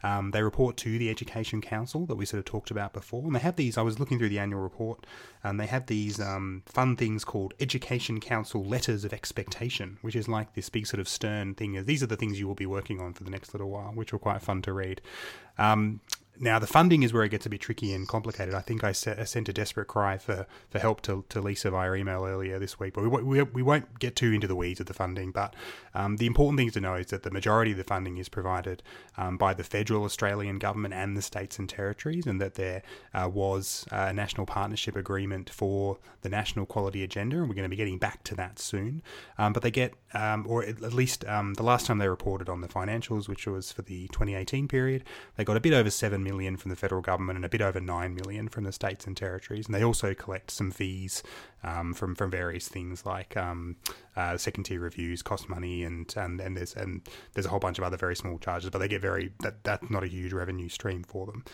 Um, 0.04 0.32
they 0.32 0.44
report 0.44 0.78
to 0.78 0.98
the 0.98 1.10
Education 1.10 1.62
Council 1.62 2.06
that 2.06 2.16
we 2.16 2.26
sort 2.26 2.40
of 2.40 2.46
talked 2.46 2.72
about 2.72 2.94
before, 2.94 3.24
and 3.24 3.36
they 3.36 3.40
have 3.40 3.56
these. 3.56 3.78
I 3.78 3.82
was 3.82 4.00
looking 4.00 4.20
through 4.20 4.30
the 4.30 4.40
annual 4.40 4.62
report, 4.62 5.06
and 5.44 5.60
they 5.60 5.66
have 5.66 5.88
these 5.88 6.20
um, 6.20 6.64
fun 6.66 6.96
things 6.96 7.24
called 7.24 7.54
Education 7.60 8.20
Council 8.20 8.64
letters 8.64 9.04
of 9.04 9.14
expectation, 9.14 9.98
which 10.02 10.16
is 10.16 10.28
like 10.28 10.54
this 10.54 10.70
big 10.70 10.88
sort 10.88 11.00
of 11.00 11.08
stern 11.08 11.56
thing. 11.56 11.84
These 11.86 12.04
are 12.04 12.08
the 12.08 12.18
things 12.18 12.40
you 12.40 12.48
will 12.48 12.56
be 12.56 12.66
working 12.66 13.00
on 13.00 13.14
for 13.14 13.24
the 13.24 13.32
next 13.32 13.54
little 13.54 13.70
while, 13.70 13.92
which 13.94 14.14
were 14.14 14.20
quite 14.20 14.42
fun 14.42 14.62
to 14.64 14.74
read. 14.74 15.02
Um, 15.58 16.02
now, 16.40 16.60
the 16.60 16.68
funding 16.68 17.04
is 17.04 17.14
where 17.14 17.24
it 17.24 17.30
gets 17.30 17.46
a 17.46 17.50
bit 17.50 17.62
tricky 17.62 17.94
and 17.94 18.08
complicated. 18.08 18.54
I 18.54 18.60
think 18.60 18.84
I, 18.84 18.92
set, 18.92 19.20
I 19.20 19.24
sent 19.24 19.48
a 19.48 19.54
desperate 19.54 19.88
cry 19.88 20.18
for, 20.18 20.46
for 20.70 20.80
help 20.80 21.02
to, 21.02 21.24
to 21.30 21.42
Lisa 21.42 21.72
via 21.72 21.94
email 21.94 22.26
earlier 22.26 22.60
this 22.60 22.80
week, 22.80 22.94
but 22.94 23.10
we, 23.10 23.24
we, 23.24 23.42
we 23.44 23.64
won't 23.64 24.00
get 24.00 24.16
too 24.16 24.32
into 24.32 24.48
the 24.48 24.56
weeds 24.56 24.80
of 24.80 24.88
the 24.88 24.94
funding. 24.94 25.32
But 25.32 25.56
um, 25.94 26.18
the 26.18 26.26
important 26.26 26.60
thing 26.60 26.72
to 26.72 26.82
know 26.82 26.96
is 26.96 27.08
that 27.08 27.24
the 27.24 27.32
majority 27.32 27.72
of 27.72 27.78
the 27.78 27.84
funding 27.84 28.18
is 28.18 28.28
provided 28.28 28.84
um, 29.18 29.38
by 29.38 29.54
the 29.54 29.64
federal 29.64 30.04
Australian 30.04 30.60
government 30.60 30.94
and 30.94 31.16
the 31.16 31.22
states 31.22 31.58
and 31.58 31.70
territories, 31.70 32.26
and 32.26 32.42
that 32.42 32.56
there 32.56 32.84
uh, 33.14 33.30
was 33.32 33.86
a 33.92 34.12
national 34.12 34.46
partnership 34.46 34.96
agreement 34.96 35.50
for 35.50 35.98
the 36.22 36.30
National 36.30 36.66
Quality 36.66 37.04
Agenda, 37.04 37.38
and 37.38 37.48
we're 37.48 37.56
going 37.56 37.64
to 37.64 37.70
be 37.70 37.76
getting 37.76 37.98
back 37.98 38.24
to 38.26 38.36
that 38.36 38.60
soon. 38.60 39.02
Um, 39.38 39.54
but 39.54 39.64
they 39.64 39.72
get, 39.72 39.94
um, 40.14 40.46
or 40.50 40.64
at 40.64 40.82
least 40.94 41.24
um, 41.26 41.54
the 41.54 41.64
last 41.64 41.86
time 41.86 42.00
they 42.00 42.10
reported 42.10 42.50
on 42.50 42.62
the 42.62 42.68
financials, 42.68 43.30
which 43.30 43.48
was 43.48 43.72
for 43.72 43.84
the 43.84 44.08
2018 44.08 44.68
period, 44.68 45.04
they 45.38 45.46
got 45.46 45.56
a 45.56 45.62
bit 45.62 45.74
over 45.74 45.90
seven 45.90 46.25
million 46.26 46.58
from 46.58 46.70
the 46.70 46.76
federal 46.76 47.02
government 47.02 47.38
and 47.38 47.46
a 47.46 47.50
bit 47.50 47.62
over 47.62 47.80
nine 47.80 48.16
million 48.16 48.50
from 48.50 48.66
the 48.66 48.74
states 48.74 49.08
and 49.08 49.16
territories. 49.16 49.66
And 49.68 49.76
they 49.76 49.84
also 49.84 50.14
collect 50.14 50.52
some 50.52 50.72
fees 50.72 51.24
um, 51.64 51.94
from 51.94 52.16
from 52.16 52.30
various 52.30 52.68
things 52.68 53.06
like 53.06 53.38
um, 53.38 53.78
uh, 54.18 54.36
second 54.38 54.66
tier 54.66 54.82
reviews 54.82 55.22
cost 55.22 55.48
money, 55.48 55.84
and 55.84 56.14
and 56.18 56.42
and 56.42 56.58
there's 56.58 56.76
and 56.76 57.02
there's 57.34 57.46
a 57.46 57.50
whole 57.50 57.60
bunch 57.60 57.78
of 57.78 57.84
other 57.86 57.98
very 57.98 58.16
small 58.16 58.38
charges, 58.40 58.70
but 58.70 58.80
they 58.80 58.90
get 58.90 59.02
very 59.02 59.32
that 59.40 59.64
that's 59.64 59.90
not 59.90 60.04
a 60.04 60.08
huge 60.08 60.34
revenue 60.34 60.70
stream 60.70 61.04
for 61.04 61.26
them. 61.26 61.46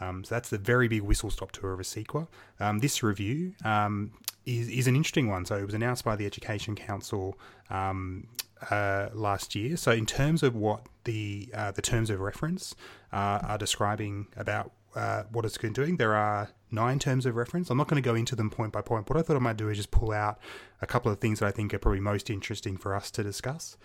Um, 0.00 0.24
so 0.24 0.34
that's 0.34 0.50
the 0.50 0.58
very 0.58 0.88
big 0.88 1.02
whistle 1.02 1.30
stop 1.30 1.52
tour 1.52 1.72
of 1.72 1.80
ACECQA. 1.80 2.28
Um, 2.60 2.78
this 2.78 3.02
review 3.02 3.54
um, 3.64 4.12
is, 4.46 4.68
is 4.68 4.86
an 4.86 4.96
interesting 4.96 5.28
one. 5.28 5.44
So 5.44 5.56
it 5.56 5.64
was 5.64 5.74
announced 5.74 6.04
by 6.04 6.16
the 6.16 6.26
Education 6.26 6.76
Council 6.76 7.38
um, 7.70 8.26
uh, 8.70 9.08
last 9.12 9.54
year. 9.54 9.76
So 9.76 9.92
in 9.92 10.06
terms 10.06 10.42
of 10.42 10.54
what 10.54 10.86
the 11.04 11.48
uh, 11.54 11.70
the 11.70 11.82
terms 11.82 12.10
of 12.10 12.20
reference 12.20 12.74
uh, 13.12 13.40
are 13.42 13.58
describing 13.58 14.28
about 14.36 14.72
uh, 14.94 15.24
what 15.30 15.44
it's 15.44 15.58
been 15.58 15.72
doing, 15.72 15.96
there 15.96 16.14
are 16.14 16.50
nine 16.70 16.98
terms 16.98 17.26
of 17.26 17.36
reference. 17.36 17.70
I'm 17.70 17.78
not 17.78 17.88
going 17.88 18.02
to 18.02 18.06
go 18.06 18.14
into 18.14 18.36
them 18.36 18.50
point 18.50 18.72
by 18.72 18.82
point. 18.82 19.08
What 19.08 19.18
I 19.18 19.22
thought 19.22 19.36
I 19.36 19.40
might 19.40 19.56
do 19.56 19.68
is 19.68 19.76
just 19.76 19.90
pull 19.90 20.12
out 20.12 20.38
a 20.80 20.86
couple 20.86 21.10
of 21.10 21.18
things 21.18 21.40
that 21.40 21.46
I 21.46 21.50
think 21.50 21.72
are 21.72 21.78
probably 21.78 22.00
most 22.00 22.30
interesting 22.30 22.76
for 22.76 22.94
us 22.94 23.10
to 23.12 23.22
discuss. 23.22 23.76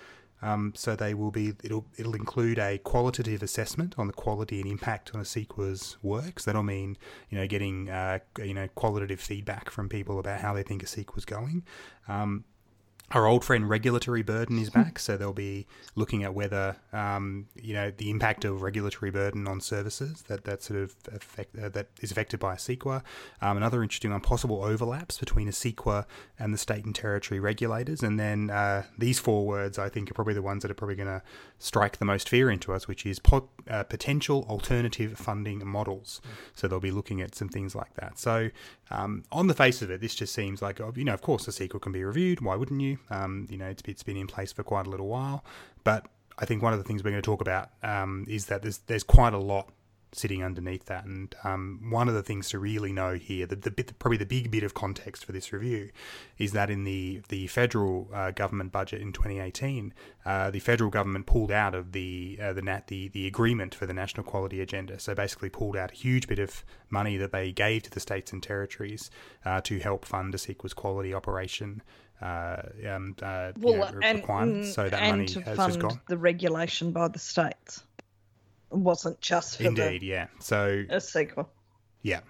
Um, 0.43 0.73
so 0.75 0.95
they 0.97 1.13
will 1.13 1.31
be 1.31 1.53
it'll 1.63 1.85
it'll 1.97 2.15
include 2.15 2.59
a 2.59 2.77
qualitative 2.79 3.41
assessment 3.41 3.95
on 3.97 4.07
the 4.07 4.13
quality 4.13 4.59
and 4.59 4.69
impact 4.69 5.15
on 5.15 5.21
ACECQA's 5.21 5.97
works. 6.01 6.43
That'll 6.43 6.63
mean 6.63 6.97
you 7.29 7.37
know 7.37 7.47
getting 7.47 7.89
uh, 7.89 8.19
you 8.39 8.53
know 8.53 8.67
qualitative 8.75 9.21
feedback 9.21 9.69
from 9.69 9.87
people 9.87 10.19
about 10.19 10.41
how 10.41 10.53
they 10.53 10.63
think 10.63 10.83
a 10.83 10.85
ACECQA's 10.85 11.23
going. 11.23 11.63
Um, 12.09 12.43
our 13.11 13.27
old 13.27 13.45
friend 13.45 13.69
regulatory 13.69 14.23
burden 14.23 14.57
is 14.57 14.69
back, 14.69 14.97
so 14.97 15.17
they'll 15.17 15.33
be 15.33 15.67
looking 15.95 16.23
at 16.23 16.33
whether 16.33 16.77
um, 16.91 17.47
you 17.55 17.73
know 17.73 17.91
the 17.91 18.09
impact 18.09 18.43
of 18.43 18.61
regulatory 18.61 19.11
burden 19.11 19.47
on 19.47 19.61
services 19.61 20.23
that 20.23 20.45
that 20.45 20.63
sort 20.63 20.79
of 20.79 20.95
affect, 21.13 21.57
uh, 21.57 21.69
that 21.69 21.87
is 22.01 22.11
affected 22.11 22.39
by 22.39 22.55
ACECQA. 22.55 23.03
Um, 23.41 23.57
another 23.57 23.83
interesting 23.83 24.11
one: 24.11 24.21
possible 24.21 24.63
overlaps 24.63 25.19
between 25.19 25.47
ACECQA 25.47 26.05
and 26.39 26.53
the 26.53 26.57
state 26.57 26.85
and 26.85 26.95
territory 26.95 27.39
regulators. 27.39 28.01
And 28.01 28.19
then 28.19 28.49
uh, 28.49 28.83
these 28.97 29.19
four 29.19 29.45
words, 29.45 29.77
I 29.77 29.89
think, 29.89 30.09
are 30.09 30.13
probably 30.13 30.33
the 30.33 30.41
ones 30.41 30.63
that 30.63 30.71
are 30.71 30.75
probably 30.75 30.95
going 30.95 31.07
to 31.07 31.21
strike 31.59 31.97
the 31.97 32.05
most 32.05 32.27
fear 32.27 32.49
into 32.49 32.73
us, 32.73 32.87
which 32.87 33.05
is 33.05 33.19
pot, 33.19 33.45
uh, 33.69 33.83
potential 33.83 34.45
alternative 34.49 35.17
funding 35.17 35.65
models. 35.67 36.21
Mm. 36.25 36.29
So 36.55 36.67
they'll 36.67 36.79
be 36.79 36.91
looking 36.91 37.21
at 37.21 37.35
some 37.35 37.49
things 37.49 37.75
like 37.75 37.93
that. 37.95 38.17
So 38.17 38.49
um, 38.89 39.23
on 39.31 39.47
the 39.47 39.53
face 39.53 39.81
of 39.81 39.91
it, 39.91 40.01
this 40.01 40.15
just 40.15 40.33
seems 40.33 40.61
like, 40.61 40.81
oh, 40.81 40.91
you 40.95 41.05
know, 41.05 41.13
of 41.13 41.21
course, 41.21 41.45
ACECQA 41.45 41.81
can 41.81 41.91
be 41.91 42.03
reviewed. 42.03 42.41
Why 42.41 42.55
wouldn't 42.55 42.81
you? 42.81 42.92
Um, 43.09 43.47
you 43.49 43.57
know, 43.57 43.67
it's, 43.67 43.81
it's 43.85 44.03
been 44.03 44.17
in 44.17 44.27
place 44.27 44.51
for 44.51 44.63
quite 44.63 44.87
a 44.87 44.89
little 44.89 45.07
while. 45.07 45.43
But 45.83 46.07
I 46.37 46.45
think 46.45 46.61
one 46.61 46.73
of 46.73 46.79
the 46.79 46.85
things 46.85 47.03
we're 47.03 47.11
going 47.11 47.21
to 47.21 47.25
talk 47.25 47.41
about 47.41 47.69
um, 47.83 48.25
is 48.27 48.47
that 48.47 48.61
there's 48.61 48.79
there's 48.79 49.03
quite 49.03 49.33
a 49.33 49.37
lot 49.37 49.69
sitting 50.15 50.43
underneath 50.43 50.85
that. 50.85 51.05
And 51.05 51.35
um, 51.43 51.87
one 51.89 52.07
of 52.07 52.13
the 52.13 52.23
things 52.23 52.49
to 52.49 52.59
really 52.59 52.91
know 52.91 53.15
here, 53.15 53.45
the, 53.45 53.55
the 53.55 53.71
bit, 53.71 53.97
probably 53.99 54.17
the 54.17 54.25
big 54.25 54.51
bit 54.51 54.63
of 54.63 54.73
context 54.73 55.25
for 55.25 55.31
this 55.31 55.51
review, 55.51 55.89
is 56.37 56.51
that 56.53 56.69
in 56.69 56.83
the 56.83 57.21
the 57.29 57.47
federal 57.47 58.09
uh, 58.13 58.31
government 58.31 58.71
budget 58.71 59.01
in 59.01 59.11
2018, 59.11 59.93
uh, 60.25 60.51
the 60.51 60.59
federal 60.59 60.89
government 60.89 61.25
pulled 61.25 61.51
out 61.51 61.75
of 61.75 61.91
the 61.91 62.39
uh, 62.41 62.53
the 62.53 62.61
nat 62.61 62.87
the 62.87 63.09
the 63.09 63.27
agreement 63.27 63.75
for 63.75 63.85
the 63.85 63.93
national 63.93 64.23
quality 64.23 64.61
agenda. 64.61 64.99
So 64.99 65.13
basically, 65.15 65.49
pulled 65.49 65.75
out 65.75 65.91
a 65.91 65.95
huge 65.95 66.27
bit 66.27 66.39
of 66.39 66.63
money 66.89 67.17
that 67.17 67.31
they 67.31 67.51
gave 67.51 67.83
to 67.83 67.89
the 67.89 67.99
states 67.99 68.31
and 68.31 68.41
territories 68.41 69.09
uh, 69.45 69.61
to 69.61 69.79
help 69.79 70.05
fund 70.05 70.33
ACECQA's 70.33 70.73
quality 70.73 71.13
operation. 71.13 71.81
Uh, 72.21 72.61
um, 72.89 73.15
uh, 73.21 73.51
well, 73.57 73.91
know, 73.91 73.99
and, 74.01 74.19
requirements. 74.19 74.73
So 74.73 74.89
that 74.89 75.01
money 75.01 75.27
has 75.45 75.57
just 75.57 75.79
gone. 75.79 75.99
The 76.07 76.17
regulation 76.17 76.91
by 76.91 77.09
the 77.09 77.19
states 77.19 77.83
wasn't 78.69 79.19
just 79.21 79.57
for 79.57 79.63
indeed, 79.63 80.01
the, 80.01 80.07
yeah. 80.07 80.27
So 80.39 80.83
ACECQA. 80.89 81.45
Yeah. 82.01 82.21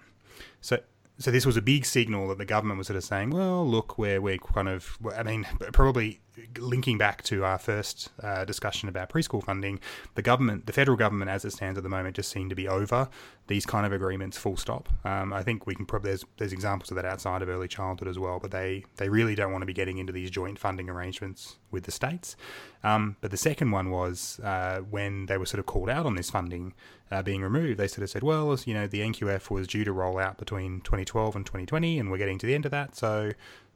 So 0.60 0.78
so 1.18 1.30
this 1.30 1.46
was 1.46 1.56
a 1.56 1.62
big 1.62 1.86
signal 1.86 2.28
that 2.28 2.38
the 2.38 2.44
government 2.44 2.78
was 2.78 2.88
sort 2.88 2.96
of 2.96 3.04
saying, 3.04 3.30
well, 3.30 3.66
look, 3.66 3.98
we're 3.98 4.20
we're 4.20 4.38
kind 4.38 4.68
of, 4.68 4.98
I 5.16 5.22
mean, 5.22 5.46
probably 5.72 6.20
linking 6.58 6.98
back 6.98 7.22
to 7.24 7.44
our 7.44 7.58
first 7.58 8.10
uh, 8.22 8.44
discussion 8.44 8.88
about 8.88 9.08
preschool 9.08 9.42
funding, 9.42 9.80
the 10.14 10.22
government, 10.22 10.66
the 10.66 10.72
federal 10.72 10.96
government, 10.96 11.30
as 11.30 11.44
it 11.44 11.52
stands 11.52 11.76
at 11.78 11.82
the 11.84 11.88
moment, 11.88 12.16
just 12.16 12.30
seem 12.30 12.48
to 12.48 12.54
be 12.54 12.66
over 12.66 13.08
these 13.46 13.66
kind 13.66 13.86
of 13.86 13.92
agreements. 13.92 14.36
Full 14.36 14.56
stop. 14.56 14.88
Um, 15.04 15.32
I 15.32 15.42
think 15.42 15.66
we 15.66 15.74
can 15.74 15.86
probably 15.86 16.10
there's 16.10 16.24
there's 16.38 16.52
examples 16.52 16.90
of 16.90 16.96
that 16.96 17.04
outside 17.04 17.42
of 17.42 17.48
early 17.48 17.68
childhood 17.68 18.08
as 18.08 18.18
well, 18.18 18.38
but 18.40 18.50
they 18.50 18.84
they 18.96 19.08
really 19.08 19.34
don't 19.34 19.52
want 19.52 19.62
to 19.62 19.66
be 19.66 19.72
getting 19.72 19.98
into 19.98 20.12
these 20.12 20.30
joint 20.30 20.58
funding 20.58 20.88
arrangements 20.88 21.56
with 21.70 21.84
the 21.84 21.92
states. 21.92 22.36
Um, 22.82 23.16
but 23.20 23.30
the 23.30 23.36
second 23.36 23.70
one 23.70 23.90
was 23.90 24.40
uh, 24.40 24.80
when 24.90 25.26
they 25.26 25.38
were 25.38 25.46
sort 25.46 25.60
of 25.60 25.66
called 25.66 25.88
out 25.88 26.04
on 26.06 26.16
this 26.16 26.30
funding 26.30 26.74
uh, 27.10 27.22
being 27.22 27.42
removed. 27.42 27.78
They 27.78 27.88
sort 27.88 28.02
of 28.02 28.10
said, 28.10 28.22
well, 28.22 28.58
you 28.64 28.74
know, 28.74 28.86
the 28.86 29.00
NQF 29.00 29.50
was 29.50 29.66
due 29.66 29.84
to 29.84 29.92
roll 29.92 30.18
out 30.18 30.36
between 30.36 30.80
2012 30.80 31.36
and 31.36 31.46
2020, 31.46 31.98
and 31.98 32.10
we're 32.10 32.18
getting 32.18 32.38
to 32.38 32.46
the 32.46 32.54
end 32.54 32.64
of 32.64 32.70
that, 32.72 32.96
so 32.96 33.30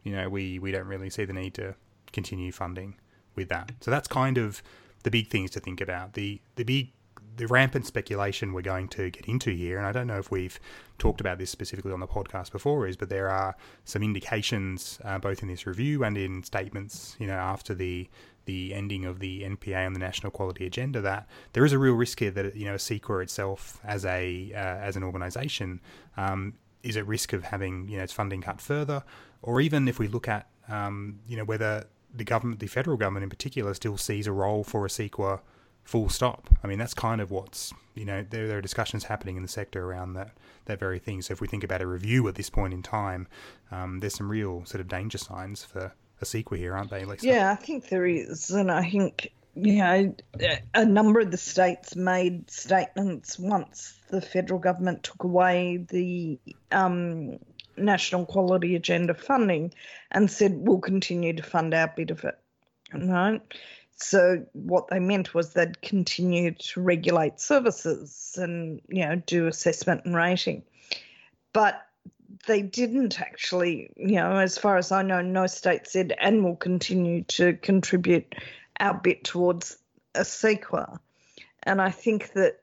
you 0.05 0.13
know, 0.13 0.29
we 0.29 0.59
we 0.59 0.73
don't 0.73 0.87
really 0.87 1.11
see 1.11 1.25
the 1.25 1.33
need 1.33 1.55
to 1.55 1.75
continue 2.13 2.53
funding 2.53 2.97
with 3.35 3.49
that. 3.49 3.73
So 3.81 3.91
that's 3.91 4.09
kind 4.09 4.39
of 4.39 4.63
the 5.03 5.11
big 5.11 5.29
things 5.29 5.51
to 5.53 5.61
think 5.61 5.81
about. 5.81 6.15
The 6.15 6.41
the 6.57 6.65
big 6.65 6.93
the 7.37 7.47
rampant 7.47 7.87
speculation 7.87 8.53
we're 8.53 8.63
going 8.63 8.89
to 8.89 9.11
get 9.11 9.27
into 9.27 9.51
here, 9.51 9.79
and 9.79 9.87
I 9.87 9.93
don't 9.93 10.07
know 10.07 10.19
if 10.19 10.31
we've 10.31 10.59
talked 10.99 11.21
about 11.21 11.39
this 11.39 11.51
specifically 11.51 11.93
on 11.93 12.01
the 12.01 12.07
podcast 12.07 12.51
before, 12.51 12.87
is 12.87 12.97
but 12.97 13.09
there 13.09 13.29
are 13.29 13.57
some 13.85 14.03
indications 14.03 14.99
uh, 15.05 15.19
both 15.19 15.41
in 15.43 15.49
this 15.49 15.67
review 15.67 16.03
and 16.05 16.19
in 16.19 16.43
statements, 16.43 17.17
you 17.19 17.27
know, 17.27 17.35
after 17.35 17.75
the 17.75 18.09
the 18.45 18.73
ending 18.73 19.05
of 19.05 19.19
the 19.21 19.43
NPA 19.43 19.85
on 19.85 19.93
the 19.93 19.99
national 19.99 20.33
quality 20.33 20.65
agenda 20.65 21.03
that 21.03 21.29
there 21.53 21.67
is 21.67 21.73
a 21.75 21.79
real 21.79 21.93
risk 21.93 22.19
here 22.19 22.31
that 22.31 22.57
you 22.57 22.65
know 22.65 22.75
ACECQA 22.75 23.23
itself 23.23 23.79
as 23.85 24.05
a 24.07 24.53
uh, 24.55 24.59
as 24.59 24.97
an 24.97 25.05
organisation 25.05 25.81
um, 26.17 26.55
is 26.83 26.97
at 26.97 27.07
risk 27.07 27.33
of 27.33 27.45
having 27.45 27.89
you 27.89 27.99
know 27.99 28.03
its 28.03 28.13
funding 28.13 28.41
cut 28.41 28.61
further, 28.61 29.05
or 29.43 29.61
even 29.61 29.87
if 29.87 29.99
we 29.99 30.09
look 30.09 30.29
at 30.29 30.49
um, 30.69 31.21
you 31.29 31.37
know 31.37 31.45
whether 31.45 31.85
the 32.15 32.25
government, 32.25 32.61
the 32.61 32.67
federal 32.67 32.97
government 32.97 33.25
in 33.25 33.31
particular, 33.31 33.75
still 33.75 33.97
sees 33.97 34.27
a 34.27 34.33
role 34.33 34.65
for 34.65 34.87
ACECQA 34.87 35.41
full 35.89 36.09
stop. 36.11 36.51
I 36.63 36.67
mean, 36.67 36.79
that's 36.79 36.93
kind 36.93 37.21
of 37.21 37.31
what's, 37.31 37.73
you 37.95 38.05
know, 38.05 38.25
there, 38.29 38.47
there, 38.47 38.59
are 38.59 38.63
discussions 38.63 39.05
happening 39.05 39.37
in 39.37 39.43
the 39.43 39.49
sector 39.49 39.85
around 39.85 40.13
that, 40.15 40.33
that 40.67 40.79
very 40.79 40.99
thing. 40.99 41.23
So 41.23 41.33
if 41.33 41.41
we 41.41 41.49
think 41.49 41.65
about 41.65 41.81
a 41.81 41.87
review 41.87 42.29
at 42.29 42.35
this 42.35 42.51
point 42.51 42.75
in 42.75 42.83
time, 42.83 43.27
um, 43.71 44.01
there's 44.01 44.15
some 44.15 44.31
real 44.31 44.67
sort 44.67 44.83
of 44.83 44.89
danger 44.89 45.17
signs 45.17 45.65
for 45.65 45.95
a 46.21 46.25
ACECQA 46.25 46.59
here, 46.59 46.75
aren't 46.75 46.91
they, 46.91 47.05
Lisa? 47.05 47.27
Yeah, 47.27 47.51
I 47.51 47.55
think 47.55 47.89
there 47.89 48.05
is. 48.05 48.51
And 48.51 48.71
I 48.71 48.91
think, 48.91 49.33
you 49.55 49.77
know, 49.77 50.15
a 50.75 50.85
number 50.85 51.21
of 51.21 51.31
the 51.31 51.39
states 51.39 51.97
made 51.97 52.51
statements 52.51 53.39
once 53.39 53.99
the 54.11 54.21
federal 54.21 54.61
government 54.61 55.05
took 55.05 55.25
away 55.25 55.87
the 55.89 56.39
um, 56.71 57.39
national 57.81 58.27
quality 58.27 58.75
agenda 58.77 59.15
funding 59.15 59.73
and 60.11 60.31
said 60.31 60.55
we'll 60.57 60.79
continue 60.79 61.33
to 61.35 61.43
fund 61.43 61.75
our 61.75 61.93
bit 61.97 62.11
of 62.11 62.25
it. 62.25 62.39
Right? 62.93 63.41
So 63.97 64.47
what 64.53 64.89
they 64.89 65.01
meant 65.01 65.35
was 65.35 65.53
they'd 65.53 65.81
continue 65.83 66.53
to 66.53 66.81
regulate 66.81 67.41
services 67.41 68.39
and 68.41 68.81
you 68.89 69.05
know 69.07 69.17
do 69.17 69.47
assessment 69.47 70.05
and 70.05 70.15
rating. 70.15 70.63
But 71.53 71.85
they 72.47 72.63
didn't 72.63 73.21
actually, 73.21 73.91
you 73.97 74.17
know, 74.17 74.37
as 74.37 74.59
far 74.59 74.77
as 74.77 74.93
I 74.93 75.03
know, 75.03 75.21
no 75.21 75.47
state 75.47 75.87
said 75.87 76.15
and 76.21 76.45
will 76.45 76.57
continue 76.57 77.25
to 77.25 77.55
contribute 77.55 78.35
our 78.81 78.95
bit 78.95 79.25
towards 79.25 79.77
ACECQA. 80.15 80.99
And 81.65 81.81
I 81.81 81.91
think 81.91 82.33
that 82.35 82.61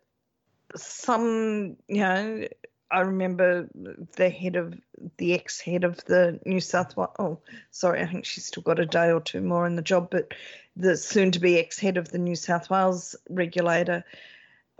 some, 0.75 1.75
you 1.87 2.01
know, 2.01 2.47
I 2.95 3.01
remember 3.01 3.67
the 4.15 4.29
head 4.29 4.55
of 4.55 4.73
the 5.17 5.33
ex 5.33 5.59
head 5.59 5.83
of 5.83 5.97
the 6.05 6.39
New 6.45 6.61
South 6.61 6.95
Wales. 6.95 7.11
Oh, 7.19 7.39
sorry, 7.69 8.01
I 8.01 8.05
think 8.05 8.23
she's 8.23 8.45
still 8.45 8.63
got 8.63 8.79
a 8.79 8.85
day 8.85 9.11
or 9.11 9.19
two 9.19 9.41
more 9.41 9.67
in 9.67 9.75
the 9.75 9.81
job, 9.81 10.07
but 10.09 10.33
the 10.77 10.95
soon 10.95 11.31
to 11.31 11.39
be 11.39 11.59
ex 11.59 11.77
head 11.77 11.97
of 11.97 12.07
the 12.07 12.17
New 12.17 12.37
South 12.37 12.69
Wales 12.69 13.17
regulator 13.29 14.05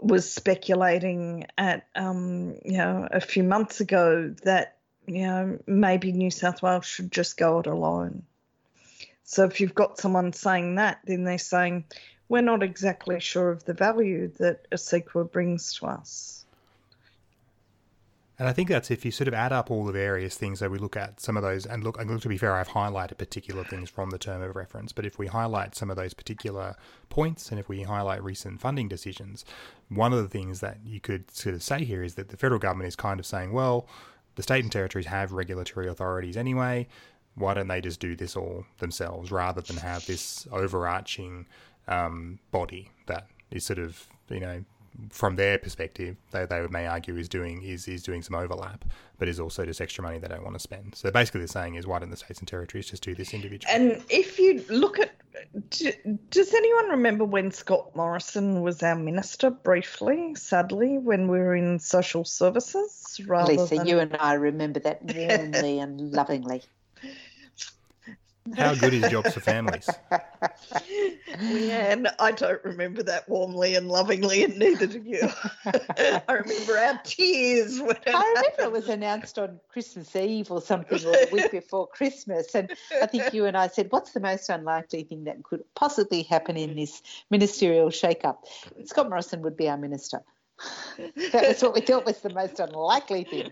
was 0.01 0.31
speculating 0.31 1.45
at 1.57 1.87
um, 1.93 2.55
you 2.63 2.77
know 2.77 3.05
a 3.11 3.19
few 3.19 3.43
months 3.43 3.81
ago 3.81 4.33
that 4.43 4.77
you 5.07 5.23
know 5.23 5.59
maybe 5.67 6.13
New 6.13 6.31
South 6.31 6.61
Wales 6.61 6.85
should 6.85 7.11
just 7.11 7.35
go 7.35 7.59
it 7.59 7.67
alone. 7.67 8.23
So 9.25 9.43
if 9.43 9.59
you've 9.59 9.75
got 9.75 9.97
someone 9.97 10.31
saying 10.31 10.75
that, 10.75 10.99
then 11.03 11.25
they're 11.25 11.37
saying 11.37 11.83
we're 12.29 12.39
not 12.39 12.63
exactly 12.63 13.19
sure 13.19 13.49
of 13.49 13.65
the 13.65 13.73
value 13.73 14.29
that 14.39 14.69
ACECQA 14.71 15.29
brings 15.29 15.73
to 15.73 15.87
us. 15.87 16.44
And 18.37 18.49
I 18.49 18.53
think 18.53 18.67
that's 18.67 18.91
if 18.91 19.05
you 19.05 19.11
sort 19.11 19.29
of 19.29 19.33
add 19.33 19.53
up 19.53 19.71
all 19.71 19.85
the 19.85 19.93
various 19.93 20.35
things 20.35 20.59
that 20.59 20.69
we 20.69 20.77
look 20.77 20.97
at 20.97 21.21
some 21.21 21.37
of 21.37 21.43
those, 21.43 21.65
and 21.65 21.83
look, 21.83 21.97
and 21.99 22.21
to 22.21 22.27
be 22.27 22.37
fair, 22.37 22.53
I've 22.53 22.69
highlighted 22.69 23.17
particular 23.17 23.63
things 23.63 23.89
from 23.89 24.09
the 24.09 24.17
term 24.17 24.41
of 24.41 24.55
reference. 24.55 24.91
But 24.91 25.05
if 25.05 25.17
we 25.17 25.27
highlight 25.27 25.73
some 25.73 25.89
of 25.89 25.95
those 25.95 26.13
particular 26.13 26.75
points, 27.09 27.49
and 27.49 27.59
if 27.59 27.69
we 27.69 27.83
highlight 27.83 28.21
recent 28.23 28.59
funding 28.59 28.89
decisions, 28.89 29.45
one 29.87 30.11
of 30.11 30.21
the 30.21 30.27
things 30.27 30.59
that 30.59 30.79
you 30.83 30.99
could 30.99 31.31
sort 31.31 31.55
of 31.55 31.63
say 31.63 31.85
here 31.85 32.03
is 32.03 32.15
that 32.15 32.27
the 32.27 32.37
federal 32.37 32.59
government 32.59 32.89
is 32.89 32.95
kind 32.97 33.21
of 33.21 33.25
saying, 33.25 33.53
well, 33.53 33.87
the 34.35 34.43
state 34.43 34.63
and 34.63 34.71
territories 34.71 35.05
have 35.05 35.31
regulatory 35.31 35.87
authorities 35.87 36.35
anyway. 36.35 36.87
Why 37.35 37.53
don't 37.53 37.67
they 37.67 37.79
just 37.79 38.01
do 38.01 38.17
this 38.17 38.35
all 38.35 38.65
themselves 38.79 39.31
rather 39.31 39.61
than 39.61 39.77
have 39.77 40.05
this 40.05 40.45
overarching 40.51 41.45
um, 41.87 42.39
body 42.51 42.91
that 43.07 43.27
is 43.51 43.65
sort 43.65 43.79
of 43.79 44.07
you 44.29 44.39
know 44.39 44.63
from 45.09 45.35
their 45.35 45.57
perspective, 45.57 46.15
they, 46.31 46.45
they 46.45 46.65
may 46.67 46.87
argue 46.87 47.15
is 47.17 47.29
doing 47.29 47.61
is 47.63 47.87
is 47.87 48.03
doing 48.03 48.21
some 48.21 48.35
overlap, 48.35 48.85
but 49.17 49.27
is 49.27 49.39
also 49.39 49.65
just 49.65 49.81
extra 49.81 50.03
money 50.03 50.19
they 50.19 50.27
don't 50.27 50.43
want 50.43 50.55
to 50.55 50.59
spend. 50.59 50.95
So 50.95 51.11
basically, 51.11 51.41
they're 51.41 51.47
saying 51.47 51.75
is 51.75 51.87
why 51.87 51.99
don't 51.99 52.09
the 52.09 52.17
states 52.17 52.39
and 52.39 52.47
territories 52.47 52.89
just 52.89 53.03
do 53.03 53.15
this 53.15 53.33
individually? 53.33 53.73
And 53.73 54.03
if 54.09 54.39
you 54.39 54.63
look 54.69 54.99
at, 54.99 55.11
does 56.29 56.53
anyone 56.53 56.89
remember 56.89 57.25
when 57.25 57.51
Scott 57.51 57.95
Morrison 57.95 58.61
was 58.61 58.81
our 58.83 58.95
minister 58.95 59.49
briefly? 59.49 60.35
Sadly, 60.35 60.97
when 60.97 61.27
we 61.27 61.39
were 61.39 61.55
in 61.55 61.79
social 61.79 62.23
services, 62.23 63.19
rather 63.25 63.53
Lisa, 63.53 63.75
than... 63.75 63.87
you 63.87 63.99
and 63.99 64.15
I 64.19 64.33
remember 64.33 64.79
that 64.81 65.03
warmly 65.03 65.79
and 65.79 66.11
lovingly. 66.11 66.63
How 68.53 68.75
good 68.75 68.93
is 68.93 69.09
Jobs 69.09 69.33
for 69.33 69.39
Families? 69.39 69.89
and 71.39 72.07
I 72.19 72.31
don't 72.31 72.63
remember 72.63 73.01
that 73.03 73.27
warmly 73.27 73.75
and 73.75 73.87
lovingly, 73.87 74.43
and 74.43 74.57
neither 74.57 74.85
do 74.85 75.01
you. 75.03 75.27
I 75.65 76.21
remember 76.29 76.77
our 76.77 76.99
tears. 77.03 77.81
When 77.81 77.97
I 78.05 78.11
remember 78.11 78.39
happened. 78.39 78.67
it 78.67 78.71
was 78.71 78.89
announced 78.89 79.39
on 79.39 79.59
Christmas 79.69 80.15
Eve 80.15 80.51
or 80.51 80.61
something, 80.61 80.99
or 81.05 81.11
the 81.11 81.29
week 81.31 81.51
before 81.51 81.87
Christmas. 81.87 82.53
And 82.53 82.71
I 83.01 83.07
think 83.07 83.33
you 83.33 83.45
and 83.45 83.57
I 83.57 83.67
said, 83.67 83.87
What's 83.89 84.11
the 84.11 84.19
most 84.19 84.47
unlikely 84.49 85.03
thing 85.03 85.23
that 85.23 85.43
could 85.43 85.63
possibly 85.73 86.21
happen 86.23 86.55
in 86.55 86.75
this 86.75 87.01
ministerial 87.31 87.89
shake-up? 87.89 88.45
Scott 88.85 89.09
Morrison 89.09 89.41
would 89.41 89.57
be 89.57 89.69
our 89.69 89.77
minister. 89.77 90.21
That 90.97 91.47
was 91.47 91.61
what 91.61 91.73
we 91.73 91.81
thought 91.81 92.05
was 92.05 92.19
the 92.21 92.33
most 92.33 92.59
unlikely 92.59 93.23
thing. 93.25 93.51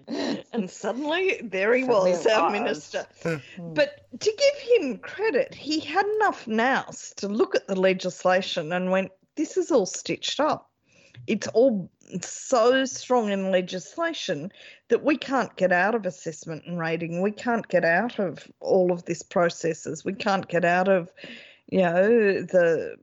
And 0.53 0.69
suddenly 0.69 1.41
there 1.43 1.73
he 1.73 1.83
suddenly 1.83 2.11
was, 2.11 2.27
our 2.27 2.51
was. 2.51 2.59
minister. 2.59 3.05
Hmm. 3.23 3.37
but 3.73 4.07
to 4.19 4.31
give 4.37 4.83
him 4.83 4.97
credit, 4.99 5.53
he 5.53 5.79
had 5.79 6.05
enough 6.17 6.47
nous 6.47 7.13
to 7.17 7.27
look 7.27 7.55
at 7.55 7.67
the 7.67 7.79
legislation 7.79 8.71
and 8.71 8.91
went, 8.91 9.11
this 9.35 9.57
is 9.57 9.71
all 9.71 9.85
stitched 9.85 10.39
up. 10.39 10.69
It's 11.27 11.47
all 11.47 11.89
so 12.21 12.85
strong 12.85 13.31
in 13.31 13.51
legislation 13.51 14.51
that 14.89 15.03
we 15.03 15.17
can't 15.17 15.55
get 15.55 15.71
out 15.71 15.95
of 15.95 16.05
assessment 16.05 16.63
and 16.65 16.77
rating. 16.77 17.21
We 17.21 17.31
can't 17.31 17.67
get 17.67 17.85
out 17.85 18.19
of 18.19 18.51
all 18.59 18.91
of 18.91 19.05
this 19.05 19.23
processes. 19.23 20.03
We 20.03 20.13
can't 20.13 20.47
get 20.47 20.65
out 20.65 20.89
of, 20.89 21.09
you 21.69 21.81
know, 21.81 22.03
the 22.41 22.97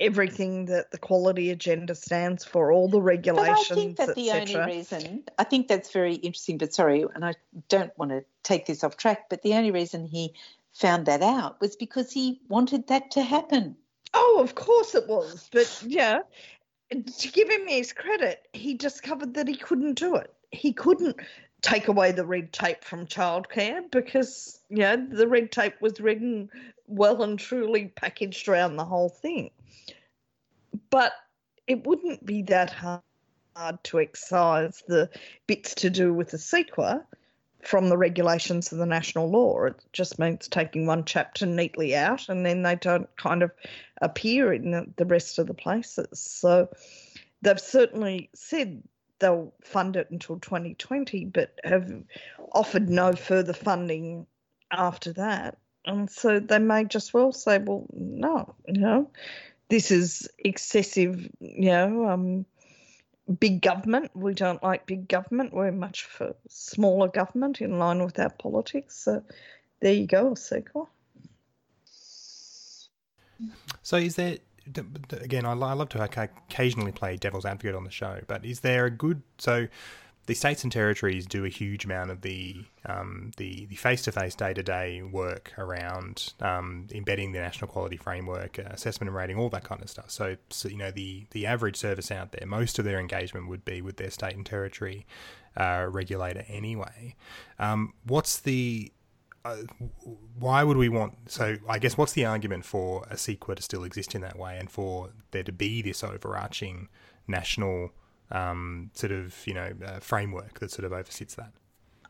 everything 0.00 0.66
that 0.66 0.90
the 0.90 0.98
quality 0.98 1.50
agenda 1.50 1.94
stands 1.94 2.44
for, 2.44 2.72
all 2.72 2.88
the 2.88 3.00
regulations. 3.00 3.68
But 3.68 3.72
I 3.72 3.74
think 3.74 3.96
that 3.96 4.14
the 4.14 4.30
only 4.30 4.76
reason, 4.76 5.24
I 5.38 5.44
think 5.44 5.68
that's 5.68 5.90
very 5.90 6.14
interesting, 6.14 6.58
but 6.58 6.72
sorry, 6.74 7.04
and 7.14 7.24
I 7.24 7.34
don't 7.68 7.96
want 7.98 8.12
to 8.12 8.24
take 8.42 8.66
this 8.66 8.84
off 8.84 8.96
track, 8.96 9.28
but 9.28 9.42
the 9.42 9.54
only 9.54 9.70
reason 9.70 10.06
he 10.06 10.34
found 10.72 11.06
that 11.06 11.22
out 11.22 11.60
was 11.60 11.76
because 11.76 12.12
he 12.12 12.40
wanted 12.48 12.86
that 12.88 13.10
to 13.12 13.22
happen. 13.22 13.76
Oh, 14.14 14.40
of 14.42 14.54
course 14.54 14.94
it 14.94 15.08
was. 15.08 15.48
But 15.52 15.82
yeah, 15.86 16.20
to 16.90 17.28
give 17.28 17.50
him 17.50 17.66
his 17.66 17.92
credit, 17.92 18.46
he 18.52 18.74
discovered 18.74 19.34
that 19.34 19.48
he 19.48 19.56
couldn't 19.56 19.94
do 19.94 20.14
it. 20.16 20.32
He 20.50 20.72
couldn't 20.72 21.16
take 21.60 21.88
away 21.88 22.12
the 22.12 22.24
red 22.24 22.52
tape 22.52 22.84
from 22.84 23.06
childcare 23.06 23.90
because, 23.90 24.60
you 24.70 24.78
know, 24.78 24.96
the 24.96 25.26
red 25.26 25.50
tape 25.50 25.74
was 25.80 26.00
written 26.00 26.48
well 26.86 27.22
and 27.22 27.38
truly 27.38 27.86
packaged 27.86 28.48
around 28.48 28.76
the 28.76 28.84
whole 28.84 29.08
thing. 29.08 29.50
But 30.90 31.12
it 31.66 31.86
wouldn't 31.86 32.24
be 32.24 32.42
that 32.42 32.70
hard 32.72 33.02
to 33.84 33.98
excise 33.98 34.82
the 34.86 35.10
bits 35.46 35.74
to 35.76 35.90
do 35.90 36.14
with 36.14 36.30
the 36.30 36.38
ACECQA 36.38 37.04
from 37.62 37.88
the 37.88 37.98
regulations 37.98 38.72
of 38.72 38.78
the 38.78 38.86
national 38.86 39.30
law. 39.30 39.64
It 39.64 39.74
just 39.92 40.18
means 40.18 40.48
taking 40.48 40.86
one 40.86 41.04
chapter 41.04 41.44
neatly 41.44 41.94
out 41.94 42.28
and 42.28 42.46
then 42.46 42.62
they 42.62 42.76
don't 42.76 43.08
kind 43.16 43.42
of 43.42 43.50
appear 44.00 44.52
in 44.52 44.70
the, 44.70 44.86
the 44.96 45.04
rest 45.04 45.38
of 45.38 45.48
the 45.48 45.54
places. 45.54 46.20
So 46.20 46.68
they've 47.42 47.60
certainly 47.60 48.30
said 48.34 48.82
they'll 49.18 49.52
fund 49.62 49.96
it 49.96 50.10
until 50.10 50.38
2020, 50.38 51.24
but 51.26 51.58
have 51.64 51.92
offered 52.52 52.88
no 52.88 53.12
further 53.12 53.52
funding 53.52 54.26
after 54.70 55.12
that. 55.14 55.58
And 55.84 56.10
so 56.10 56.38
they 56.38 56.58
may 56.58 56.84
just 56.84 57.12
well 57.14 57.32
say, 57.32 57.58
well, 57.58 57.86
no, 57.92 58.54
you 58.66 58.80
know, 58.80 59.10
this 59.68 59.90
is 59.90 60.28
excessive, 60.38 61.28
you 61.40 61.70
know, 61.70 62.08
um, 62.08 62.46
big 63.38 63.60
government. 63.60 64.10
We 64.14 64.34
don't 64.34 64.62
like 64.62 64.86
big 64.86 65.08
government. 65.08 65.52
We're 65.52 65.72
much 65.72 66.04
for 66.04 66.34
smaller 66.48 67.08
government 67.08 67.60
in 67.60 67.78
line 67.78 68.02
with 68.02 68.18
our 68.18 68.30
politics. 68.30 68.96
So 68.96 69.22
there 69.80 69.92
you 69.92 70.06
go, 70.06 70.32
ACECQA. 70.32 70.86
So 73.82 73.96
is 73.96 74.16
there 74.16 74.38
again? 75.12 75.46
I 75.46 75.52
love 75.52 75.88
to 75.90 76.02
occasionally 76.02 76.92
play 76.92 77.16
devil's 77.16 77.44
advocate 77.44 77.74
on 77.74 77.84
the 77.84 77.90
show, 77.90 78.20
but 78.26 78.44
is 78.44 78.60
there 78.60 78.86
a 78.86 78.90
good 78.90 79.22
so? 79.38 79.68
The 80.28 80.34
states 80.34 80.62
and 80.62 80.70
territories 80.70 81.24
do 81.24 81.46
a 81.46 81.48
huge 81.48 81.86
amount 81.86 82.10
of 82.10 82.20
the 82.20 82.62
um, 82.84 83.30
the 83.38 83.64
face 83.76 84.02
to 84.02 84.12
face 84.12 84.34
day 84.34 84.52
to 84.52 84.62
day 84.62 85.00
work 85.00 85.54
around 85.56 86.34
um, 86.42 86.86
embedding 86.92 87.32
the 87.32 87.38
national 87.38 87.68
quality 87.68 87.96
framework, 87.96 88.58
uh, 88.58 88.64
assessment 88.64 89.08
and 89.08 89.16
rating, 89.16 89.38
all 89.38 89.48
that 89.48 89.64
kind 89.64 89.80
of 89.82 89.88
stuff. 89.88 90.10
So, 90.10 90.36
so, 90.50 90.68
you 90.68 90.76
know, 90.76 90.90
the 90.90 91.24
the 91.30 91.46
average 91.46 91.76
service 91.76 92.10
out 92.10 92.32
there, 92.32 92.46
most 92.46 92.78
of 92.78 92.84
their 92.84 93.00
engagement 93.00 93.48
would 93.48 93.64
be 93.64 93.80
with 93.80 93.96
their 93.96 94.10
state 94.10 94.36
and 94.36 94.44
territory 94.44 95.06
uh, 95.56 95.86
regulator 95.88 96.44
anyway. 96.46 97.16
Um, 97.58 97.94
what's 98.04 98.38
the 98.38 98.92
uh, 99.46 99.56
why 100.38 100.62
would 100.62 100.76
we 100.76 100.90
want? 100.90 101.14
So, 101.30 101.56
I 101.66 101.78
guess 101.78 101.96
what's 101.96 102.12
the 102.12 102.26
argument 102.26 102.66
for 102.66 103.06
ACECQA 103.10 103.56
to 103.56 103.62
still 103.62 103.82
exist 103.82 104.14
in 104.14 104.20
that 104.20 104.38
way, 104.38 104.58
and 104.58 104.70
for 104.70 105.08
there 105.30 105.44
to 105.44 105.52
be 105.52 105.80
this 105.80 106.04
overarching 106.04 106.88
national 107.26 107.92
um, 108.30 108.90
sort 108.94 109.12
of 109.12 109.34
you 109.46 109.54
know 109.54 109.72
uh, 109.84 110.00
framework 110.00 110.60
that 110.60 110.70
sort 110.70 110.84
of 110.84 110.92
oversits 110.92 111.34
that? 111.34 111.52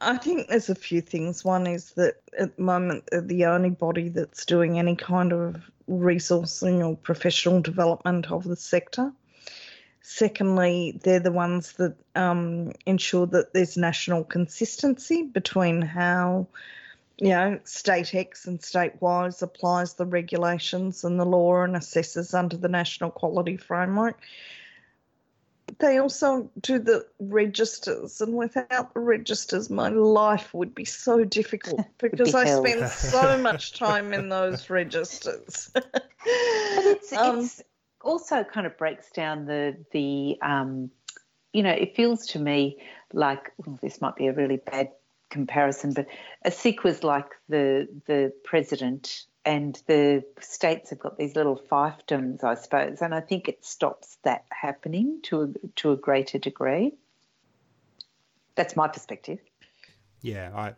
I 0.01 0.17
think 0.17 0.49
there's 0.49 0.71
a 0.71 0.75
few 0.75 1.01
things. 1.01 1.45
One 1.45 1.67
is 1.67 1.93
that 1.93 2.17
at 2.39 2.57
the 2.57 2.63
moment, 2.63 3.09
the 3.11 3.47
only 3.47 3.71
body 3.71 4.09
that's 4.09 4.47
doing 4.47 4.79
any 4.79 4.95
kind 4.95 5.33
of 5.33 5.57
resourcing 5.89 6.87
or 6.87 6.97
professional 6.97 7.61
development 7.61 8.31
of 8.31 8.45
the 8.45 8.57
sector. 8.57 9.13
Secondly, 10.01 11.01
they're 11.03 11.21
the 11.21 11.33
ones 11.33 11.73
that 11.75 11.97
um, 12.15 12.73
ensure 12.87 13.27
that 13.27 13.53
there's 13.53 13.77
national 13.77 14.25
consistency 14.25 15.25
between 15.25 15.83
how, 15.83 16.47
you 17.19 17.31
know, 17.31 17.59
state 17.65 18.15
X 18.15 18.47
and 18.47 18.63
state 18.63 18.93
Y 19.01 19.31
applies 19.43 19.95
the 19.95 20.07
regulations 20.07 21.05
and 21.05 21.19
the 21.19 21.27
law 21.27 21.63
and 21.63 21.75
assesses 21.75 22.39
under 22.39 22.57
the 22.57 22.69
national 22.69 23.11
quality 23.11 23.57
framework 23.57 24.19
they 25.79 25.99
also 25.99 26.51
do 26.61 26.79
the 26.79 27.07
registers, 27.19 28.21
and 28.21 28.35
without 28.35 28.95
the 28.95 29.01
registers, 29.01 29.71
my 29.71 29.89
life 29.89 30.53
would 30.55 30.75
be 30.75 30.85
so 30.85 31.25
difficult 31.25 31.81
because 31.99 32.33
be 32.33 32.39
I 32.39 32.47
spend 32.47 32.91
so 32.91 33.39
much 33.39 33.79
time 33.79 34.13
in 34.13 34.29
those 34.29 34.71
registers. 34.71 35.71
but 35.75 36.03
it's, 36.25 37.13
um, 37.13 37.41
it's 37.41 37.63
also 38.01 38.45
kind 38.45 38.67
of 38.67 38.77
breaks 38.79 39.11
down 39.11 39.47
the 39.47 39.77
the 39.93 40.39
um, 40.43 40.91
you 41.53 41.63
know 41.63 41.73
it 41.73 41.95
feels 41.95 42.27
to 42.29 42.39
me 42.39 42.83
like 43.13 43.53
well, 43.59 43.79
this 43.83 44.01
might 44.01 44.17
be 44.17 44.27
a 44.27 44.33
really 44.33 44.57
bad 44.57 44.91
comparison, 45.31 45.93
but 45.93 46.07
ACECQA 46.47 46.83
was 46.83 47.05
like 47.05 47.31
the 47.49 47.89
the 48.07 48.33
president 48.45 49.25
and 49.49 49.83
the 49.87 50.23
states 50.41 50.91
have 50.91 50.99
got 50.99 51.17
these 51.17 51.35
little 51.35 51.59
fiefdoms, 51.59 52.45
I 52.45 52.55
suppose, 52.55 53.01
and 53.01 53.15
I 53.15 53.23
think 53.23 53.49
it 53.49 53.65
stops 53.65 54.19
that 54.23 54.45
happening 54.51 55.21
to 55.23 55.43
a, 55.43 55.69
to 55.77 55.93
a 55.93 55.97
greater 55.97 56.39
degree. 56.39 56.93
That's 58.57 58.77
my 58.77 58.89
perspective. 58.89 59.39
Yeah, 60.21 60.51
I 60.55 60.75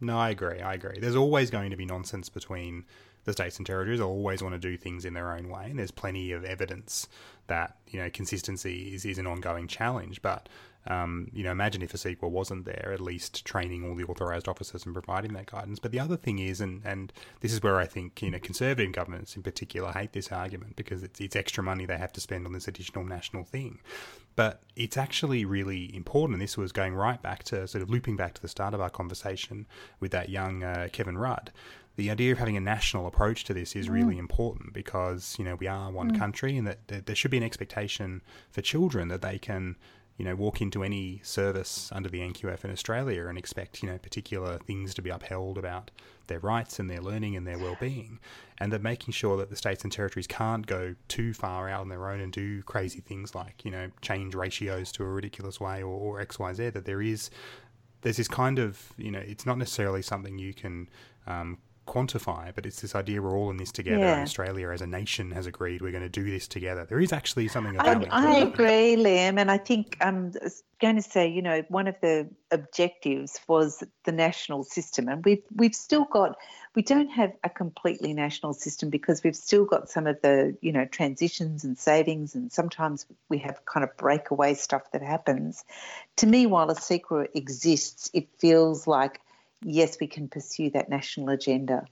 no, 0.00 0.18
I 0.18 0.30
agree. 0.30 0.60
I 0.60 0.72
agree. 0.72 0.98
There's 0.98 1.16
always 1.16 1.50
going 1.50 1.68
to 1.70 1.76
be 1.76 1.84
nonsense 1.84 2.30
between 2.30 2.86
the 3.28 3.34
states 3.34 3.58
and 3.58 3.66
territories 3.66 4.00
always 4.00 4.42
want 4.42 4.54
to 4.54 4.58
do 4.58 4.76
things 4.76 5.04
in 5.04 5.12
their 5.12 5.32
own 5.32 5.48
way, 5.48 5.66
and 5.66 5.78
there's 5.78 5.90
plenty 5.90 6.32
of 6.32 6.44
evidence 6.44 7.06
that 7.46 7.76
you 7.88 8.00
know 8.00 8.08
consistency 8.10 8.94
is, 8.94 9.04
is 9.04 9.18
an 9.18 9.26
ongoing 9.26 9.68
challenge. 9.68 10.22
But 10.22 10.48
um, 10.86 11.28
you 11.34 11.44
know, 11.44 11.52
imagine 11.52 11.82
if 11.82 11.92
ACECQA 11.92 12.30
wasn't 12.30 12.64
there, 12.64 12.90
at 12.94 13.00
least 13.02 13.44
training 13.44 13.86
all 13.86 13.94
the 13.94 14.04
authorised 14.04 14.48
officers 14.48 14.86
and 14.86 14.94
providing 14.94 15.34
that 15.34 15.44
guidance. 15.44 15.78
But 15.78 15.92
the 15.92 16.00
other 16.00 16.16
thing 16.16 16.38
is, 16.38 16.62
and, 16.62 16.80
and 16.86 17.12
this 17.40 17.52
is 17.52 17.62
where 17.62 17.76
I 17.76 17.84
think 17.84 18.22
you 18.22 18.30
know 18.30 18.38
conservative 18.38 18.92
governments 18.92 19.36
in 19.36 19.42
particular 19.42 19.92
hate 19.92 20.14
this 20.14 20.32
argument 20.32 20.76
because 20.76 21.02
it's, 21.02 21.20
it's 21.20 21.36
extra 21.36 21.62
money 21.62 21.84
they 21.84 21.98
have 21.98 22.14
to 22.14 22.22
spend 22.22 22.46
on 22.46 22.54
this 22.54 22.66
additional 22.66 23.04
national 23.04 23.44
thing. 23.44 23.80
But 24.36 24.62
it's 24.74 24.96
actually 24.96 25.44
really 25.44 25.94
important. 25.94 26.36
And 26.36 26.42
this 26.42 26.56
was 26.56 26.72
going 26.72 26.94
right 26.94 27.20
back 27.20 27.42
to 27.44 27.68
sort 27.68 27.82
of 27.82 27.90
looping 27.90 28.16
back 28.16 28.32
to 28.34 28.40
the 28.40 28.48
start 28.48 28.72
of 28.72 28.80
our 28.80 28.88
conversation 28.88 29.66
with 30.00 30.12
that 30.12 30.30
young 30.30 30.62
uh, 30.62 30.88
Kevin 30.90 31.18
Rudd 31.18 31.50
the 31.98 32.10
idea 32.12 32.30
of 32.30 32.38
having 32.38 32.56
a 32.56 32.60
national 32.60 33.08
approach 33.08 33.42
to 33.42 33.52
this 33.52 33.74
is 33.74 33.90
really 33.90 34.14
mm. 34.14 34.20
important 34.20 34.72
because 34.72 35.34
you 35.36 35.44
know 35.44 35.56
we 35.56 35.66
are 35.66 35.90
one 35.90 36.12
mm. 36.12 36.18
country 36.18 36.56
and 36.56 36.64
that 36.64 36.86
there 37.06 37.16
should 37.16 37.32
be 37.32 37.36
an 37.36 37.42
expectation 37.42 38.22
for 38.52 38.62
children 38.62 39.08
that 39.08 39.20
they 39.20 39.36
can 39.36 39.76
you 40.16 40.24
know 40.24 40.36
walk 40.36 40.62
into 40.62 40.84
any 40.84 41.20
service 41.24 41.90
under 41.92 42.08
the 42.08 42.20
NQF 42.20 42.64
in 42.64 42.70
Australia 42.70 43.26
and 43.26 43.36
expect 43.36 43.82
you 43.82 43.88
know 43.88 43.98
particular 43.98 44.58
things 44.58 44.94
to 44.94 45.02
be 45.02 45.10
upheld 45.10 45.58
about 45.58 45.90
their 46.28 46.38
rights 46.38 46.78
and 46.78 46.88
their 46.88 47.00
learning 47.00 47.34
and 47.34 47.44
their 47.48 47.58
well-being 47.58 48.20
and 48.58 48.72
that 48.72 48.80
making 48.80 49.12
sure 49.12 49.36
that 49.36 49.50
the 49.50 49.56
states 49.56 49.82
and 49.82 49.92
territories 49.92 50.28
can't 50.28 50.68
go 50.68 50.94
too 51.08 51.34
far 51.34 51.68
out 51.68 51.80
on 51.80 51.88
their 51.88 52.08
own 52.08 52.20
and 52.20 52.32
do 52.32 52.62
crazy 52.62 53.00
things 53.00 53.34
like 53.34 53.64
you 53.64 53.72
know 53.72 53.90
change 54.02 54.36
ratios 54.36 54.92
to 54.92 55.02
a 55.02 55.08
ridiculous 55.08 55.58
way 55.58 55.82
or, 55.82 56.18
or 56.18 56.24
xyz 56.26 56.72
that 56.72 56.84
there 56.84 57.02
is 57.02 57.28
there's 58.02 58.18
this 58.18 58.28
kind 58.28 58.60
of 58.60 58.92
you 58.96 59.10
know 59.10 59.18
it's 59.18 59.44
not 59.44 59.58
necessarily 59.58 60.00
something 60.00 60.38
you 60.38 60.54
can 60.54 60.88
um, 61.26 61.58
quantify, 61.88 62.54
but 62.54 62.66
it's 62.66 62.80
this 62.80 62.94
idea 62.94 63.20
we're 63.22 63.36
all 63.36 63.50
in 63.50 63.56
this 63.56 63.72
together. 63.72 64.00
Yeah. 64.00 64.22
Australia 64.22 64.70
as 64.70 64.82
a 64.82 64.86
nation 64.86 65.32
has 65.32 65.46
agreed 65.46 65.80
we're 65.80 65.90
going 65.90 66.02
to 66.02 66.08
do 66.08 66.30
this 66.30 66.46
together. 66.46 66.84
There 66.84 67.00
is 67.00 67.12
actually 67.12 67.48
something. 67.48 67.78
I, 67.80 68.06
I 68.10 68.36
agree, 68.40 68.96
Liam, 68.96 69.40
and 69.40 69.50
I 69.50 69.58
think 69.58 69.96
um, 70.00 70.32
I'm 70.42 70.50
going 70.80 70.96
to 70.96 71.02
say, 71.02 71.26
you 71.26 71.42
know, 71.42 71.64
one 71.68 71.88
of 71.88 71.96
the 72.00 72.28
objectives 72.50 73.40
was 73.48 73.82
the 74.04 74.12
national 74.12 74.64
system, 74.64 75.08
and 75.08 75.24
we've 75.24 75.42
we've 75.56 75.74
still 75.74 76.04
got. 76.04 76.36
We 76.74 76.82
don't 76.82 77.08
have 77.08 77.32
a 77.42 77.48
completely 77.48 78.12
national 78.12 78.52
system 78.52 78.90
because 78.90 79.24
we've 79.24 79.34
still 79.34 79.64
got 79.64 79.88
some 79.88 80.06
of 80.06 80.20
the, 80.22 80.56
you 80.60 80.70
know, 80.70 80.84
transitions 80.84 81.64
and 81.64 81.76
savings, 81.76 82.34
and 82.34 82.52
sometimes 82.52 83.06
we 83.28 83.38
have 83.38 83.64
kind 83.64 83.82
of 83.82 83.96
breakaway 83.96 84.54
stuff 84.54 84.92
that 84.92 85.02
happens. 85.02 85.64
To 86.16 86.26
me, 86.26 86.46
while 86.46 86.68
ACECQA 86.68 87.28
exists, 87.34 88.10
it 88.12 88.28
feels 88.38 88.86
like 88.86 89.20
yes, 89.62 89.98
we 90.00 90.06
can 90.06 90.28
pursue 90.28 90.70
that 90.70 90.88
national 90.88 91.30
agenda. 91.30 91.84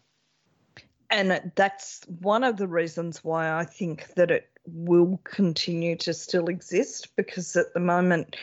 And 1.11 1.53
that's 1.55 2.01
one 2.21 2.43
of 2.43 2.57
the 2.57 2.67
reasons 2.67 3.23
why 3.23 3.53
I 3.53 3.64
think 3.64 4.14
that 4.14 4.31
it 4.31 4.51
will 4.67 5.21
continue 5.25 5.97
to 5.97 6.12
still 6.12 6.49
exist 6.49 7.14
because 7.17 7.55
at 7.55 7.73
the 7.75 7.81
moment, 7.81 8.37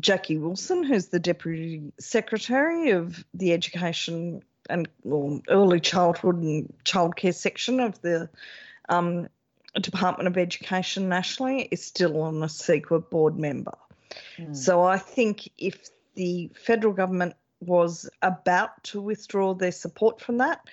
Jackie 0.00 0.38
Wilson, 0.38 0.84
who's 0.84 1.08
the 1.08 1.20
Deputy 1.20 1.92
Secretary 1.98 2.90
of 2.90 3.24
the 3.34 3.52
Education 3.52 4.42
and 4.70 4.88
well, 5.02 5.40
Early 5.48 5.80
Childhood 5.80 6.36
and 6.36 6.72
Childcare 6.84 7.34
section 7.34 7.80
of 7.80 8.00
the 8.02 8.28
um, 8.88 9.28
Department 9.80 10.28
of 10.28 10.38
Education 10.38 11.08
nationally, 11.08 11.68
is 11.70 11.84
still 11.84 12.20
on 12.22 12.42
a 12.42 12.46
ACECQA 12.46 13.10
board 13.10 13.38
member. 13.38 13.76
Mm. 14.38 14.56
So 14.56 14.82
I 14.82 14.98
think 14.98 15.48
if 15.58 15.90
the 16.14 16.50
federal 16.54 16.92
government 16.92 17.34
was 17.60 18.08
about 18.22 18.82
to 18.84 19.00
withdraw 19.00 19.54
their 19.54 19.72
support 19.72 20.20
from 20.20 20.38
that, 20.38 20.68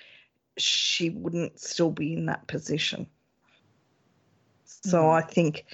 she 0.56 1.10
wouldn't 1.10 1.58
still 1.58 1.90
be 1.90 2.12
in 2.12 2.26
that 2.26 2.46
position. 2.46 3.06
So 4.64 5.02
mm. 5.02 5.12
I 5.12 5.20
think 5.22 5.64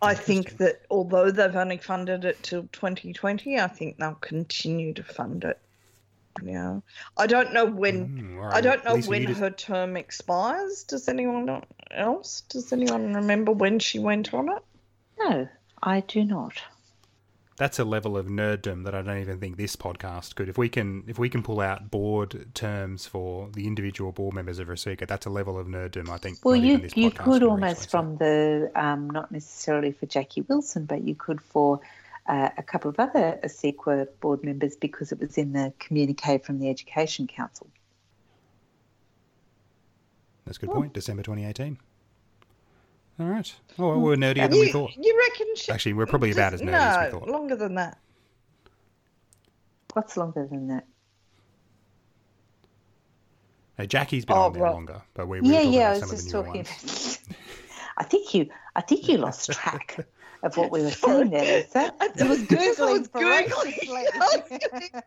I 0.00 0.14
think 0.14 0.58
that 0.58 0.82
although 0.90 1.30
they've 1.30 1.56
only 1.56 1.78
funded 1.78 2.24
it 2.24 2.40
till 2.42 2.62
2020, 2.72 3.58
I 3.58 3.66
think 3.66 3.98
they'll 3.98 4.14
continue 4.14 4.94
to 4.94 5.02
fund 5.02 5.44
it. 5.44 5.58
Yeah, 6.42 6.80
I 7.16 7.26
don't 7.26 7.52
know 7.52 7.66
when. 7.66 8.08
Mm, 8.08 8.38
right. 8.38 8.54
I 8.54 8.60
don't 8.60 8.84
know 8.84 8.96
when 8.98 9.26
just... 9.26 9.40
her 9.40 9.50
term 9.50 9.96
expires. 9.96 10.84
Does 10.84 11.08
anyone 11.08 11.64
else? 11.90 12.42
Does 12.42 12.72
anyone 12.72 13.14
remember 13.14 13.50
when 13.50 13.80
she 13.80 13.98
went 13.98 14.32
on 14.32 14.48
it? 14.48 14.62
No, 15.18 15.48
I 15.82 16.00
do 16.00 16.24
not 16.24 16.62
that's 17.58 17.78
a 17.80 17.84
level 17.84 18.16
of 18.16 18.26
nerddom 18.26 18.84
that 18.84 18.94
I 18.94 19.02
don't 19.02 19.18
even 19.18 19.40
think 19.40 19.56
this 19.56 19.74
podcast 19.74 20.36
could. 20.36 20.48
If 20.48 20.56
we 20.56 20.68
can, 20.68 21.02
if 21.08 21.18
we 21.18 21.28
can 21.28 21.42
pull 21.42 21.60
out 21.60 21.90
board 21.90 22.54
terms 22.54 23.04
for 23.04 23.50
the 23.52 23.66
individual 23.66 24.12
board 24.12 24.34
members 24.34 24.60
of 24.60 24.68
ACECQA, 24.68 25.08
that's 25.08 25.26
a 25.26 25.30
level 25.30 25.58
of 25.58 25.66
nerddom. 25.66 26.08
I 26.08 26.18
think. 26.18 26.38
Well, 26.44 26.56
you 26.56 26.88
you 26.94 27.10
could 27.10 27.42
almost 27.42 27.90
from 27.90 28.16
the 28.16 28.70
um, 28.76 29.10
not 29.10 29.32
necessarily 29.32 29.90
for 29.90 30.06
Jackie 30.06 30.42
Wilson, 30.42 30.84
but 30.84 31.02
you 31.02 31.16
could 31.16 31.40
for 31.40 31.80
uh, 32.26 32.50
a 32.56 32.62
couple 32.62 32.90
of 32.90 33.00
other 33.00 33.40
ACECQA 33.42 34.06
board 34.20 34.44
members 34.44 34.76
because 34.76 35.10
it 35.10 35.18
was 35.18 35.36
in 35.36 35.52
the 35.52 35.72
communique 35.80 36.38
from 36.38 36.60
the 36.60 36.70
Education 36.70 37.26
Council. 37.26 37.68
That's 40.44 40.58
a 40.58 40.60
good 40.60 40.70
point. 40.70 40.92
December 40.94 41.22
2018. 41.22 41.76
All 43.20 43.26
right. 43.26 43.54
Oh, 43.78 43.88
well, 43.88 44.00
we're 44.00 44.16
nerdier 44.16 44.48
than 44.48 44.54
you, 44.54 44.60
we 44.60 44.72
thought. 44.72 44.92
You 44.96 45.18
reckon? 45.18 45.48
She, 45.56 45.72
Actually, 45.72 45.94
we're 45.94 46.06
probably 46.06 46.30
about 46.30 46.54
as 46.54 46.60
nerdy 46.60 46.70
no, 46.70 46.78
as 46.78 47.12
we 47.12 47.18
thought. 47.18 47.28
longer 47.28 47.56
than 47.56 47.74
that. 47.74 47.98
What's 49.94 50.16
longer 50.16 50.46
than 50.46 50.68
that? 50.68 50.86
Hey, 53.76 53.86
Jackie's 53.86 54.24
been 54.24 54.36
oh, 54.36 54.42
on 54.42 54.52
there 54.52 54.62
well, 54.62 54.72
longer, 54.72 55.02
but 55.14 55.26
we, 55.26 55.40
we 55.40 55.50
yeah, 55.50 55.60
yeah. 55.60 55.88
I 55.90 55.98
was 55.98 56.10
just 56.10 56.30
talking. 56.30 56.66
I 57.96 58.04
think 58.04 58.34
you, 58.34 58.48
I 58.76 58.80
think 58.80 59.08
you 59.08 59.18
lost 59.18 59.50
track 59.52 59.98
of 60.44 60.56
what 60.56 60.70
we 60.70 60.82
were 60.82 60.90
saying 60.90 61.30
there. 61.30 61.62
Lisa. 61.62 61.92
It 62.00 62.28
was 62.28 62.42
googling. 62.42 63.08
I 63.14 63.46
was 63.46 64.38
googling. 64.38 65.02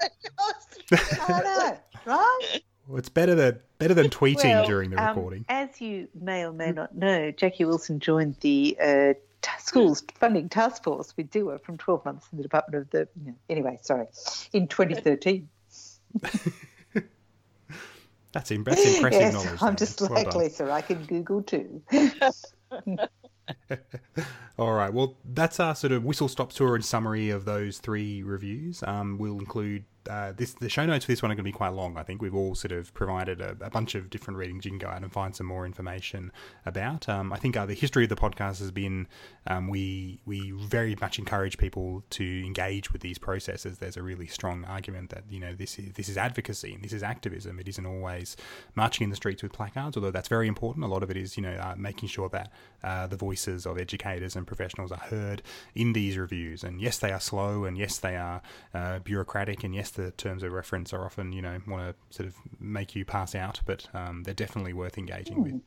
I 1.29 1.41
know, 1.41 1.77
right? 2.05 2.61
Well, 2.91 2.99
it's 2.99 3.07
better 3.07 3.35
than 3.35 3.57
better 3.77 3.93
than 3.93 4.09
tweeting 4.09 4.43
well, 4.43 4.65
during 4.67 4.89
the 4.89 5.01
um, 5.01 5.15
recording. 5.15 5.45
As 5.47 5.79
you 5.79 6.09
may 6.13 6.43
or 6.43 6.51
may 6.51 6.73
not 6.73 6.93
know, 6.93 7.31
Jackie 7.31 7.63
Wilson 7.63 8.01
joined 8.01 8.35
the 8.41 8.77
uh, 8.83 9.13
t- 9.41 9.51
schools 9.59 10.03
funding 10.15 10.49
task 10.49 10.83
force 10.83 11.15
with 11.15 11.31
DUA 11.31 11.63
from 11.63 11.77
12 11.77 12.03
months 12.03 12.27
in 12.33 12.37
the 12.37 12.43
Department 12.43 12.83
of 12.83 12.89
the. 12.89 13.07
anyway, 13.49 13.79
sorry, 13.81 14.07
in 14.51 14.67
2013. 14.67 15.47
that's, 18.33 18.51
Im- 18.51 18.65
that's 18.65 18.85
impressive 18.85 19.21
yes, 19.21 19.33
knowledge. 19.35 19.61
I'm 19.61 19.77
just 19.77 20.01
well 20.01 20.09
like 20.09 20.29
done. 20.31 20.39
Lisa. 20.39 20.69
I 20.69 20.81
can 20.81 21.05
Google 21.05 21.43
too. 21.43 21.81
All 24.59 24.73
right. 24.73 24.93
Well, 24.93 25.15
that's 25.23 25.61
our 25.61 25.75
sort 25.75 25.93
of 25.93 26.03
whistle 26.03 26.27
stop 26.27 26.51
tour 26.51 26.75
and 26.75 26.83
summary 26.83 27.29
of 27.29 27.45
those 27.45 27.77
three 27.77 28.21
reviews. 28.21 28.83
Um, 28.83 29.17
we'll 29.17 29.39
include 29.39 29.85
uh, 30.09 30.31
this 30.31 30.53
the 30.53 30.69
show 30.69 30.85
notes 30.85 31.05
for 31.05 31.11
this 31.11 31.21
one 31.21 31.31
are 31.31 31.35
going 31.35 31.43
to 31.43 31.51
be 31.51 31.51
quite 31.51 31.73
long. 31.73 31.97
I 31.97 32.03
think 32.03 32.21
we've 32.21 32.35
all 32.35 32.55
sort 32.55 32.71
of 32.71 32.93
provided 32.93 33.41
a, 33.41 33.55
a 33.61 33.69
bunch 33.69 33.95
of 33.95 34.09
different 34.09 34.37
readings 34.37 34.65
you 34.65 34.71
can 34.71 34.79
go 34.79 34.87
out 34.87 35.01
and 35.01 35.11
find 35.11 35.35
some 35.35 35.45
more 35.47 35.65
information 35.65 36.31
about. 36.65 37.07
Um, 37.07 37.31
I 37.31 37.37
think 37.37 37.55
uh, 37.55 37.65
the 37.65 37.73
history 37.73 38.03
of 38.03 38.09
the 38.09 38.15
podcast 38.15 38.59
has 38.59 38.71
been 38.71 39.07
um, 39.47 39.67
we 39.67 40.19
we 40.25 40.51
very 40.51 40.95
much 40.99 41.19
encourage 41.19 41.57
people 41.57 42.03
to 42.11 42.45
engage 42.45 42.91
with 42.91 43.01
these 43.01 43.17
processes. 43.17 43.77
There's 43.77 43.97
a 43.97 44.01
really 44.01 44.27
strong 44.27 44.65
argument 44.65 45.11
that 45.11 45.23
you 45.29 45.39
know 45.39 45.53
this 45.53 45.77
is 45.77 45.93
this 45.93 46.09
is 46.09 46.17
advocacy 46.17 46.73
and 46.73 46.83
this 46.83 46.93
is 46.93 47.03
activism. 47.03 47.59
It 47.59 47.67
isn't 47.67 47.85
always 47.85 48.35
marching 48.75 49.05
in 49.05 49.09
the 49.09 49.15
streets 49.15 49.43
with 49.43 49.53
placards, 49.53 49.97
although 49.97 50.11
that's 50.11 50.29
very 50.29 50.47
important. 50.47 50.85
A 50.85 50.87
lot 50.87 51.03
of 51.03 51.11
it 51.11 51.17
is 51.17 51.37
you 51.37 51.43
know 51.43 51.53
uh, 51.53 51.75
making 51.77 52.09
sure 52.09 52.29
that 52.29 52.51
uh, 52.83 53.07
the 53.07 53.17
voices 53.17 53.65
of 53.65 53.77
educators 53.77 54.35
and 54.35 54.47
professionals 54.47 54.91
are 54.91 54.97
heard 54.97 55.41
in 55.75 55.93
these 55.93 56.17
reviews. 56.17 56.63
And 56.63 56.81
yes, 56.81 56.97
they 56.97 57.11
are 57.11 57.19
slow, 57.19 57.65
and 57.65 57.77
yes, 57.77 57.99
they 57.99 58.15
are 58.15 58.41
uh, 58.73 58.99
bureaucratic, 58.99 59.63
and 59.63 59.75
yes 59.75 59.90
the 59.91 60.11
terms 60.11 60.43
of 60.43 60.51
reference 60.51 60.93
are 60.93 61.05
often, 61.05 61.33
you 61.33 61.41
know, 61.41 61.59
want 61.67 61.95
to 62.09 62.15
sort 62.15 62.27
of 62.27 62.35
make 62.59 62.95
you 62.95 63.05
pass 63.05 63.35
out, 63.35 63.61
but 63.65 63.87
um, 63.93 64.23
they're 64.23 64.33
definitely 64.33 64.73
worth 64.73 64.97
engaging 64.97 65.39
Ooh. 65.39 65.41
with. 65.41 65.61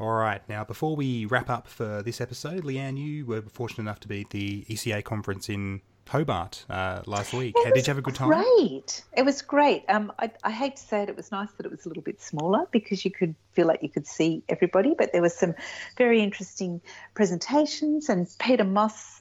All 0.00 0.12
right, 0.12 0.46
now 0.48 0.62
before 0.62 0.94
we 0.94 1.24
wrap 1.26 1.50
up 1.50 1.66
for 1.66 2.02
this 2.02 2.20
episode, 2.20 2.62
Leanne, 2.62 2.96
you 2.96 3.26
were 3.26 3.42
fortunate 3.42 3.82
enough 3.82 3.98
to 4.00 4.08
be 4.08 4.20
at 4.20 4.30
the 4.30 4.64
ECA 4.68 5.02
conference 5.02 5.48
in 5.48 5.80
Hobart 6.08 6.64
uh, 6.70 7.02
last 7.06 7.32
week. 7.32 7.54
Did 7.64 7.86
you 7.86 7.90
have 7.90 7.98
a 7.98 8.02
good 8.02 8.14
time? 8.14 8.28
Great. 8.28 9.02
It 9.16 9.24
was 9.24 9.42
great. 9.42 9.84
Um, 9.88 10.12
I, 10.18 10.30
I, 10.44 10.50
hate 10.50 10.76
to 10.76 10.82
say 10.82 11.02
it, 11.02 11.08
it 11.08 11.16
was 11.16 11.30
nice 11.32 11.50
that 11.52 11.66
it 11.66 11.72
was 11.72 11.84
a 11.84 11.88
little 11.88 12.02
bit 12.02 12.22
smaller 12.22 12.66
because 12.70 13.04
you 13.04 13.10
could 13.10 13.34
feel 13.52 13.66
like 13.66 13.82
you 13.82 13.88
could 13.88 14.06
see 14.06 14.42
everybody, 14.48 14.94
but 14.96 15.12
there 15.12 15.20
was 15.20 15.34
some 15.34 15.54
very 15.96 16.22
interesting 16.22 16.80
presentations, 17.14 18.08
and 18.08 18.26
Peter 18.38 18.64
Moss 18.64 19.20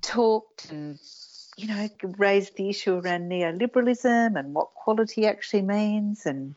talked 0.00 0.70
and 0.70 0.98
you 1.56 1.68
know, 1.68 1.88
raised 2.18 2.56
the 2.56 2.68
issue 2.68 2.94
around 2.94 3.30
neoliberalism 3.30 4.38
and 4.38 4.54
what 4.54 4.74
quality 4.74 5.26
actually 5.26 5.62
means, 5.62 6.26
and 6.26 6.54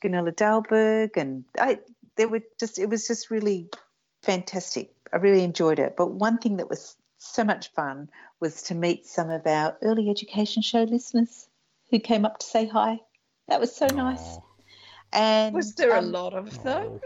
Gunilla 0.00 0.32
Dahlberg, 0.32 1.16
and 1.16 1.44
I, 1.58 1.78
there 2.16 2.28
were 2.28 2.42
just, 2.58 2.78
it 2.78 2.88
was 2.88 3.06
just 3.06 3.30
really 3.30 3.68
fantastic. 4.22 4.92
I 5.12 5.16
really 5.16 5.42
enjoyed 5.42 5.78
it. 5.78 5.94
But 5.96 6.10
one 6.10 6.38
thing 6.38 6.58
that 6.58 6.68
was 6.68 6.96
so 7.18 7.44
much 7.44 7.72
fun 7.72 8.10
was 8.40 8.64
to 8.64 8.74
meet 8.74 9.06
some 9.06 9.30
of 9.30 9.46
our 9.46 9.76
early 9.82 10.10
education 10.10 10.62
show 10.62 10.82
listeners 10.82 11.48
who 11.90 11.98
came 11.98 12.24
up 12.24 12.38
to 12.38 12.46
say 12.46 12.66
hi. 12.66 13.00
That 13.48 13.60
was 13.60 13.74
so 13.74 13.88
Aww. 13.88 13.96
nice. 13.96 14.38
And 15.12 15.54
Was 15.54 15.74
there 15.74 15.94
a 15.94 15.98
um, 15.98 16.12
lot 16.12 16.34
of 16.34 16.62
them? 16.62 16.92
Look, 16.92 17.02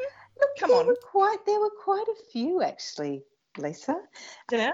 Come 0.58 0.70
there 0.70 0.80
on. 0.80 0.86
Were 0.86 0.96
quite, 0.96 1.38
there 1.46 1.60
were 1.60 1.70
quite 1.70 2.06
a 2.08 2.30
few 2.32 2.62
actually, 2.62 3.22
Lisa. 3.56 3.96
Yeah. 4.50 4.72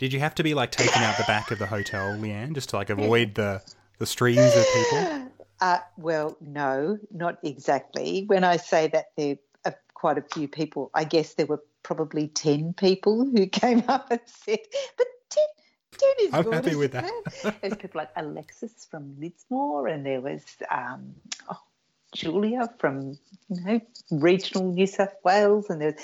Did 0.00 0.14
you 0.14 0.20
have 0.20 0.34
to 0.36 0.42
be 0.42 0.54
like 0.54 0.70
taken 0.70 1.02
out 1.02 1.18
the 1.18 1.24
back 1.24 1.50
of 1.50 1.58
the 1.58 1.66
hotel, 1.66 2.16
Leanne, 2.16 2.54
just 2.54 2.70
to 2.70 2.76
like 2.76 2.88
avoid 2.88 3.34
the 3.34 3.60
the 3.98 4.06
streams 4.06 4.56
of 4.56 4.64
people? 4.72 5.26
Uh, 5.62 5.76
well, 5.98 6.38
no, 6.40 6.98
not 7.10 7.36
exactly. 7.42 8.24
When 8.26 8.44
I 8.44 8.56
say 8.56 8.88
that 8.88 9.10
there 9.18 9.36
are 9.66 9.74
quite 9.92 10.16
a 10.16 10.22
few 10.22 10.48
people, 10.48 10.90
I 10.94 11.04
guess 11.04 11.34
there 11.34 11.44
were 11.44 11.62
probably 11.82 12.28
10 12.28 12.72
people 12.72 13.26
who 13.26 13.46
came 13.62 13.84
up 13.86 14.10
and 14.10 14.20
said, 14.24 14.60
but 14.96 15.06
10, 15.28 15.44
10 15.98 16.08
is 16.20 16.32
I'm 16.32 16.44
good. 16.44 16.54
happy 16.54 16.76
with 16.76 16.94
it?" 16.94 17.04
There's 17.60 17.76
people 17.76 17.98
like 17.98 18.08
Alexis 18.16 18.86
from 18.90 19.20
Lismore, 19.20 19.86
and 19.86 20.06
there 20.06 20.22
was 20.22 20.42
um, 20.70 21.14
oh, 21.50 21.60
Julia 22.12 22.68
from 22.78 23.18
you 23.48 23.64
know 23.64 23.80
regional 24.10 24.72
New 24.72 24.86
South 24.86 25.14
Wales, 25.24 25.70
and 25.70 25.80
there's 25.80 25.94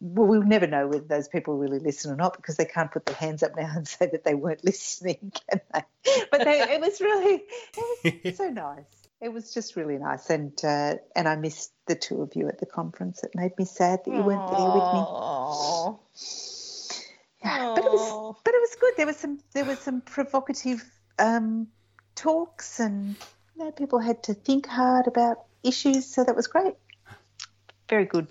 well, 0.00 0.26
we'll 0.26 0.42
never 0.42 0.66
know 0.66 0.86
whether 0.86 1.04
those 1.04 1.28
people 1.28 1.56
really 1.56 1.78
listen 1.78 2.12
or 2.12 2.16
not 2.16 2.36
because 2.36 2.56
they 2.56 2.64
can't 2.64 2.90
put 2.90 3.06
their 3.06 3.14
hands 3.14 3.42
up 3.42 3.56
now 3.56 3.70
and 3.76 3.86
say 3.86 4.06
that 4.06 4.24
they 4.24 4.34
weren't 4.34 4.64
listening, 4.64 5.32
can 5.50 5.60
they? 5.72 5.82
But 6.30 6.44
they, 6.44 6.60
it 6.60 6.80
was 6.80 7.00
really 7.00 7.42
it 8.04 8.24
was 8.24 8.36
so 8.36 8.50
nice. 8.50 8.84
It 9.20 9.32
was 9.32 9.52
just 9.52 9.74
really 9.74 9.98
nice, 9.98 10.30
and 10.30 10.52
uh, 10.64 10.94
and 11.16 11.26
I 11.26 11.36
missed 11.36 11.72
the 11.86 11.96
two 11.96 12.22
of 12.22 12.36
you 12.36 12.48
at 12.48 12.60
the 12.60 12.66
conference. 12.66 13.24
It 13.24 13.32
made 13.34 13.58
me 13.58 13.64
sad 13.64 14.00
that 14.04 14.14
you 14.14 14.22
weren't 14.22 14.46
there 14.48 14.70
with 14.70 14.92
me. 14.92 15.98
Yeah, 17.42 17.72
but 17.74 17.84
it 17.84 17.90
was 17.90 18.36
but 18.44 18.54
it 18.54 18.60
was 18.60 18.76
good. 18.80 18.94
There 18.96 19.06
was 19.06 19.16
some 19.16 19.40
there 19.54 19.64
was 19.64 19.78
some 19.80 20.02
provocative 20.02 20.84
um, 21.18 21.68
talks, 22.14 22.78
and 22.78 23.16
you 23.58 23.64
know, 23.64 23.70
people 23.72 23.98
had 23.98 24.22
to 24.24 24.34
think 24.34 24.66
hard 24.66 25.06
about 25.06 25.38
issues. 25.64 26.06
So 26.06 26.24
that 26.24 26.36
was 26.36 26.46
great. 26.46 26.74
Very 27.88 28.04
good. 28.04 28.28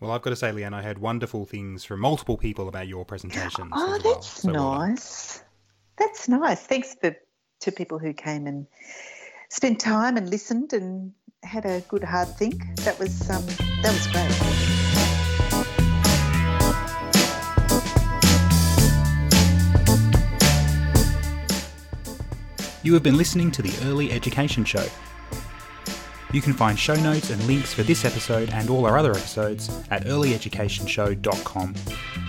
Well, 0.00 0.10
I've 0.10 0.22
got 0.22 0.30
to 0.30 0.36
say, 0.36 0.50
Leanne, 0.50 0.74
I 0.74 0.82
heard 0.82 0.98
wonderful 0.98 1.46
things 1.46 1.84
from 1.84 2.00
multiple 2.00 2.36
people 2.36 2.68
about 2.68 2.88
your 2.88 3.04
presentation. 3.04 3.70
Oh, 3.72 3.86
well. 3.86 4.14
that's 4.14 4.42
So 4.42 4.52
well 4.52 4.78
nice. 4.78 5.42
That's 5.96 6.28
nice. 6.28 6.60
Thanks 6.60 6.96
for 7.00 7.16
to 7.60 7.72
people 7.72 7.98
who 7.98 8.12
came 8.12 8.46
and 8.46 8.66
spent 9.48 9.80
time 9.80 10.16
and 10.16 10.28
listened 10.28 10.72
and 10.72 11.12
had 11.42 11.64
a 11.64 11.80
good 11.88 12.04
hard 12.04 12.28
think. 12.28 12.62
That 12.78 12.98
was 12.98 13.30
um, 13.30 13.46
that 13.82 13.92
was 13.92 14.06
great. 14.08 14.85
You 22.86 22.94
have 22.94 23.02
been 23.02 23.16
listening 23.16 23.50
to 23.50 23.62
the 23.62 23.88
Early 23.88 24.12
Education 24.12 24.64
Show. 24.64 24.86
You 26.32 26.40
can 26.40 26.52
find 26.52 26.78
show 26.78 26.94
notes 26.94 27.30
and 27.30 27.44
links 27.48 27.74
for 27.74 27.82
this 27.82 28.04
episode 28.04 28.50
and 28.50 28.70
all 28.70 28.86
our 28.86 28.96
other 28.96 29.10
episodes 29.10 29.68
at 29.90 30.04
earlyeducationshow.com. 30.04 31.74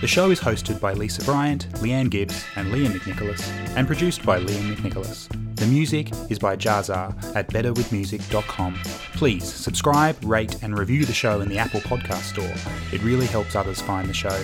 The 0.01 0.07
show 0.07 0.31
is 0.31 0.39
hosted 0.39 0.79
by 0.79 0.93
Lisa 0.93 1.23
Bryant, 1.25 1.69
Leanne 1.73 2.09
Gibbs, 2.09 2.43
and 2.55 2.73
Liam 2.73 2.87
McNicholas, 2.87 3.47
and 3.77 3.85
produced 3.85 4.25
by 4.25 4.39
Liam 4.39 4.75
McNicholas. 4.75 5.27
The 5.57 5.67
music 5.67 6.11
is 6.31 6.39
by 6.39 6.55
Jazar 6.55 7.13
at 7.35 7.49
betterwithmusic.com. 7.49 8.79
Please 9.13 9.43
subscribe, 9.43 10.17
rate, 10.23 10.63
and 10.63 10.75
review 10.75 11.05
the 11.05 11.13
show 11.13 11.41
in 11.41 11.49
the 11.49 11.59
Apple 11.59 11.81
Podcast 11.81 12.33
Store. 12.33 12.73
It 12.91 13.03
really 13.03 13.27
helps 13.27 13.55
others 13.55 13.79
find 13.79 14.09
the 14.09 14.13
show. 14.15 14.43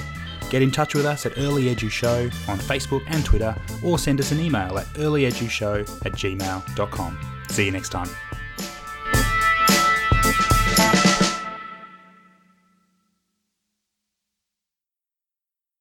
Get 0.54 0.62
in 0.62 0.70
touch 0.70 0.94
with 0.94 1.08
us 1.08 1.26
at 1.26 1.36
Early 1.40 1.74
Edu 1.74 1.90
Show 1.90 2.26
on 2.48 2.60
Facebook 2.60 3.02
and 3.08 3.26
Twitter, 3.26 3.56
or 3.84 3.98
send 3.98 4.20
us 4.20 4.32
an 4.32 4.40
email 4.40 4.78
at 4.78 4.86
earlyedushow 4.90 6.06
at 6.06 6.12
gmail.com. 6.12 7.44
See 7.50 7.66
you 7.66 7.72
next 7.72 7.90
time. 7.90 8.08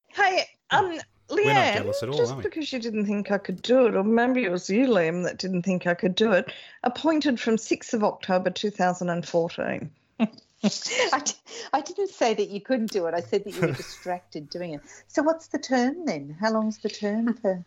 Hey, 0.08 0.46
um, 0.70 0.98
Leanne, 1.28 1.54
not 1.54 1.74
jealous 1.74 2.02
at 2.02 2.08
all, 2.08 2.16
just 2.16 2.32
are 2.32 2.36
we? 2.36 2.42
because 2.42 2.72
you 2.72 2.78
didn't 2.78 3.04
think 3.04 3.30
I 3.30 3.36
could 3.36 3.60
do 3.60 3.84
it, 3.88 3.94
or 3.94 4.02
maybe 4.02 4.42
it 4.44 4.50
was 4.50 4.70
you, 4.70 4.86
Liam, 4.86 5.22
that 5.24 5.36
didn't 5.36 5.64
think 5.64 5.86
I 5.86 5.92
could 5.92 6.14
do 6.14 6.32
it, 6.32 6.50
appointed 6.82 7.38
from 7.38 7.56
6th 7.56 7.92
of 7.92 8.04
October 8.04 8.48
2014. 8.48 9.90
I, 11.12 11.18
d- 11.24 11.32
I 11.72 11.80
didn't 11.80 12.10
say 12.10 12.34
that 12.34 12.48
you 12.48 12.60
couldn't 12.60 12.90
do 12.92 13.06
it. 13.06 13.14
I 13.14 13.20
said 13.20 13.44
that 13.44 13.54
you 13.54 13.60
were 13.60 13.72
distracted 13.72 14.48
doing 14.48 14.74
it. 14.74 14.80
So 15.08 15.22
what's 15.22 15.48
the 15.48 15.58
term 15.58 16.04
then? 16.06 16.36
How 16.40 16.52
long's 16.52 16.78
the 16.78 16.88
term 16.88 17.34
for? 17.34 17.64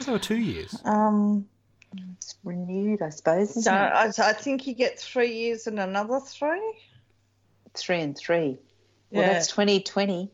So 0.00 0.18
two 0.18 0.36
years. 0.38 0.76
Um, 0.84 1.46
It's 2.16 2.34
renewed, 2.42 3.02
I 3.02 3.10
suppose. 3.10 3.50
Isn't 3.50 3.62
so 3.62 3.72
it? 3.72 3.74
I, 3.76 4.06
I 4.30 4.32
think 4.32 4.66
you 4.66 4.74
get 4.74 4.98
three 4.98 5.32
years 5.32 5.66
and 5.66 5.78
another 5.78 6.18
three. 6.20 6.74
Three 7.74 8.00
and 8.00 8.16
three. 8.16 8.58
Well, 9.10 9.22
Yeah. 9.26 9.32
that's 9.34 9.48
2020. 9.48 10.30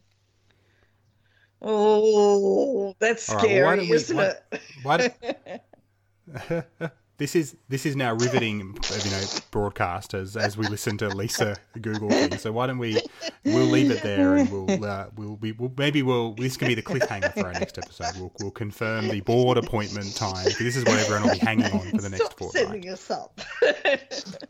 Oh, 1.60 2.94
that's 2.98 3.28
All 3.28 3.36
right, 3.36 3.42
well, 3.42 3.48
scary, 3.50 3.64
why 3.64 3.76
don't 3.76 3.88
we- 3.88 3.94
isn't 3.96 4.16
why- 4.16 4.34
it? 4.52 4.60
Why 4.82 4.96
do- 6.80 6.88
this 7.18 7.34
is 7.34 7.56
this 7.68 7.84
is 7.84 7.96
now 7.96 8.14
riveting, 8.14 8.60
you 8.60 9.10
know, 9.10 9.22
broadcast 9.50 10.14
as 10.14 10.36
as 10.36 10.56
we 10.56 10.66
listen 10.68 10.96
to 10.98 11.08
Lisa 11.08 11.56
Google 11.80 12.08
things. 12.10 12.42
So 12.42 12.52
why 12.52 12.68
don't 12.68 12.78
we 12.78 13.00
we'll 13.44 13.66
leave 13.66 13.90
it 13.90 14.02
there 14.02 14.36
and 14.36 14.50
we'll 14.50 14.84
uh, 14.84 15.06
we'll, 15.16 15.34
we, 15.36 15.52
we'll 15.52 15.72
maybe 15.76 16.02
we'll 16.02 16.34
this 16.34 16.56
can 16.56 16.68
be 16.68 16.74
the 16.74 16.82
cliffhanger 16.82 17.32
for 17.34 17.46
our 17.46 17.52
next 17.52 17.76
episode. 17.76 18.12
We'll 18.16 18.32
we'll 18.40 18.50
confirm 18.52 19.08
the 19.08 19.20
board 19.20 19.58
appointment 19.58 20.14
time. 20.14 20.44
This 20.44 20.76
is 20.76 20.84
what 20.84 20.98
everyone 20.98 21.24
will 21.24 21.32
be 21.32 21.38
hanging 21.38 21.72
on 21.72 21.90
for 21.90 21.96
the 21.98 22.08
next 22.08 22.26
Stop 22.26 22.38
fortnight. 22.38 22.66
setting 22.66 22.88
us 22.88 23.10
up. 23.10 23.40